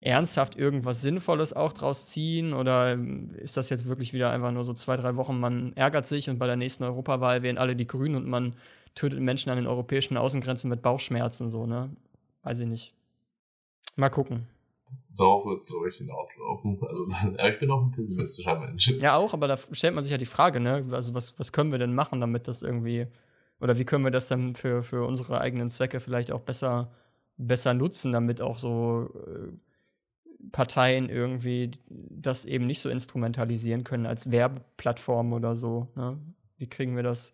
[0.00, 2.54] ernsthaft irgendwas Sinnvolles auch draus ziehen?
[2.54, 6.06] Oder ähm, ist das jetzt wirklich wieder einfach nur so zwei, drei Wochen, man ärgert
[6.06, 8.54] sich und bei der nächsten Europawahl wählen alle die Grünen und man
[8.94, 11.90] tötet Menschen an den europäischen Außengrenzen mit Bauchschmerzen, so, ne?
[12.42, 12.94] Weiß ich nicht.
[13.96, 14.46] Mal gucken.
[15.16, 16.78] Darauf wird es, glaube ich, hinauslaufen.
[16.82, 18.90] Also, ich bin auch ein pessimistischer Mensch.
[18.98, 20.84] Ja, auch, aber da stellt man sich ja die Frage, ne?
[20.90, 23.06] Also, was, was können wir denn machen, damit das irgendwie,
[23.60, 26.90] oder wie können wir das dann für, für unsere eigenen Zwecke vielleicht auch besser,
[27.36, 29.52] besser nutzen, damit auch so äh,
[30.50, 35.88] Parteien irgendwie das eben nicht so instrumentalisieren können als Werbeplattform oder so.
[35.94, 36.18] Ne?
[36.56, 37.32] Wie kriegen wir das?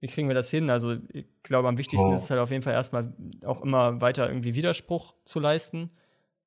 [0.00, 0.70] Wie kriegen wir das hin?
[0.70, 2.14] Also, ich glaube, am wichtigsten oh.
[2.14, 5.90] ist halt auf jeden Fall erstmal auch immer weiter irgendwie Widerspruch zu leisten.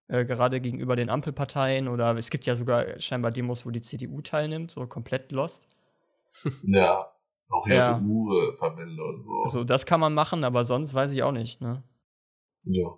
[0.08, 4.22] Äh, gerade gegenüber den Ampelparteien oder es gibt ja sogar scheinbar Demos, wo die CDU
[4.22, 5.68] teilnimmt, so komplett lost.
[6.64, 7.12] Ja,
[7.50, 9.42] auch ja, EU-Verbände und so.
[9.44, 11.84] Also, das kann man machen, aber sonst weiß ich auch nicht, ne?
[12.64, 12.94] Ja.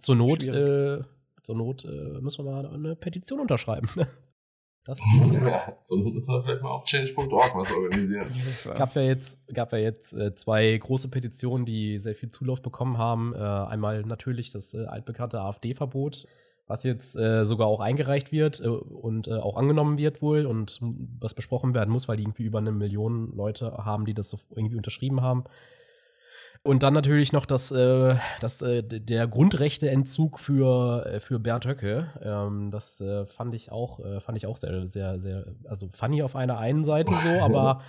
[0.00, 1.02] Zur Not, äh,
[1.42, 3.88] zur Not äh, müssen wir mal eine Petition unterschreiben.
[4.84, 4.98] Das
[5.32, 8.26] ja, so müssen wir vielleicht mal auf change.org was organisieren.
[8.74, 12.98] gab ja jetzt, gab ja jetzt äh, zwei große Petitionen, die sehr viel Zulauf bekommen
[12.98, 13.34] haben.
[13.34, 16.26] Äh, einmal natürlich das äh, altbekannte AfD-Verbot,
[16.66, 20.78] was jetzt äh, sogar auch eingereicht wird äh, und äh, auch angenommen wird wohl und
[21.18, 24.38] was besprochen werden muss, weil die irgendwie über eine Million Leute haben, die das so
[24.50, 25.44] irgendwie unterschrieben haben.
[26.66, 32.08] Und dann natürlich noch das, äh, das, äh, der Grundrechteentzug für, äh, für Bernd Höcke.
[32.22, 36.22] Ähm, das äh, fand ich auch, äh, fand ich auch sehr, sehr, sehr, also funny
[36.22, 37.82] auf einer einen Seite so, aber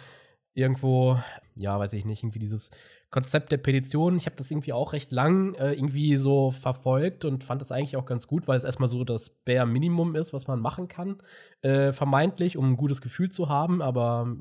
[0.55, 1.17] irgendwo,
[1.55, 2.69] ja, weiß ich nicht, irgendwie dieses
[3.11, 7.45] Konzept der Petition, ich habe das irgendwie auch recht lang äh, irgendwie so verfolgt und
[7.45, 10.47] fand das eigentlich auch ganz gut, weil es erstmal so das Bare Minimum ist, was
[10.47, 11.19] man machen kann,
[11.61, 14.35] äh, vermeintlich, um ein gutes Gefühl zu haben, aber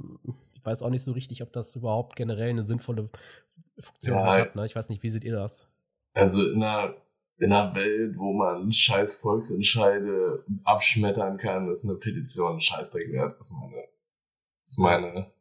[0.54, 3.10] ich weiß auch nicht so richtig, ob das überhaupt generell eine sinnvolle
[3.78, 4.56] Funktion ja, hat.
[4.56, 4.66] Ne?
[4.66, 5.66] Ich weiß nicht, wie seht ihr das?
[6.14, 6.94] Also in einer,
[7.38, 13.38] in einer Welt, wo man scheiß Volksentscheide abschmettern kann, ist eine Petition ein Scheißdreck wert,
[13.38, 13.88] ist meine,
[14.66, 15.32] ist meine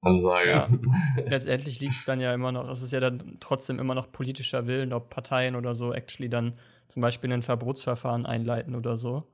[0.00, 0.48] Ansage.
[0.48, 0.68] Ja.
[1.26, 4.66] Letztendlich liegt es dann ja immer noch, es ist ja dann trotzdem immer noch politischer
[4.66, 6.58] Willen, ob Parteien oder so actually dann
[6.88, 9.24] zum Beispiel ein Verbotsverfahren einleiten oder so.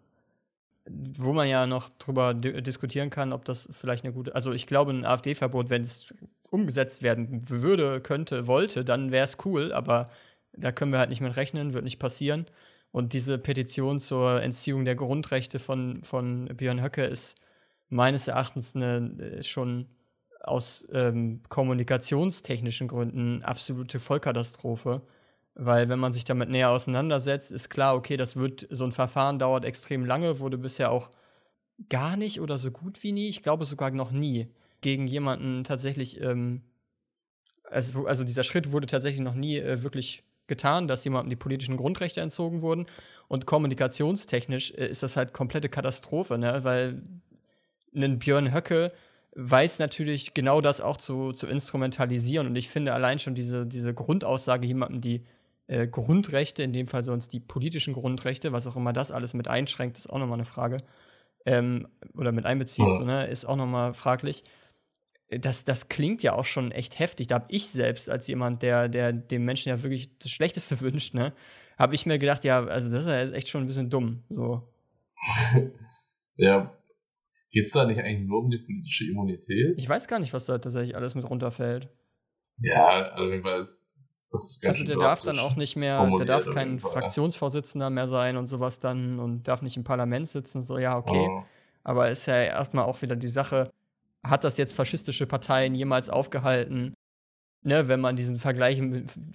[0.87, 4.93] Wo man ja noch drüber diskutieren kann, ob das vielleicht eine gute, also ich glaube,
[4.93, 6.13] ein AfD-Verbot, wenn es
[6.51, 10.11] umgesetzt werden würde, könnte, wollte, dann wäre es cool, aber
[10.53, 12.47] da können wir halt nicht mit rechnen, wird nicht passieren.
[12.93, 17.37] Und diese Petition zur Entziehung der Grundrechte von, von Björn Höcke ist
[17.89, 19.89] meines Erachtens eine äh, schon
[20.41, 25.03] aus ähm, kommunikationstechnischen Gründen absolute Vollkatastrophe.
[25.55, 29.39] Weil wenn man sich damit näher auseinandersetzt, ist klar, okay, das wird, so ein Verfahren
[29.39, 31.11] dauert extrem lange, wurde bisher auch
[31.89, 34.49] gar nicht oder so gut wie nie, ich glaube sogar noch nie,
[34.81, 36.63] gegen jemanden tatsächlich, ähm,
[37.71, 41.77] also, also dieser Schritt wurde tatsächlich noch nie äh, wirklich getan, dass jemandem die politischen
[41.77, 42.87] Grundrechte entzogen wurden.
[43.29, 46.65] Und kommunikationstechnisch äh, ist das halt komplette Katastrophe, ne?
[46.65, 47.03] weil
[47.95, 48.93] ein Björn Höcke
[49.37, 52.47] weiß natürlich genau das auch zu, zu instrumentalisieren.
[52.47, 55.25] Und ich finde allein schon diese, diese Grundaussage, jemandem die
[55.67, 59.49] äh, Grundrechte, in dem Fall sonst die politischen Grundrechte, was auch immer das alles mit
[59.49, 60.79] einschränkt, ist auch nochmal eine Frage.
[61.47, 62.97] Ähm, oder mit einbezieht, ja.
[62.97, 64.45] so, ne, ist auch nochmal fraglich.
[65.31, 67.27] Das, das klingt ja auch schon echt heftig.
[67.27, 71.15] Da habe ich selbst als jemand, der, der dem Menschen ja wirklich das Schlechteste wünscht,
[71.15, 71.33] ne,
[71.79, 74.23] habe ich mir gedacht, ja, also das ist ja echt schon ein bisschen dumm.
[74.29, 74.69] So.
[76.37, 76.73] ja,
[77.55, 79.79] Geht es da nicht eigentlich nur um die politische Immunität?
[79.79, 81.89] Ich weiß gar nicht, was da tatsächlich alles mit runterfällt.
[82.59, 83.39] Ja, also.
[83.43, 83.94] Das
[84.65, 88.79] also der darf dann auch nicht mehr, der darf kein Fraktionsvorsitzender mehr sein und sowas
[88.79, 91.27] dann und darf nicht im Parlament sitzen, so ja, okay.
[91.29, 91.45] Oh.
[91.85, 93.71] Aber ist ja erstmal auch wieder die Sache,
[94.25, 96.95] hat das jetzt faschistische Parteien jemals aufgehalten,
[97.63, 98.81] ne, wenn man diesen Vergleich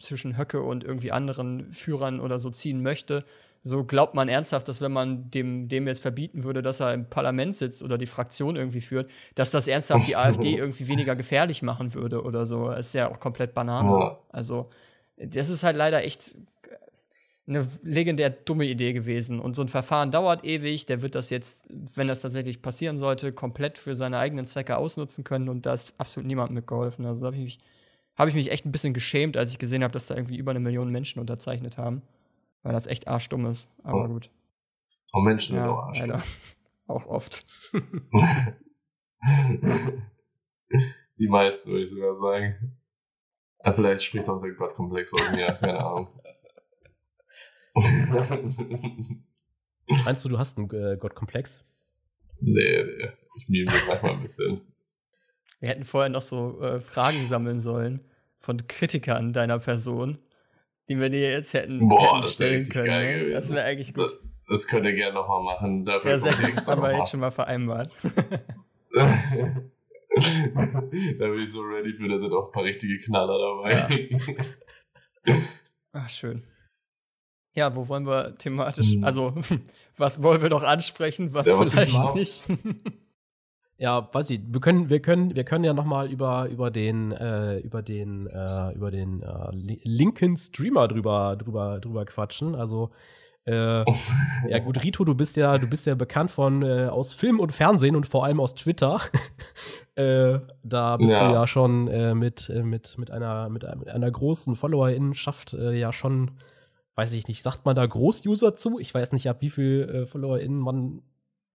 [0.01, 3.25] zwischen Höcke und irgendwie anderen Führern oder so ziehen möchte,
[3.61, 7.09] so glaubt man ernsthaft, dass wenn man dem, dem jetzt verbieten würde, dass er im
[7.09, 11.61] Parlament sitzt oder die Fraktion irgendwie führt, dass das ernsthaft die AfD irgendwie weniger gefährlich
[11.61, 12.69] machen würde oder so.
[12.69, 13.89] Das ist ja auch komplett Banane.
[13.89, 14.19] Ja.
[14.29, 14.69] Also,
[15.19, 16.35] das ist halt leider echt
[17.49, 19.39] eine legendär dumme Idee gewesen.
[19.39, 20.85] Und so ein Verfahren dauert ewig.
[20.85, 25.23] Der wird das jetzt, wenn das tatsächlich passieren sollte, komplett für seine eigenen Zwecke ausnutzen
[25.23, 25.49] können.
[25.49, 27.05] Und da ist absolut niemand mitgeholfen.
[27.05, 27.59] Also da habe ich, mich,
[28.15, 30.51] hab ich mich echt ein bisschen geschämt, als ich gesehen habe, dass da irgendwie über
[30.51, 32.03] eine Million Menschen unterzeichnet haben.
[32.61, 33.73] Weil das echt arschdumm ist.
[33.83, 34.07] Aber oh.
[34.07, 34.29] gut.
[35.11, 36.21] Oh Menschen sind ja, auch arschdumm.
[36.87, 37.45] Auch oft.
[41.19, 42.78] Die meisten, würde ich sogar sagen.
[43.63, 46.07] Ja, vielleicht spricht auch der Gottkomplex aus mir, keine Ahnung.
[50.05, 51.63] Meinst du, du hast einen äh, Gottkomplex?
[52.39, 53.09] Nee, nee.
[53.37, 54.61] Ich mime mich manchmal ein bisschen.
[55.59, 58.05] Wir hätten vorher noch so äh, Fragen sammeln sollen
[58.37, 60.19] von Kritikern deiner Person
[60.89, 62.87] die wir dir jetzt hätten, Boah, hätten stellen können.
[62.87, 63.33] Geil ne?
[63.33, 64.05] Das wäre eigentlich gut.
[64.05, 64.13] Das,
[64.49, 65.85] das könnt ihr gerne nochmal machen.
[65.85, 66.33] Dafür ja, sehr.
[66.33, 67.91] Das haben wir jetzt schon mal vereinbart.
[70.19, 74.09] da bin ich so ready für, da sind auch ein paar richtige Knaller dabei.
[75.25, 75.35] Ja.
[75.93, 76.43] Ach, schön.
[77.53, 79.03] Ja, wo wollen wir thematisch, hm.
[79.03, 79.33] also
[79.97, 82.43] was wollen wir noch ansprechen, was, ja, was vielleicht nicht?
[83.81, 84.41] Ja, weiß ich.
[84.45, 88.27] Wir können, wir können, wir können ja noch mal über über den äh, über den
[88.27, 89.51] äh, über den äh,
[89.85, 92.55] linken Streamer drüber drüber drüber quatschen.
[92.55, 92.91] Also
[93.49, 93.85] äh,
[94.47, 97.51] ja gut, Rito, du bist ja du bist ja bekannt von äh, aus Film und
[97.51, 99.01] Fernsehen und vor allem aus Twitter.
[99.95, 101.27] äh, da bist ja.
[101.27, 105.77] du ja schon äh, mit äh, mit mit einer mit, mit einer großen Followerinnenschaft äh,
[105.77, 106.39] ja schon
[106.95, 108.77] weiß ich nicht, sagt man da Großuser zu?
[108.77, 111.01] Ich weiß nicht, ab wie viel FollowerInnen man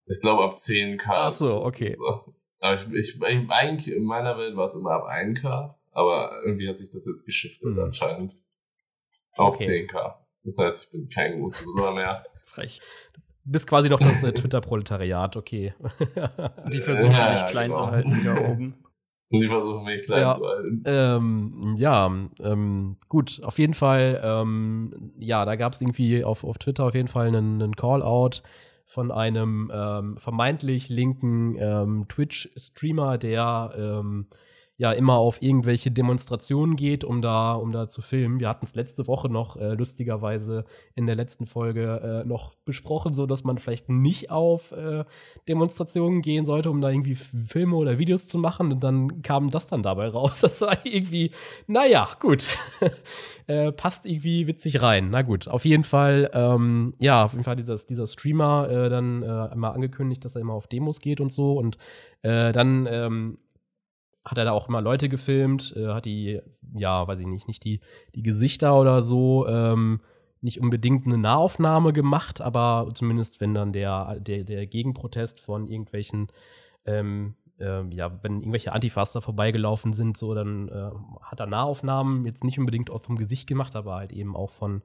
[0.05, 1.01] ich glaube ab 10k.
[1.05, 1.97] Ach so, okay.
[2.59, 6.69] Aber ich, ich, ich, eigentlich in meiner Welt war es immer ab 1k, aber irgendwie
[6.69, 7.83] hat sich das jetzt geschiftet mhm.
[7.83, 8.35] anscheinend.
[9.35, 9.87] Auf okay.
[9.91, 10.22] 10k.
[10.43, 12.25] Das heißt, ich bin kein Großuser mehr.
[12.45, 12.81] Frech.
[13.45, 15.73] Du bist quasi noch das äh, Twitter-Proletariat, okay.
[16.71, 17.85] Die versuchen ja, mich klein genau.
[17.85, 18.75] zu halten wieder oben.
[19.31, 20.83] Die versuchen mich klein ja, zu halten.
[20.85, 22.05] Ähm, ja,
[22.39, 26.93] ähm, gut, auf jeden Fall, ähm, ja, da gab es irgendwie auf, auf Twitter auf
[26.93, 28.43] jeden Fall einen, einen Call-out
[28.85, 34.27] von einem ähm, vermeintlich linken ähm, Twitch-Streamer, der ähm,
[34.83, 38.41] ja immer auf irgendwelche Demonstrationen geht, um da, um da zu filmen.
[38.41, 43.15] Wir hatten es letzte Woche noch äh, lustigerweise in der letzten Folge äh, noch besprochen,
[43.15, 45.05] so dass man vielleicht nicht auf äh,
[45.47, 48.73] Demonstrationen gehen sollte, um da irgendwie Filme oder Videos zu machen.
[48.73, 50.41] Und dann kam das dann dabei raus.
[50.53, 51.31] Das war irgendwie,
[51.65, 52.45] naja, gut.
[53.47, 55.09] äh, passt irgendwie witzig rein.
[55.09, 59.23] Na gut, auf jeden Fall, ähm, ja, auf jeden Fall dieses, dieser Streamer äh, dann
[59.23, 61.53] äh, immer angekündigt, dass er immer auf Demos geht und so.
[61.53, 61.77] Und
[62.21, 63.37] äh, dann ähm,
[64.25, 66.41] hat er da auch immer Leute gefilmt, äh, hat die,
[66.73, 67.81] ja, weiß ich nicht, nicht die,
[68.15, 70.01] die Gesichter oder so, ähm,
[70.41, 76.27] nicht unbedingt eine Nahaufnahme gemacht, aber zumindest wenn dann der, der, der Gegenprotest von irgendwelchen,
[76.85, 82.25] ähm, äh, ja, wenn irgendwelche Antifas da vorbeigelaufen sind, so, dann äh, hat er Nahaufnahmen
[82.25, 84.83] jetzt nicht unbedingt vom Gesicht gemacht, aber halt eben auch von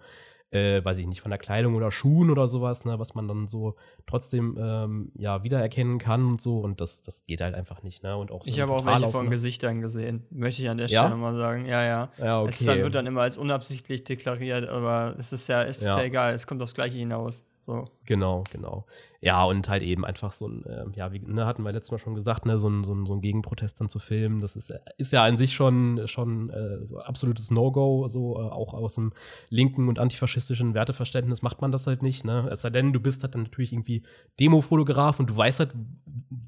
[0.51, 3.47] äh, weiß ich nicht, von der Kleidung oder Schuhen oder sowas, ne, was man dann
[3.47, 3.77] so
[4.07, 6.61] trotzdem ähm, ja wiedererkennen kann und so.
[6.61, 8.17] Und das, das geht halt einfach nicht, ne?
[8.17, 11.11] Und auch so ich habe auch welche von Gesichtern gesehen, möchte ich an der Stelle
[11.11, 11.17] ja?
[11.17, 11.67] mal sagen.
[11.67, 12.09] Ja, ja.
[12.19, 12.51] ja okay.
[12.51, 15.99] Es dann, wird dann immer als unabsichtlich deklariert, aber es ist ja, es ist ja.
[15.99, 17.45] ja egal, es kommt aufs Gleiche hinaus.
[17.69, 17.85] So.
[18.07, 18.87] Genau, genau.
[19.21, 21.99] Ja, und halt eben einfach so ein, äh, ja, wie ne, hatten wir letztes Mal
[21.99, 24.73] schon gesagt, ne, so ein, so ein, so ein Gegenprotest dann zu filmen, das ist,
[24.97, 29.13] ist ja an sich schon, schon äh, so absolutes No-Go, so äh, auch aus dem
[29.51, 32.49] linken und antifaschistischen Werteverständnis macht man das halt nicht, ne?
[32.51, 34.03] Es sei denn, du bist halt dann natürlich irgendwie
[34.41, 35.75] Demofotograf und du weißt halt,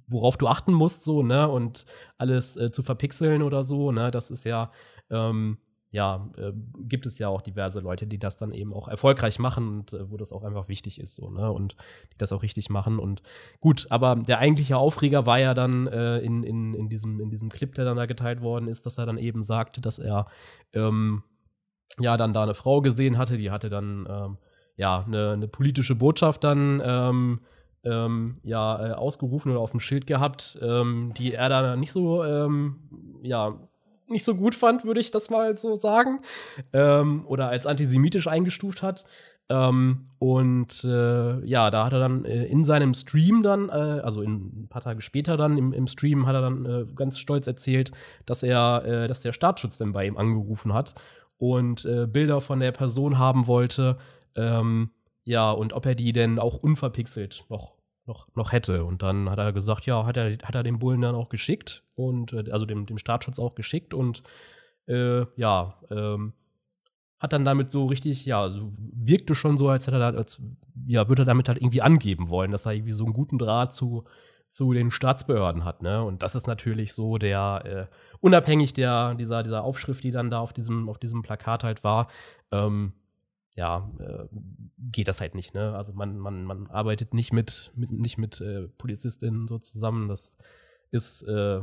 [0.09, 1.51] worauf du achten musst, so, ne?
[1.51, 1.85] Und
[2.17, 4.11] alles äh, zu verpixeln oder so, ne?
[4.11, 4.73] Das ist ja,
[5.11, 5.59] ähm,
[5.93, 9.69] ja, äh, gibt es ja auch diverse Leute, die das dann eben auch erfolgreich machen
[9.69, 11.51] und äh, wo das auch einfach wichtig ist, so, ne?
[11.51, 11.77] Und
[12.13, 13.01] die das auch richtig machen.
[13.01, 13.23] Und
[13.61, 17.49] gut, aber der eigentliche Aufreger war ja dann äh, in, in, in, diesem, in diesem
[17.49, 20.27] Clip, der dann da geteilt worden ist, dass er dann eben sagte, dass er
[20.75, 21.25] ähm,
[21.99, 24.39] ja dann da eine Frau gesehen hatte, die hatte dann ähm,
[24.77, 27.41] ja eine, eine, politische Botschaft dann ähm,
[27.83, 32.23] ähm, ja, äh, ausgerufen oder auf dem Schild gehabt, ähm, die er da nicht so,
[32.25, 33.59] ähm, ja,
[34.11, 36.21] nicht so gut fand, würde ich das mal so sagen.
[36.73, 39.05] Ähm, oder als antisemitisch eingestuft hat.
[39.49, 44.23] Ähm, und äh, ja, da hat er dann äh, in seinem Stream dann, äh, also
[44.23, 47.49] in, ein paar Tage später dann im, im Stream, hat er dann äh, ganz stolz
[47.49, 47.91] erzählt,
[48.27, 50.95] dass er, äh, dass der Staatsschutz dann bei ihm angerufen hat
[51.37, 53.97] und äh, Bilder von der Person haben wollte.
[54.37, 54.91] Ähm,
[55.25, 57.80] ja, und ob er die denn auch unverpixelt noch
[58.11, 58.85] noch, noch hätte.
[58.85, 61.85] Und dann hat er gesagt, ja, hat er, hat er den Bullen dann auch geschickt
[61.95, 64.23] und äh, also dem, dem Staatsschutz auch geschickt und
[64.87, 66.35] äh, ja, ähm,
[67.19, 70.43] hat dann damit so richtig, ja, also wirkte schon so, als hätte er da, als,
[70.87, 73.75] ja, würde er damit halt irgendwie angeben wollen, dass er irgendwie so einen guten Draht
[73.75, 74.05] zu,
[74.49, 76.03] zu den Staatsbehörden hat, ne?
[76.03, 80.41] Und das ist natürlich so der, äh, unabhängig der, dieser, dieser Aufschrift, die dann da
[80.41, 82.09] auf diesem, auf diesem Plakat halt war,
[82.51, 82.95] ähm,
[83.57, 84.27] ja, äh,
[84.79, 85.75] geht das halt nicht, ne?
[85.75, 90.09] Also man, man, man arbeitet nicht mit, mit nicht mit äh, Polizistinnen so zusammen.
[90.09, 90.37] Das
[90.91, 91.61] ist, äh,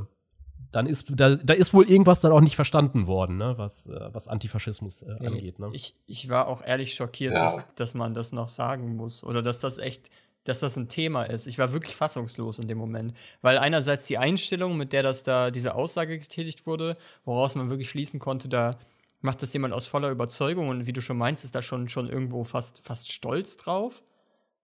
[0.71, 3.57] dann ist, da, da ist wohl irgendwas dann auch nicht verstanden worden, ne?
[3.57, 5.59] was, äh, was Antifaschismus äh, angeht.
[5.59, 5.69] Ne?
[5.73, 7.39] Ich, ich war auch ehrlich schockiert, ja.
[7.39, 9.23] dass, dass man das noch sagen muss.
[9.23, 10.09] Oder dass das echt,
[10.43, 11.47] dass das ein Thema ist.
[11.47, 13.13] Ich war wirklich fassungslos in dem Moment.
[13.41, 17.89] Weil einerseits die Einstellung, mit der das da, diese Aussage getätigt wurde, woraus man wirklich
[17.89, 18.77] schließen konnte, da
[19.22, 22.07] macht das jemand aus voller Überzeugung und wie du schon meinst, ist da schon, schon
[22.07, 24.03] irgendwo fast, fast stolz drauf.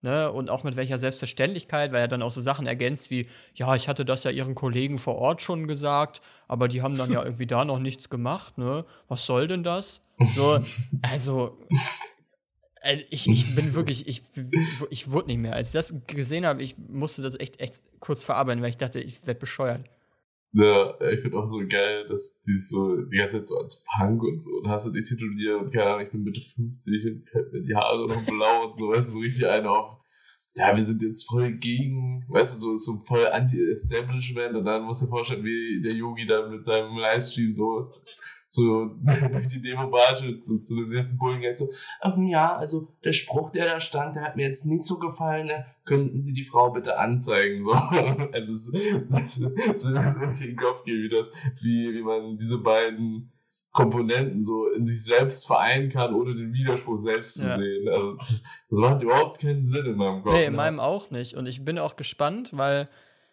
[0.04, 0.30] Ne?
[0.30, 3.88] Und auch mit welcher Selbstverständlichkeit, weil er dann auch so Sachen ergänzt wie, ja, ich
[3.88, 7.46] hatte das ja ihren Kollegen vor Ort schon gesagt, aber die haben dann ja irgendwie
[7.46, 8.84] da noch nichts gemacht, ne?
[9.08, 10.02] Was soll denn das?
[10.34, 10.58] So,
[11.02, 11.58] also,
[12.82, 14.22] äh, ich, ich bin wirklich, ich,
[14.90, 15.54] ich wurde nicht mehr.
[15.54, 19.00] Als ich das gesehen habe, ich musste das echt, echt kurz verarbeiten, weil ich dachte,
[19.00, 19.88] ich werde bescheuert.
[20.56, 24.22] Ja, ich finde auch so geil, dass die so die ganze Zeit so als Punk
[24.22, 27.24] und so und hast du dich tituliert und keine Ahnung, ich bin Mitte 50 und
[27.24, 29.96] fällt mir die Haare noch blau und so, weißt du, so richtig eine auf,
[30.54, 35.02] ja, wir sind jetzt voll gegen, weißt du, so, so voll Anti-Establishment und dann musst
[35.02, 37.92] du dir vorstellen, wie der Yogi dann mit seinem Livestream so
[38.46, 38.86] so
[39.32, 41.68] durch die Demo barsche zu, zu dem nächsten Bullen geht so,
[42.04, 45.46] ähm, ja, also der Spruch, der da stand, der hat mir jetzt nicht so gefallen,
[45.46, 45.66] ne?
[45.84, 47.72] Könnten Sie die Frau bitte anzeigen, so.
[47.72, 51.30] also es, es, es will mir so nicht in den Kopf gehen, wie das,
[51.60, 53.32] wie, wie man diese beiden
[53.74, 57.56] Komponenten so in sich selbst vereinen kann, ohne den Widerspruch selbst zu ja.
[57.56, 57.86] sehen.
[57.88, 58.16] Also,
[58.70, 60.32] das macht überhaupt keinen Sinn in meinem Kopf.
[60.32, 60.56] Nee, in ne?
[60.56, 61.34] meinem auch nicht.
[61.34, 62.88] Und ich bin auch gespannt, weil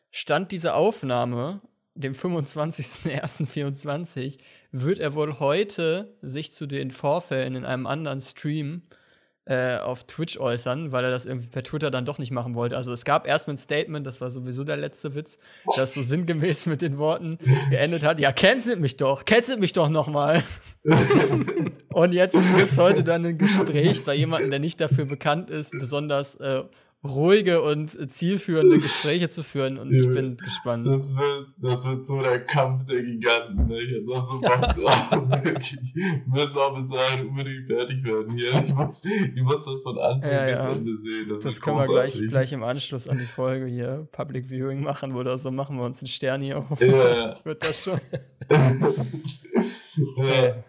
[0.10, 1.62] Stand dieser Aufnahme,
[1.94, 4.40] dem 25.01.24,
[4.72, 8.82] wird er wohl heute sich zu den Vorfällen in einem anderen Stream
[9.46, 12.78] äh, auf Twitch äußern, weil er das irgendwie per Twitter dann doch nicht machen wollte.
[12.78, 15.40] Also es gab erst ein Statement, das war sowieso der letzte Witz,
[15.76, 17.40] das so sinngemäß mit den Worten
[17.70, 20.44] geendet hat, ja, cancelt mich doch, cancelt mich doch nochmal.
[21.94, 25.72] Und jetzt gibt es heute dann ein Gespräch bei jemandem, der nicht dafür bekannt ist,
[25.72, 26.64] besonders äh,
[27.04, 30.86] ruhige und zielführende Gespräche zu führen und ich bin gespannt.
[30.86, 33.68] Das wird, das wird so der Kampf der Giganten.
[33.68, 33.82] Ne?
[33.82, 35.12] Ich hab da so Bock drauf.
[35.12, 38.52] Wir müssen auch bis dahin unbedingt fertig werden hier.
[38.52, 40.72] Ich muss, ich muss das von Anfang Ja, bis ja.
[40.72, 41.30] Ende sehen.
[41.30, 45.16] Das, Das können wir gleich, gleich im Anschluss an die Folge hier Public Viewing machen
[45.16, 45.50] oder so.
[45.50, 46.80] Machen wir uns einen Stern hier auf.
[46.82, 47.38] Ja, ja.
[47.44, 48.00] Wird das schon.
[50.18, 50.64] ja,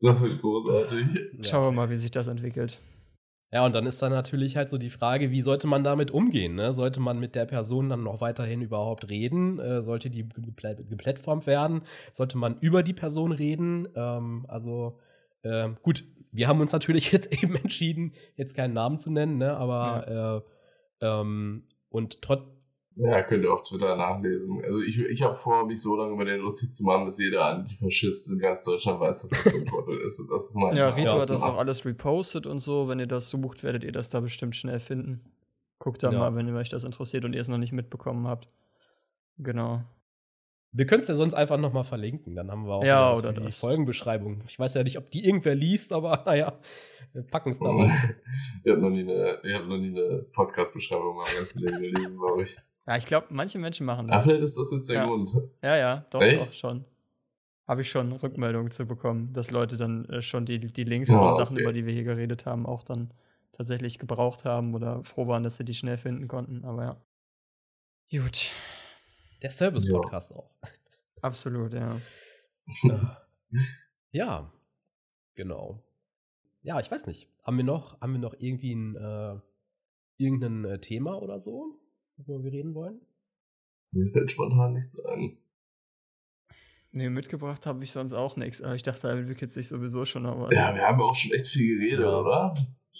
[0.00, 1.06] das wird großartig.
[1.42, 2.80] Schauen wir mal, wie sich das entwickelt.
[3.52, 6.56] Ja, und dann ist dann natürlich halt so die Frage, wie sollte man damit umgehen?
[6.56, 6.72] Ne?
[6.74, 9.60] Sollte man mit der Person dann noch weiterhin überhaupt reden?
[9.60, 11.82] Äh, sollte die geplättformt werden?
[12.12, 13.88] Sollte man über die Person reden?
[13.94, 14.98] Ähm, also,
[15.44, 19.56] ähm, gut, wir haben uns natürlich jetzt eben entschieden, jetzt keinen Namen zu nennen, ne?
[19.56, 20.42] aber
[21.00, 22.55] äh, ähm, und trotz
[22.98, 24.58] Ja, könnt ihr auf Twitter nachlesen.
[24.64, 27.44] Also ich, ich habe vor, mich so lange über den lustig zu machen, bis jeder
[27.44, 30.18] Antifaschist in ganz Deutschland weiß, dass das für ein Trottel ist.
[30.20, 32.88] Und Das ist mein Ja, Rito hat das auch alles repostet und so.
[32.88, 35.20] Wenn ihr das sucht, werdet ihr das da bestimmt schnell finden.
[35.78, 36.18] Guckt da Ja.
[36.20, 38.48] mal, wenn ihr euch das interessiert und ihr es noch nicht mitbekommen habt.
[39.36, 39.82] Genau.
[40.72, 43.32] Wir können es ja sonst einfach noch mal verlinken, dann haben wir auch Ja, oder
[43.34, 43.58] die das.
[43.60, 44.42] Folgenbeschreibung.
[44.48, 46.58] Ich weiß ja nicht, ob die irgendwer liest, aber naja,
[47.12, 47.90] wir packen es da mal.
[48.64, 51.78] ihr habt noch nie eine, ihr habt noch nie eine Podcast-Beschreibung in meinem ganzen Leben
[51.80, 52.56] gelesen, glaube ich.
[52.86, 54.24] Ja, ich glaube, manche Menschen machen das.
[54.24, 55.06] vielleicht ist das jetzt der Ja.
[55.06, 55.30] Grund.
[55.62, 56.46] Ja, ja, doch, Echt?
[56.46, 56.84] doch, schon.
[57.66, 61.18] Habe ich schon Rückmeldungen zu bekommen, dass Leute dann äh, schon die, die Links Ja,
[61.18, 61.62] von Sachen, okay.
[61.62, 63.12] über die wir hier geredet haben, auch dann
[63.52, 66.64] tatsächlich gebraucht haben oder froh waren, dass sie die schnell finden konnten.
[66.64, 68.20] Aber ja.
[68.20, 68.52] Gut.
[69.42, 70.50] Der Service-Podcast auch.
[71.22, 71.96] Absolut, ja.
[74.12, 74.52] Ja,
[75.34, 75.82] genau.
[76.62, 77.28] Ja, ich weiß nicht.
[77.42, 79.40] Haben wir noch, haben wir noch irgendwie ein, äh,
[80.16, 81.78] irgendein äh, Thema oder so,
[82.16, 83.00] worüber wir reden wollen?
[83.92, 85.38] Mir fällt spontan nichts ein.
[86.92, 88.62] Nee, mitgebracht habe ich sonst auch nichts.
[88.62, 90.54] Aber ich dachte, da entwickelt sich sowieso schon noch was.
[90.54, 92.20] Ja, wir haben ja auch schon echt viel geredet, Ja.
[92.20, 92.54] oder?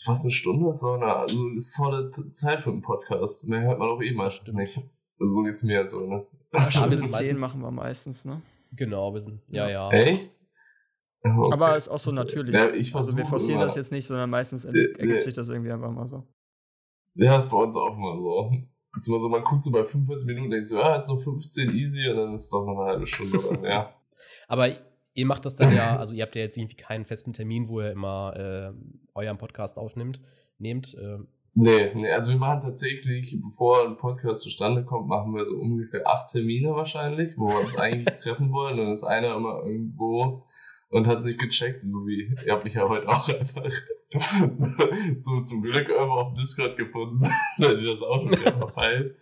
[0.05, 3.49] Fast eine Stunde, so eine also eine solid Zeit für einen Podcast.
[3.49, 4.77] Mehr hört man auch eh meistens nicht.
[5.19, 6.05] Also so geht's mir halt so.
[6.05, 8.43] Eine wir Stunde zehn machen wir meistens, ne?
[8.73, 9.91] Genau, wir sind, ja, ja.
[9.91, 10.29] Echt?
[11.23, 11.53] Okay.
[11.53, 12.55] Aber ist auch so natürlich.
[12.55, 15.21] Ja, ich also wir forcieren immer- das jetzt nicht, sondern meistens Nee, ergibt nee.
[15.23, 16.25] sich das irgendwie einfach mal so.
[17.15, 18.53] Ja, ist bei uns auch mal so.
[18.97, 21.23] Ist immer so, man guckt so bei 45 Minuten und denkt so, ja, jetzt noch
[21.23, 23.95] 15 easy und dann ist es doch noch eine halbe Stunde oder mehr.
[24.49, 24.71] Aber
[25.15, 27.81] ihr macht das dann ja, also ihr habt ja jetzt irgendwie keinen festen Termin, wo
[27.81, 28.73] ihr immer äh,
[29.15, 30.21] euren Podcast aufnimmt,
[30.59, 30.95] nehmt.
[30.95, 31.19] Äh,
[31.59, 36.07] Nee, nee, also wir machen tatsächlich, bevor ein Podcast zustande kommt, machen wir so ungefähr
[36.07, 38.77] acht Termine wahrscheinlich, wo wir uns eigentlich treffen wollen.
[38.77, 40.45] Dann ist einer immer irgendwo
[40.91, 42.29] und hat sich gecheckt, Louis.
[42.45, 43.71] Ihr habt mich ja heute auch einfach
[45.19, 47.21] so zum Glück irgendwo auf Discord gefunden,
[47.57, 49.17] seid ihr das auch schon wieder verpeilt.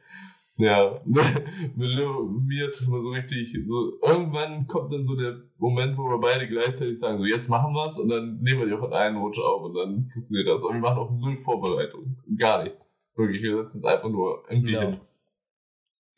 [0.56, 5.98] Ja, mit mir ist es mal so richtig, so irgendwann kommt dann so der Moment,
[5.98, 8.86] wo wir beide gleichzeitig sagen, so jetzt machen wir's und dann nehmen wir die auch
[8.86, 10.62] in einen Rutsch auf und dann funktioniert das.
[10.62, 12.16] Und wir machen auch null Vorbereitung.
[12.38, 13.02] Gar nichts.
[13.16, 14.82] Wirklich, wir setzen es einfach nur irgendwie ja.
[14.82, 14.96] hin.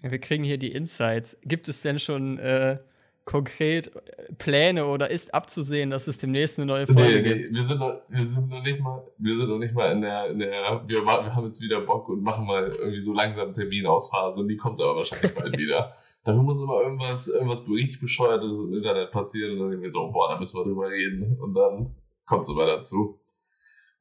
[0.03, 1.39] Ja, wir kriegen hier die Insights.
[1.43, 2.79] Gibt es denn schon äh,
[3.27, 7.51] konkret äh, Pläne oder ist abzusehen, dass es demnächst eine neue Folge Nee, gibt?
[7.51, 10.01] nee, wir sind noch, wir sind noch nicht mal, wir sind noch nicht mal in
[10.01, 13.53] der, in der, wir, wir haben jetzt wieder Bock und machen mal irgendwie so langsam
[13.53, 15.93] Terminausphase und die kommt aber wahrscheinlich bald wieder.
[16.25, 20.11] Dafür muss immer irgendwas, irgendwas richtig bescheuertes im Internet passieren und dann denken wir so,
[20.13, 23.21] boah, da müssen wir drüber reden und dann kommt es aber dazu.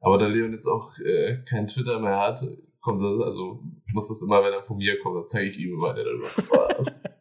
[0.02, 2.40] Aber da Leon jetzt auch äh, kein Twitter mehr hat,
[2.80, 3.60] kommt das, also
[3.92, 6.30] muss das immer, wenn er von mir kommt, dann zeige ich ihm immer, der darüber
[6.30, 7.04] Spaß.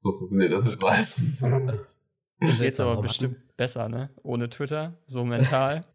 [0.00, 1.42] so funktioniert das jetzt meistens.
[2.42, 4.08] Jetzt seltsam, aber bestimmt besser, ne?
[4.22, 5.84] Ohne Twitter, so mental.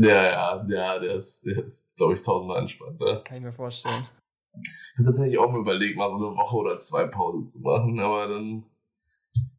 [0.00, 3.20] Ja, ja, ja, der ist, der ist, glaube ich, tausendmal entspannter.
[3.24, 4.06] Kann ich mir vorstellen.
[4.52, 7.98] Ich habe tatsächlich auch mal überlegt, mal so eine Woche oder zwei Pause zu machen,
[7.98, 8.64] aber dann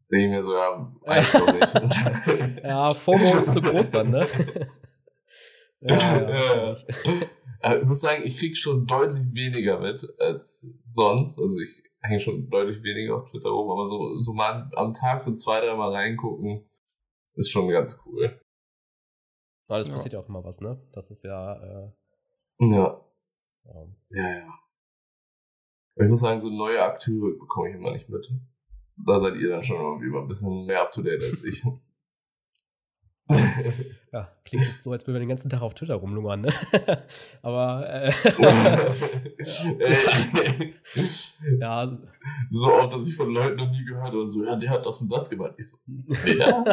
[0.10, 2.64] denke ich mir so, ja, eigentlich doch nicht.
[2.64, 4.28] Ja, FOMO ist zu groß dann, ne?
[5.82, 6.78] Ja.
[7.62, 11.38] Äh, Ich muss sagen, ich krieg schon deutlich weniger mit als sonst.
[11.38, 15.24] Also ich hänge schon deutlich weniger auf Twitter rum, aber so, so mal am Tag
[15.24, 16.70] so zwei, dreimal reingucken,
[17.36, 18.40] ist schon ganz cool.
[19.68, 19.94] Aber das Ja.
[19.94, 20.82] passiert ja auch immer was, ne?
[20.94, 21.92] Das ist ja, äh,
[22.60, 23.06] Ja,
[23.66, 23.88] ja.
[24.10, 24.60] ja, ja.
[25.96, 28.28] Aber ich muss sagen, so neue Akteure bekomme ich immer nicht mit.
[29.06, 31.64] Da seid ihr dann schon irgendwie mal ein bisschen mehr up to date als ich.
[34.12, 36.54] ja, klingt jetzt so, als würden wir den ganzen Tag auf Twitter rumlungern, ne?
[37.44, 38.12] Aber, äh,
[41.60, 41.98] ja,
[42.50, 44.86] so oft, dass ich von Leuten noch nie gehört habe und so, ja, der hat
[44.86, 45.54] das und das gemacht.
[45.58, 45.78] Ich so,
[46.26, 46.66] ja.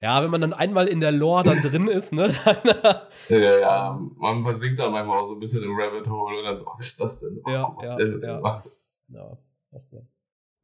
[0.00, 2.34] ja, wenn man dann einmal in der Lore dann drin ist, ne?
[2.44, 2.56] Dann,
[3.28, 6.56] ja, ja, man versinkt dann manchmal auch so ein bisschen im Rabbit Hole und dann
[6.56, 7.42] so, oh, wer ist das denn?
[7.44, 8.40] Oh, Ja, was ja, der denn ja.
[8.40, 8.70] macht.
[9.08, 9.36] ja,
[9.70, 10.06] das, ne?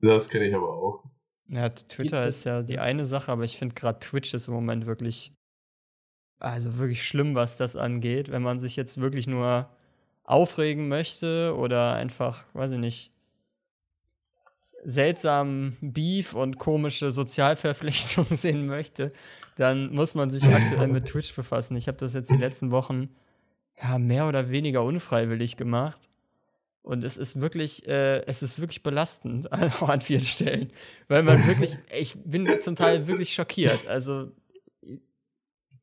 [0.01, 1.05] Das kenne ich aber auch.
[1.49, 4.87] Ja, Twitter ist ja die eine Sache, aber ich finde gerade Twitch ist im Moment
[4.87, 5.33] wirklich
[6.41, 9.69] also wirklich schlimm, was das angeht, wenn man sich jetzt wirklich nur
[10.25, 13.13] aufregen möchte oder einfach, weiß ich nicht,
[14.85, 19.13] seltsamen Beef und komische Sozialverpflichtungen sehen möchte,
[19.57, 21.77] dann muss man sich aktuell mit Twitch befassen.
[21.77, 23.09] Ich habe das jetzt die letzten Wochen
[23.83, 26.08] ja mehr oder weniger unfreiwillig gemacht.
[26.89, 30.73] Und es ist wirklich, äh, es ist wirklich belastend an vielen Stellen.
[31.07, 33.87] Weil man wirklich, ich bin zum Teil wirklich schockiert.
[33.89, 34.33] Also,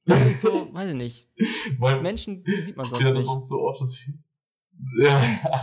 [0.07, 1.29] das sind so, weiß ich nicht.
[1.77, 3.25] Mein, Menschen, die sieht man sonst ja, nicht.
[3.25, 4.13] Sonst so oft, dass ich,
[4.97, 5.19] ja,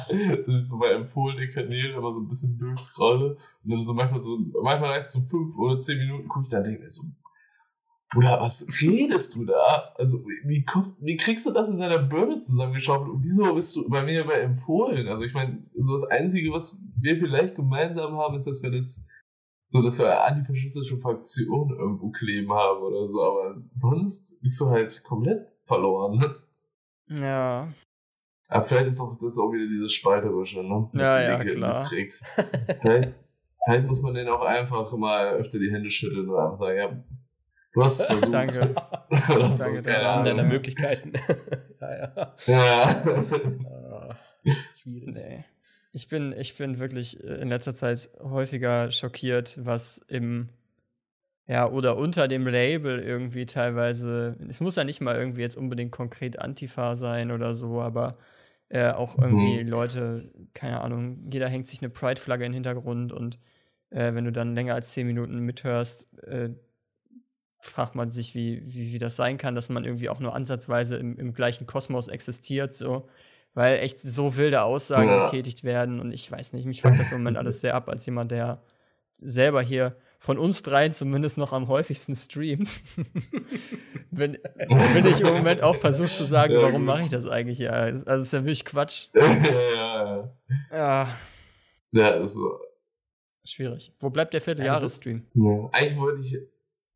[0.09, 4.21] dass ich so bei empfohlenen Kanälen immer so ein bisschen durchscrolle und dann so manchmal
[4.21, 7.03] so, manchmal reicht so fünf oder zehn Minuten gucke ich da und denke mir so,
[8.13, 9.95] Bruder, was redest du da?
[9.97, 10.65] Also, wie,
[11.01, 13.11] wie kriegst du das in deiner Birne zusammengeschaufelt?
[13.11, 15.09] Und wieso bist du bei mir bei empfohlen?
[15.09, 19.07] Also, ich meine, so das Einzige, was wir vielleicht gemeinsam haben, ist, dass wir das,
[19.69, 25.03] so, dass wir antifaschistische Fraktionen irgendwo kleben haben oder so, aber sonst bist du halt
[25.05, 26.35] komplett verloren?
[27.09, 27.73] Ja.
[28.49, 30.91] Aber vielleicht ist auch, das auch wieder dieses Spalterische, ne?
[30.93, 31.73] Das ja, ja, klar.
[31.73, 32.23] Trägt.
[32.83, 33.15] vielleicht,
[33.65, 37.05] vielleicht muss man denen auch einfach mal öfter die Hände schütteln und einfach sagen, ja,
[37.73, 38.33] Du hast es versucht.
[38.33, 38.75] Danke.
[39.35, 39.65] Oder so.
[39.65, 41.13] Danke, der Rahmen deiner Möglichkeiten.
[41.81, 42.35] ja, ja.
[42.47, 44.19] ja.
[44.77, 45.15] schwierig.
[45.15, 45.45] Nee.
[45.93, 50.49] Ich bin, ich bin wirklich äh, in letzter Zeit häufiger schockiert, was im,
[51.47, 55.93] ja, oder unter dem Label irgendwie teilweise, es muss ja nicht mal irgendwie jetzt unbedingt
[55.93, 58.13] konkret Antifa sein oder so, aber
[58.71, 59.69] äh, auch irgendwie mhm.
[59.69, 63.39] Leute, keine Ahnung, jeder hängt sich eine Pride-Flagge in den Hintergrund und
[63.91, 66.51] äh, wenn du dann länger als zehn Minuten mithörst, äh,
[67.65, 70.97] fragt man sich, wie, wie, wie das sein kann, dass man irgendwie auch nur ansatzweise
[70.97, 73.09] im, im gleichen Kosmos existiert, so.
[73.55, 75.25] Weil echt so wilde Aussagen ja.
[75.25, 78.05] getätigt werden und ich weiß nicht, mich fuckt das im Moment alles sehr ab, als
[78.07, 78.63] jemand, der
[79.19, 82.81] selber hier von uns dreien zumindest noch am häufigsten streamt.
[84.11, 84.39] bin,
[84.95, 87.59] bin ich im Moment auch versucht zu sagen, ja, warum mache ich das eigentlich?
[87.59, 89.09] Ja, also ist ja wirklich Quatsch.
[89.15, 90.37] ja, ja.
[90.73, 91.17] Ja.
[91.93, 92.59] Ja, ist so.
[93.45, 93.93] Schwierig.
[94.01, 95.27] Wo bleibt der Vierteljahresstream?
[95.35, 95.69] Ja.
[95.73, 96.39] Eigentlich wollte ich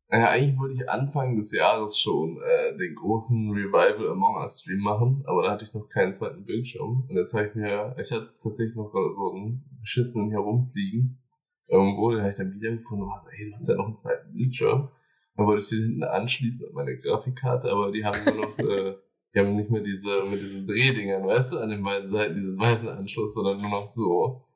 [0.09, 4.79] ja, eigentlich wollte ich Anfang des Jahres schon äh, den großen Revival Among Us Stream
[4.79, 7.05] machen, aber da hatte ich noch keinen zweiten Bildschirm.
[7.09, 11.19] Und jetzt habe ich mir, ich hatte tatsächlich noch so einen beschissenen herumfliegen.
[11.67, 13.85] Irgendwo, den habe ich dann wieder gefunden und war so, hey, du hast ja noch
[13.85, 14.89] einen zweiten Bildschirm.
[15.35, 18.95] Dann wollte ich den hinten anschließen an meine Grafikkarte, aber die haben nur noch, äh,
[19.35, 22.57] die haben nicht mehr diese, mit diesen Drehdingern, weißt du, an den beiden Seiten, diesen
[22.57, 24.46] weißen Anschluss, sondern nur noch so.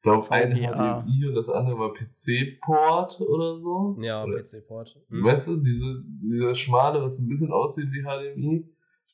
[0.00, 3.98] Ich glaube, ein HDMI und das andere war PC-Port oder so.
[4.00, 4.98] Ja, PC-Port.
[5.10, 5.24] Mhm.
[5.24, 8.66] Weißt du, diese, dieser schmale, was ein bisschen aussieht wie HDMI.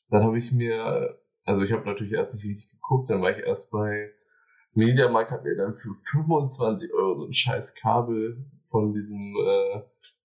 [0.09, 3.45] Dann habe ich mir, also ich habe natürlich erst nicht richtig geguckt, dann war ich
[3.45, 4.11] erst bei
[4.75, 9.81] Mediamarkt, habe mir dann für 25 Euro so ein scheiß Kabel von diesem, äh,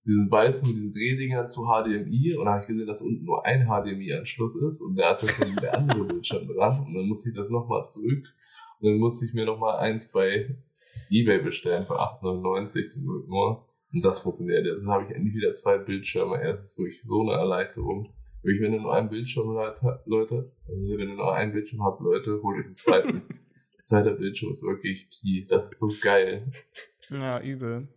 [0.06, 3.66] diesen weißen, diesen Drehdingern zu HDMI und da habe ich gesehen, dass unten nur ein
[3.66, 7.48] HDMI-Anschluss ist und da ist jetzt der andere Bildschirm dran und dann musste ich das
[7.48, 8.28] nochmal zurück
[8.82, 10.56] und dann musste ich mir noch mal eins bei
[11.08, 13.68] eBay bestellen für 8,99 zum Glück nur.
[13.92, 14.66] Und das funktioniert.
[14.66, 16.40] Jetzt habe ich endlich wieder zwei Bildschirme.
[16.42, 18.12] Das ist wirklich so eine Erleichterung.
[18.42, 22.00] Wirklich, wenn ihr nur einen Bildschirm habt, Leute, also wenn ihr nur einen Bildschirm habt,
[22.00, 23.22] Leute, holt euch einen zweiten.
[23.84, 25.44] Zweiter Bildschirm ist wirklich key.
[25.48, 26.52] Das ist so geil.
[27.10, 27.88] Ja, übel.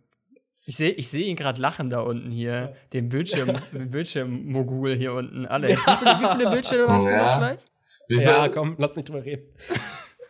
[0.64, 5.14] Ich sehe ich seh ihn gerade lachen da unten hier, den Bildschirm, den Bildschirm-Mogul hier
[5.14, 5.46] unten.
[5.46, 5.70] Alle.
[5.70, 5.76] Ja.
[5.76, 7.10] Wie, viele, wie viele Bildschirme hast ja.
[7.10, 7.60] du noch gleich?
[8.08, 9.46] Ja, komm, lass nicht drüber reden.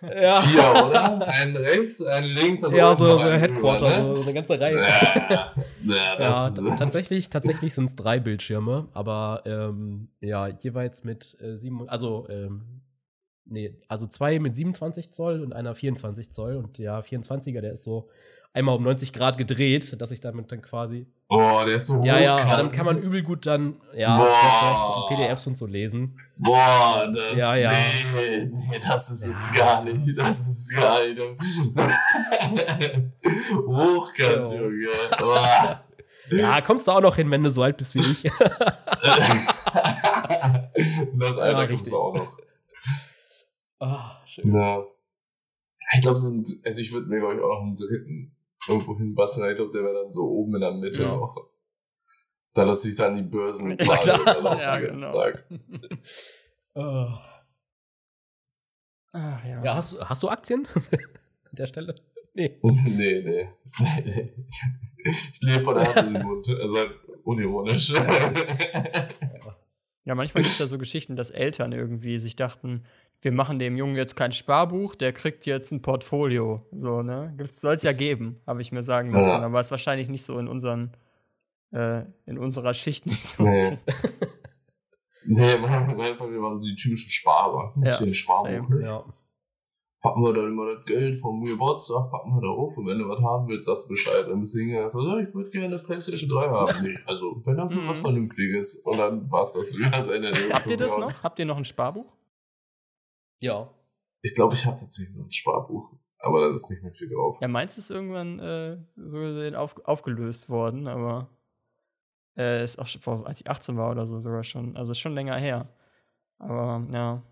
[0.03, 0.41] Ja.
[0.43, 1.27] Vier, oder?
[1.27, 4.17] Einen rechts, einen links und Ja, so, so Headquarter, ne?
[4.17, 4.77] so, eine ganze Reihe.
[4.77, 11.57] Ja, ja, ja tatsächlich, tatsächlich sind es drei Bildschirme, aber ähm, ja, jeweils mit äh,
[11.57, 12.83] sieben, also ähm,
[13.45, 17.83] nee, also zwei mit 27 Zoll und einer 24 Zoll und der 24er, der ist
[17.83, 18.09] so
[18.57, 21.07] einmal um 90 Grad gedreht, dass ich damit dann quasi.
[21.29, 25.59] Boah, der ist so Ja, ja, dann kann man übel gut dann, ja, PDFs und
[25.59, 26.19] so lesen.
[26.39, 27.37] Boah, das.
[27.37, 27.71] Ja, ja.
[27.71, 30.17] Nee, nee das ist es gar nicht.
[30.17, 31.21] Das ist gar nicht.
[33.53, 34.61] Hochkant, ja.
[34.61, 34.89] Junge.
[35.19, 35.85] Boah.
[36.31, 38.23] Ja, kommst du auch noch hin, wenn du so alt bist wie ich.
[38.23, 38.33] das
[41.39, 42.39] Alter ja, kommst du auch noch.
[43.79, 44.55] Ah, schön.
[44.55, 44.83] Ja.
[45.95, 48.36] Ich glaube, so also ich würde mir, glaube ich, auch noch einen dritten
[48.69, 49.49] irgendwo hin basteln.
[49.51, 51.17] Ich glaube, der wäre dann so oben in der Mitte ja.
[51.17, 51.37] noch.
[52.55, 54.01] Da lasse ich dann die Börsen zahlen.
[54.07, 54.61] Ja, klar.
[54.61, 55.13] ja, genau.
[55.13, 55.47] Tag.
[56.75, 57.09] oh.
[59.13, 59.65] Ach, ja.
[59.65, 61.95] ja, hast, hast du Aktien an der Stelle?
[62.35, 62.59] Nee.
[62.63, 63.49] nee, nee.
[65.33, 66.49] ich lebe von der Hand in den Mund.
[66.49, 66.87] Also
[67.25, 67.91] unironisch.
[70.05, 72.85] ja, manchmal gibt es ja so Geschichten, dass Eltern irgendwie sich dachten,
[73.21, 76.67] wir machen dem Jungen jetzt kein Sparbuch, der kriegt jetzt ein Portfolio.
[76.73, 77.35] So, ne?
[77.47, 79.29] Soll es ja geben, habe ich mir sagen lassen.
[79.31, 79.43] Ja.
[79.43, 80.93] Aber es ist wahrscheinlich nicht so in unseren,
[81.73, 83.43] äh, in unserer Schicht nicht so.
[83.43, 83.79] Nee.
[85.29, 87.73] Nee, mein Fall, wir waren so die typischen Sparer.
[87.75, 88.81] Ein Ja, bisschen Sparbuch, ne?
[88.83, 89.05] Ja.
[90.01, 93.09] Packen wir dann immer das Geld vom Geburtstag, packen wir da auf und wenn du
[93.09, 94.25] was haben willst, sagst du Bescheid.
[94.29, 96.75] Dann bist du hingegangen, so, ja, ich würde gerne eine Playstation 3 haben.
[96.83, 97.89] Nee, also, wenn dann Mhm.
[97.89, 98.77] was Vernünftiges.
[98.85, 101.23] Und dann das wieder das Ende der Habt ihr das noch?
[101.25, 102.07] Habt ihr noch ein Sparbuch?
[103.41, 103.73] Ja.
[104.23, 105.93] Ich glaube, ich habe tatsächlich noch ein Sparbuch.
[106.19, 107.39] Aber da ist nicht mehr viel drauf.
[107.41, 111.31] Ja, meins ist irgendwann äh, so gesehen auf, aufgelöst worden, aber
[112.37, 114.77] äh, ist auch schon, vor, als ich 18 war oder so sogar schon.
[114.77, 115.69] Also ist schon länger her.
[116.39, 117.23] Aber ja.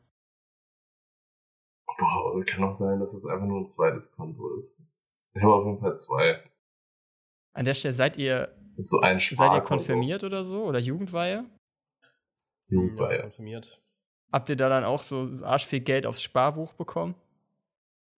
[1.99, 4.81] Boah, aber kann auch sein, dass es einfach nur ein zweites Konto ist.
[5.35, 6.43] Ich habe auf jeden Fall zwei.
[7.53, 10.65] An der Stelle seid ihr, Ich hab so ein seid ihr konfirmiert oder so?
[10.65, 11.45] Oder Jugendweihe?
[12.69, 13.21] Jugendweihe.
[13.21, 13.81] konfirmiert.
[14.35, 17.15] Habt ihr da dann auch so arsch viel Geld aufs Sparbuch bekommen?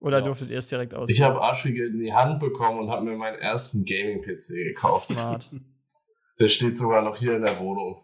[0.00, 0.24] Oder Ja.
[0.24, 1.10] durftet ihr es direkt aus?
[1.10, 4.54] Ich habe arsch viel Geld in die Hand bekommen und habe mir meinen ersten Gaming-PC
[4.68, 5.10] gekauft.
[5.10, 5.50] Smart.
[6.40, 8.02] Der steht sogar noch hier in der Wohnung.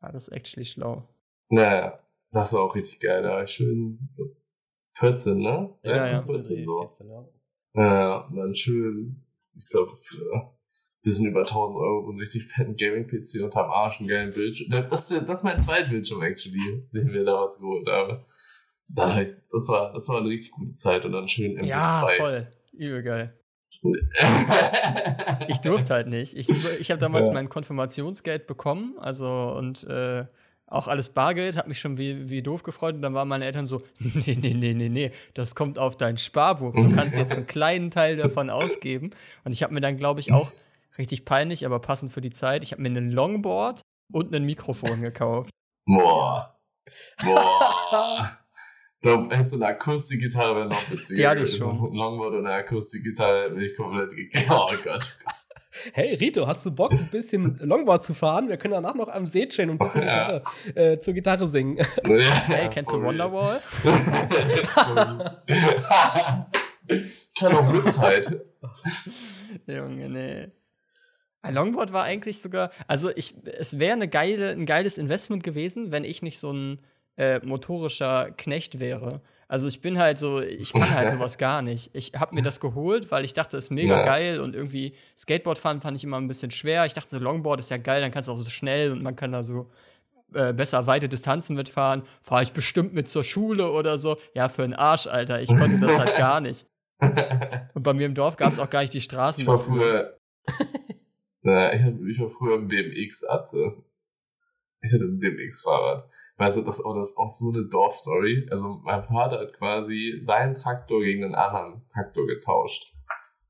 [0.00, 1.06] Ja, das ist actually schlau.
[1.50, 3.22] Naja, das war auch richtig geil.
[3.22, 4.08] Da war ich schön
[4.98, 5.74] 14, ne?
[5.82, 6.22] Ja, ja.
[6.22, 6.80] 14 so.
[6.86, 7.28] 14, ja.
[7.74, 9.98] Ja, und dann schön, ich glaube,
[11.06, 14.70] ein bisschen über 1000 Euro so einen richtig fetten Gaming-PC unterm Arsch, einen geilen Bildschirm.
[14.70, 18.24] Das, das, das ist mein Zweitbildschirm, actually, den wir damals geholt haben.
[18.88, 21.64] Das, war, das war eine richtig gute Zeit und dann schön MP2.
[21.66, 22.46] Ja, voll.
[22.72, 23.34] Übel geil.
[25.48, 26.36] Ich durfte halt nicht.
[26.36, 27.34] Ich, ich habe damals Ja.
[27.34, 30.24] mein Konfirmationsgeld bekommen, also und äh,
[30.66, 32.96] auch alles Bargeld, hat mich schon wie, wie doof gefreut.
[32.96, 36.18] Und dann waren meine Eltern so: Nee, nee, nee, nee, nee, das kommt auf dein
[36.18, 36.74] Sparbuch.
[36.74, 39.10] Du kannst jetzt einen kleinen Teil davon ausgeben.
[39.44, 40.50] Und ich habe mir dann, glaube ich, auch
[40.98, 43.80] richtig peinlich, aber passend für die Zeit, ich habe mir einen Longboard
[44.12, 45.50] und ein Mikrofon gekauft.
[45.86, 46.58] Boah.
[47.22, 48.30] Boah.
[49.02, 51.34] Da hättest du eine Akustikgitarre wäre noch witziger.
[51.34, 51.78] Die ich gewesen.
[51.78, 51.90] schon.
[51.92, 54.46] Ein Longboard und eine Akustikgitarre bin ich komplett gekriegt.
[54.50, 55.18] Oh Gott.
[55.92, 58.48] Hey Rito, hast du Bock, ein bisschen Longboard zu fahren?
[58.48, 60.38] Wir können danach noch am See chillen und ein bisschen Ja.
[60.38, 61.76] Gitarre, äh, zur Gitarre singen.
[62.46, 63.60] Hey, kennst du Wonderwall?
[66.88, 68.46] ich kann auch Riptide.
[69.66, 70.48] Junge, nee.
[71.50, 76.22] Longboard war eigentlich sogar, also ich, es wäre geile, ein geiles Investment gewesen, wenn ich
[76.22, 76.78] nicht so ein
[77.16, 79.20] äh, motorischer Knecht wäre.
[79.48, 81.90] Also ich bin halt so, ich kann halt sowas gar nicht.
[81.92, 84.02] Ich habe mir das geholt, weil ich dachte, es ist mega Ja.
[84.02, 86.84] geil und irgendwie Skateboard fahren fand ich immer ein bisschen schwer.
[86.84, 89.14] Ich dachte, so Longboard ist ja geil, dann kannst du auch so schnell und man
[89.14, 89.70] kann da so
[90.34, 92.02] äh, besser weite Distanzen mitfahren.
[92.22, 94.16] Fahre ich bestimmt mit zur Schule oder so.
[94.34, 95.40] Ja, für einen Arsch, Alter.
[95.40, 96.66] Ich konnte das halt gar nicht.
[97.74, 99.42] Und bei mir im Dorf gab es auch gar nicht die Straßen.
[99.42, 100.18] Ich war früher.
[101.46, 103.76] Na, ich, hab, ich war früher im BMX-Atze.
[104.82, 106.10] Ich hatte ein BMX-Fahrrad.
[106.38, 108.48] Weißt du, das, oh, das ist auch so eine Dorfstory.
[108.50, 112.92] Also, mein Vater hat quasi seinen Traktor gegen einen anderen Traktor getauscht.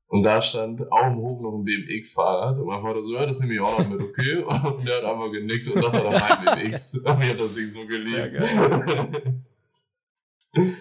[0.05, 2.59] Und da stand auch im Hof noch ein BMX-Fahrrad.
[2.59, 4.43] Und mein Vater so, ja, das nehme ich auch noch mit, okay?
[4.43, 6.99] Und der hat einfach genickt und das war dann mein BMX.
[7.03, 8.33] Und ich hab das Ding so geliebt.
[8.35, 9.07] Ja,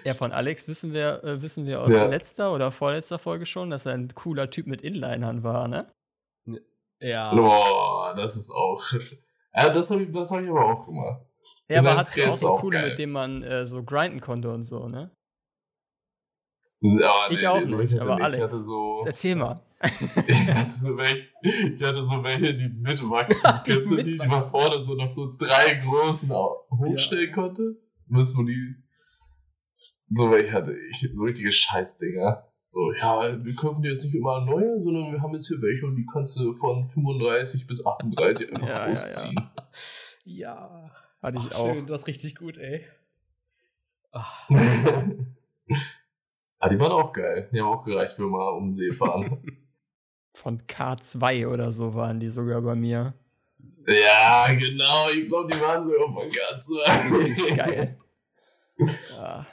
[0.04, 2.06] Ja, von Alex wissen wir, äh, wissen wir aus Ja.
[2.06, 5.86] letzter oder vorletzter Folge schon, dass er ein cooler Typ mit Inlinern war, ne?
[7.00, 7.34] Ja.
[7.34, 8.82] Boah, das ist auch.
[9.58, 11.24] Ja, das habe ich, das hab ich aber auch gemacht.
[11.70, 12.90] Ja, aber du auch so coole, geil.
[12.90, 15.10] mit denen man äh, so grinden konnte und so, ne?
[16.80, 18.18] Ja, Ich auch so nicht, ich aber.
[18.28, 19.02] Ich hatte so.
[19.06, 19.62] Erzähl mal.
[20.26, 23.54] Ich hatte so welche, ich hatte so welche, die mitwachsen.
[23.66, 24.50] Die Kennst du die, man mitwachsen.
[24.50, 27.76] vorne so noch so drei großen hochstellen konnte?
[28.08, 28.74] Weißt du, wo die.
[30.10, 31.08] So welche hatte ich.
[31.14, 32.45] So richtige Scheißdinger.
[32.76, 35.86] So, ja, wir kaufen dir jetzt nicht immer neue, sondern wir haben jetzt hier welche
[35.86, 38.92] und die kannst du von 35 bis 38 einfach Ja, ja, ja.
[38.92, 39.50] ausziehen.
[40.28, 40.90] Ja.
[41.22, 41.74] Hatte ich Ach, auch.
[41.74, 42.84] Schön, das ist richtig gut, ey.
[46.58, 47.48] Ah, die waren auch geil.
[47.52, 49.42] Die haben auch gereicht für mal um See fahren.
[50.32, 53.14] Von K2 oder so waren die sogar bei mir.
[53.86, 55.08] ja, genau.
[55.14, 57.54] Ich glaube, die waren sogar von Katze.
[57.56, 57.98] Geil.
[59.12, 59.46] Ja.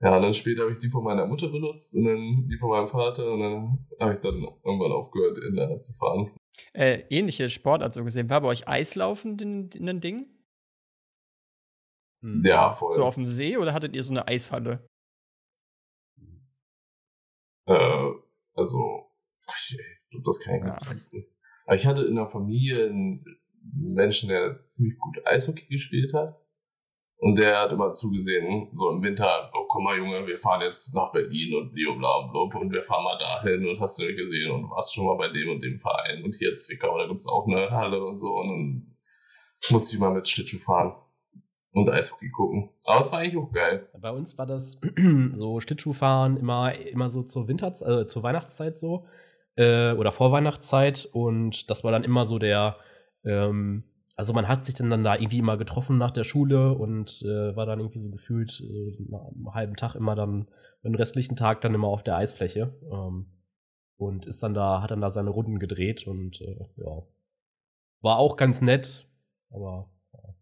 [0.00, 2.70] Ja, und dann später habe ich die von meiner Mutter benutzt und dann die von
[2.70, 4.34] meinem Vater und dann habe ich dann
[4.64, 6.30] irgendwann aufgehört, Inliner zu fahren.
[6.72, 8.30] Äh, ähnliche Sportart so gesehen.
[8.30, 10.26] War bei euch Eislaufen in, in ein Ding?
[12.22, 12.42] hm.
[12.44, 12.92] Ja, voll.
[12.92, 14.86] So auf dem See oder hattet ihr so eine Eishalle?
[17.66, 18.12] Äh,
[18.54, 19.10] also,
[19.56, 20.94] ich, ich glaube, das kann ich Ja.
[21.12, 21.28] nicht.
[21.66, 23.24] Aber ich hatte in der Familie einen
[23.74, 26.40] Menschen, der ziemlich gut Eishockey gespielt hat.
[27.20, 30.94] Und der hat immer zugesehen, so im Winter, oh komm mal Junge, wir fahren jetzt
[30.94, 34.16] nach Berlin und bla und blub und wir fahren mal dahin und hast du nicht
[34.16, 37.26] gesehen und warst schon mal bei dem und dem Verein und hier Zwickau, da gibt's
[37.26, 38.96] auch eine Halle und so und dann
[39.70, 40.94] musste ich mal mit Schlittschuh fahren
[41.72, 42.70] und Eishockey gucken.
[42.84, 43.88] Aber es war eigentlich auch geil.
[44.00, 44.80] Bei uns war das
[45.34, 49.06] so Schlittschuhfahren immer, immer so zur Winterz äh, zur Weihnachtszeit so
[49.56, 52.76] äh, oder Vorweihnachtszeit und das war dann immer so der
[53.24, 53.82] ähm,
[54.18, 57.54] also man hat sich dann, dann da irgendwie immer getroffen nach der Schule und äh,
[57.54, 60.48] war dann irgendwie so gefühlt äh, nach einem halben Tag immer dann,
[60.82, 62.76] den restlichen Tag dann immer auf der Eisfläche.
[62.90, 63.26] Ähm,
[63.96, 67.06] und ist dann da, hat dann da seine Runden gedreht und äh, ja.
[68.00, 69.08] War auch ganz nett,
[69.50, 69.88] aber.
[70.12, 70.34] Ja.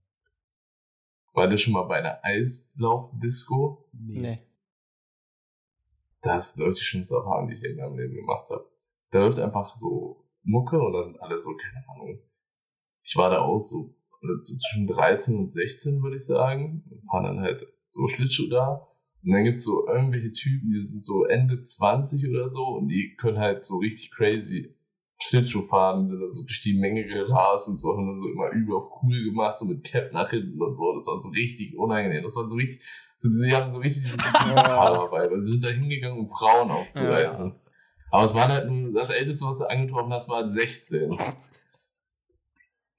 [1.34, 3.90] War du schon mal bei einer Eislaufdisco?
[3.92, 4.20] Nee.
[4.20, 4.42] nee.
[6.22, 8.70] Das ich, die schlimmste Erfahrung, die ich in meinem Leben gemacht habe.
[9.10, 12.25] Da läuft einfach so Mucke oder sind alle so, keine Ahnung.
[13.06, 16.82] Ich war da auch so, so zwischen 13 und 16, würde ich sagen.
[16.90, 18.86] Und fahren dann halt so Schlittschuh da.
[19.24, 23.16] Und dann gibt's so irgendwelche Typen, die sind so Ende 20 oder so und die
[23.16, 24.76] können halt so richtig crazy
[25.18, 28.50] Schlittschuh fahren, sind dann so durch die Menge gerast und so, haben dann so immer
[28.50, 30.94] übel auf cool gemacht, so mit Cap nach hinten und so.
[30.94, 32.22] Das war so richtig unangenehm.
[32.22, 32.84] Das war so richtig,
[33.16, 36.70] so, die haben so richtig diese Fahrer bei, weil sie sind da hingegangen, um Frauen
[36.70, 37.48] aufzureißen.
[37.48, 37.56] Ja.
[38.10, 41.16] Aber es war halt nur, das Älteste, was du angetroffen hast, war 16.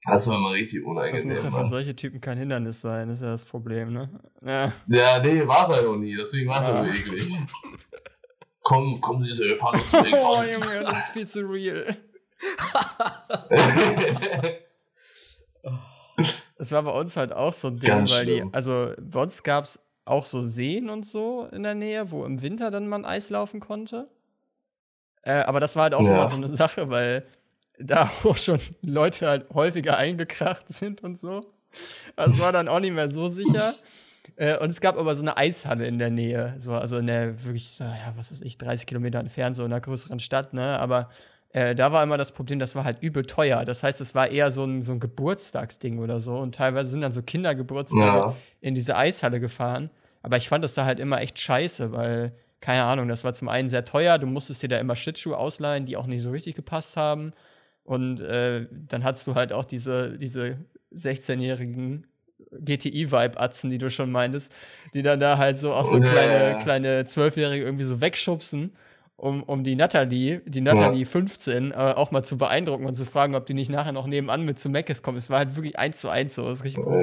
[0.06, 1.30] Das war immer richtig unangenehm.
[1.30, 4.08] Das muss ja für solche Typen kein Hindernis sein, ist ja das Problem, ne?
[4.44, 6.84] Ja, ja nee, war es halt auch nie, deswegen war es ja.
[6.84, 7.36] so eklig.
[8.62, 11.96] komm, komm, Sie, wir fahren zu Oh, Junge, das ist viel zu real.
[16.58, 18.50] das war bei uns halt auch so ein Ding, Ganz weil schlimm.
[18.50, 22.24] die, also bei uns gab es auch so Seen und so in der Nähe, wo
[22.24, 24.08] im Winter dann man Eis laufen konnte.
[25.22, 26.14] Äh, aber das war halt auch ja.
[26.14, 27.22] immer so eine Sache, weil
[27.78, 31.44] da auch schon Leute halt häufiger eingekracht sind und so.
[32.16, 33.74] Das war dann auch nicht mehr so sicher.
[34.36, 37.44] Äh, und es gab aber so eine Eishalle in der Nähe, so, also in der
[37.44, 40.78] wirklich, ja, was weiß ich, 30 Kilometer entfernt, so in einer größeren Stadt, ne?
[40.78, 41.10] Aber
[41.50, 43.64] äh, da war immer das Problem, das war halt übel teuer.
[43.64, 46.36] Das heißt, es war eher so ein, so ein Geburtstagsding oder so.
[46.36, 48.36] Und teilweise sind dann so Kindergeburtstage ja.
[48.60, 49.90] in diese Eishalle gefahren.
[50.22, 53.48] Aber ich fand das da halt immer echt scheiße, weil, keine Ahnung, das war zum
[53.48, 54.18] einen sehr teuer.
[54.18, 57.32] Du musstest dir da immer Schlittschuhe ausleihen, die auch nicht so richtig gepasst haben.
[57.88, 60.58] Und äh, dann hattest du halt auch diese, diese
[60.94, 62.06] 16-jährigen
[62.52, 64.52] GTI-Vibe-Atzen, die du schon meintest,
[64.92, 66.62] die dann da halt so auch so ja, kleine, ja.
[66.62, 68.76] kleine Zwölfjährige irgendwie so wegschubsen,
[69.16, 71.08] um, um die Natalie, die Natalie ja.
[71.08, 74.44] 15, äh, auch mal zu beeindrucken und zu fragen, ob die nicht nachher noch nebenan
[74.44, 75.16] mit zu Meckes kommt.
[75.16, 77.00] Es war halt wirklich eins zu eins so, das ist richtig groß.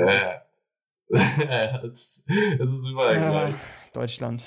[1.49, 2.27] Ja, das,
[2.59, 3.53] das ist überall ja,
[3.91, 4.45] Deutschland.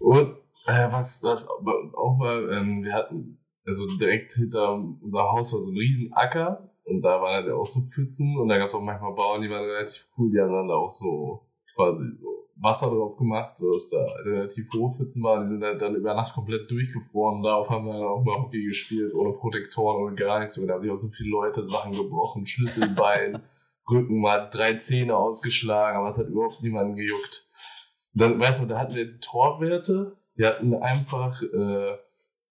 [0.00, 0.34] Und
[0.66, 5.52] äh, was, was bei uns auch war, ähm, wir hatten also direkt hinter unser Haus
[5.52, 8.66] war so ein riesen Acker und da waren halt auch so Pfützen und da gab
[8.66, 11.40] es auch manchmal Bauern, die waren relativ cool, die haben dann da auch so
[11.74, 15.94] quasi so Wasser drauf gemacht, dass da relativ hohe Pfützen waren, die sind halt dann
[15.94, 17.42] über Nacht komplett durchgefroren.
[17.42, 20.56] Darauf haben wir dann auch mal Hockey gespielt, ohne Protektoren und gar nichts.
[20.56, 23.42] Und da haben sich auch so viele Leute Sachen gebrochen, Schlüsselbein,
[23.90, 27.46] Rücken mal drei Zähne ausgeschlagen, aber es hat überhaupt niemanden gejuckt.
[28.14, 31.96] Dann, weißt du, da hatten wir Torwerte, die hatten einfach äh,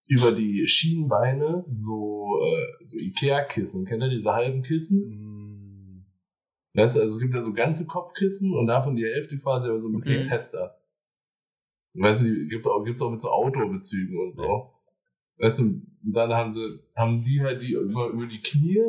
[0.06, 3.84] über die Schienenbeine so, äh, so Ikea-Kissen.
[3.84, 5.08] Kennt ihr diese halben Kissen?
[5.08, 6.06] Mm.
[6.74, 9.80] Weißt du, also es gibt ja so ganze Kopfkissen und davon die Hälfte quasi aber
[9.80, 10.28] so ein bisschen okay.
[10.28, 10.76] fester.
[11.94, 14.72] Weißt du, gibt auch, gibt's auch mit so Autobezügen und so.
[15.38, 18.82] Weißt du, und dann haben sie, haben die halt die über, über die Knie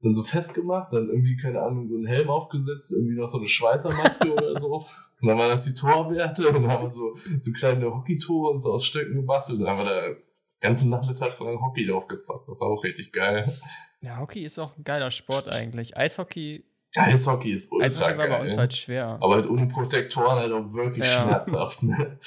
[0.00, 3.48] dann so festgemacht, dann irgendwie, keine Ahnung, so einen Helm aufgesetzt, irgendwie noch so eine
[3.48, 4.86] Schweißermaske oder so.
[5.20, 8.58] Und dann waren das die Torwerte und dann haben wir so, so kleine Hockeytore und
[8.58, 9.60] so aus Stöcken gebastelt.
[9.60, 10.27] Dann haben wir da
[10.60, 12.48] ganzen Nachmittag lang Hockeylauf gezockt.
[12.48, 13.56] Das war auch richtig geil.
[14.00, 15.96] Ja, Hockey ist auch ein geiler Sport eigentlich.
[15.96, 16.64] Eishockey.
[16.96, 19.18] Eishockey ist ultra Eishockey war bei uns halt schwer.
[19.20, 21.22] Aber halt ohne Protektoren halt auch wirklich ja.
[21.22, 21.82] schmerzhaft.
[21.82, 22.18] Ne?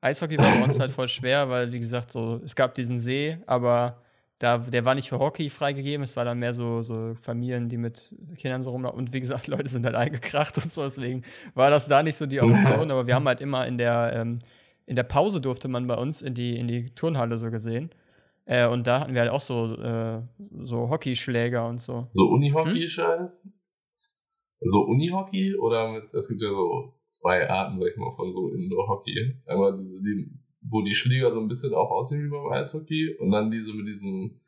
[0.00, 3.38] Eishockey war bei uns halt voll schwer, weil, wie gesagt, so, es gab diesen See,
[3.46, 4.02] aber
[4.38, 6.04] da, der war nicht für Hockey freigegeben.
[6.04, 8.98] Es war dann mehr so, so Familien, die mit Kindern so rumlaufen.
[8.98, 10.84] Und wie gesagt, Leute sind halt eingekracht und so.
[10.84, 11.24] Deswegen
[11.54, 12.90] war das da nicht so die Option.
[12.90, 14.38] aber wir haben halt immer in der, ähm,
[14.88, 17.90] in der Pause durfte man bei uns in die, in die Turnhalle so gesehen.
[18.46, 20.22] Äh, und da hatten wir halt auch so, äh,
[20.62, 22.08] so Hockeyschläger und so.
[22.14, 23.44] So Unihockey-Scheiß?
[23.44, 23.52] Hm?
[24.60, 28.48] So Unihockey oder mit, es gibt ja so zwei Arten, sag ich mal, von so
[28.48, 29.42] Indoor-Hockey.
[29.44, 30.30] Einmal diese, die,
[30.62, 33.86] wo die Schläger so ein bisschen auch aussehen wie beim Eishockey und dann diese mit
[33.86, 34.40] diesem,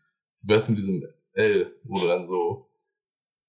[0.48, 1.04] heißt mit diesem
[1.34, 2.66] L, wo du dann so,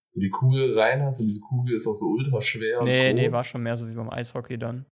[0.08, 2.84] so die Kugel rein hast und diese Kugel ist auch so ultra schwer.
[2.84, 4.86] Nee, nee, war schon mehr so wie beim Eishockey dann.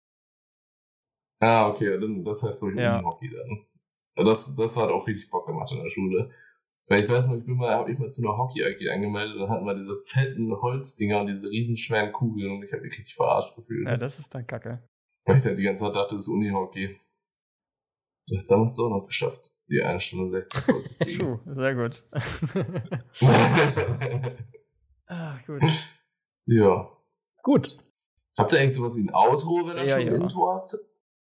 [1.39, 2.97] Ah, okay, dann, das heißt durch ja.
[2.97, 4.25] Unihockey dann.
[4.25, 6.31] Das, das hat auch richtig Bock gemacht in der Schule.
[6.89, 9.49] Weil ich weiß noch, ich bin mal, hab ich mal zu einer Hockey-AG angemeldet, dann
[9.49, 13.55] hatten wir diese fetten Holzdinger und diese riesenschweren Kugeln und ich habe mich richtig verarscht
[13.55, 13.87] gefühlt.
[13.87, 14.81] Ja, das ist dann kacke.
[15.25, 16.99] Weil ich dann die ganze Zeit dachte, das ist Unihockey.
[18.25, 21.75] Jetzt haben wir es doch noch geschafft, die eine Stunde 16 voll zu True, sehr
[21.75, 22.03] gut.
[25.05, 25.61] Ach, gut.
[26.47, 26.89] Ja.
[27.43, 27.77] Gut.
[28.35, 30.15] Habt ihr eigentlich sowas wie ein Outro, wenn ihr ja, schon ein ja.
[30.15, 30.75] Intro habt?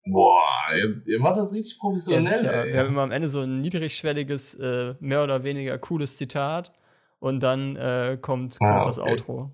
[0.07, 0.41] Boah,
[0.77, 2.45] ihr, ihr, macht das richtig professionell.
[2.45, 6.71] Ja, wir haben immer am Ende so ein niedrigschwelliges, äh, mehr oder weniger cooles Zitat
[7.19, 9.51] und dann äh, kommt, ah, kommt das Outro.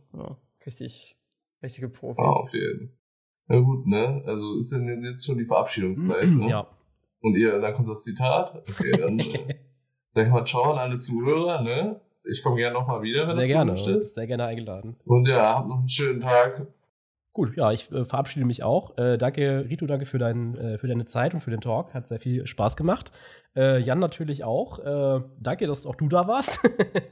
[0.66, 1.16] Richtig,
[1.62, 2.22] richtige Profis.
[2.22, 2.96] Ah, auf jeden Fall.
[3.48, 4.22] Na gut, ne?
[4.26, 6.48] Also ist denn jetzt schon die Verabschiedungszeit, ne?
[6.48, 6.66] Ja.
[7.20, 8.54] Und ihr, dann kommt das Zitat.
[8.68, 9.58] Okay, dann äh,
[10.08, 12.00] sag ich mal ciao an alle Zuhörer, ne?
[12.24, 13.72] Ich komme gerne nochmal wieder, wenn Sehr das gerne.
[13.72, 14.14] gewünscht ist.
[14.14, 14.96] Sehr gerne eingeladen.
[15.04, 16.66] Und ja, habt noch einen schönen Tag.
[17.34, 18.96] Gut, ja, ich äh, verabschiede mich auch.
[18.98, 21.94] Äh, danke, Rito, danke für, dein, äh, für deine Zeit und für den Talk.
[21.94, 23.10] Hat sehr viel Spaß gemacht.
[23.56, 24.78] Äh, Jan natürlich auch.
[24.80, 26.60] Äh, danke, dass auch du da warst.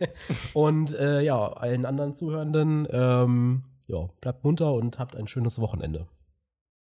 [0.55, 6.07] und äh, ja, allen anderen Zuhörenden, ähm, ja, bleibt munter und habt ein schönes Wochenende.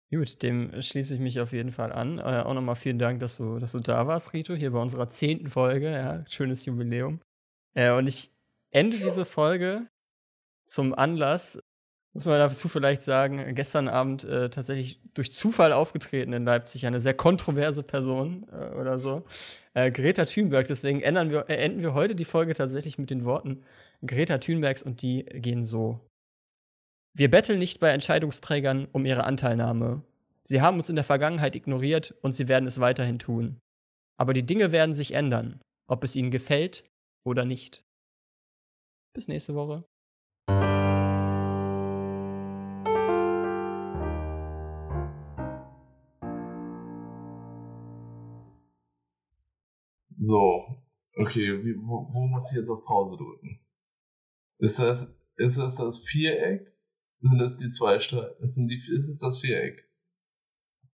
[0.09, 2.19] Gut, dem schließe ich mich auf jeden Fall an.
[2.19, 5.49] Auch nochmal vielen Dank, dass du, dass du da warst, Rito, hier bei unserer zehnten
[5.49, 5.91] Folge.
[5.91, 7.21] Ja, schönes Jubiläum.
[7.75, 8.31] Und ich
[8.71, 9.87] ende diese Folge
[10.65, 11.61] zum Anlass,
[12.19, 16.99] muss man dazu vielleicht sagen, gestern Abend äh, tatsächlich durch Zufall aufgetreten in Leipzig, eine
[16.99, 19.23] sehr kontroverse Person äh, oder so.
[19.73, 23.23] Äh, Greta Thunberg, deswegen ändern wir, äh, enden wir heute die Folge tatsächlich mit den
[23.23, 23.63] Worten
[24.05, 26.01] Greta Thunbergs und die gehen so.
[27.15, 30.03] Wir betteln nicht bei Entscheidungsträgern um ihre Anteilnahme.
[30.43, 33.59] Sie haben uns in der Vergangenheit ignoriert und sie werden es weiterhin tun.
[34.19, 36.83] Aber die Dinge werden sich ändern, ob es ihnen gefällt
[37.25, 37.81] oder nicht.
[39.15, 39.83] Bis nächste Woche.
[50.21, 50.83] So,
[51.15, 53.59] okay, wie, wo, wo muss ich jetzt auf Pause drücken?
[54.59, 56.67] Ist das, ist das das Viereck?
[57.21, 58.35] Sind das die zwei Streifen?
[58.41, 59.88] Ist, ist es das Viereck?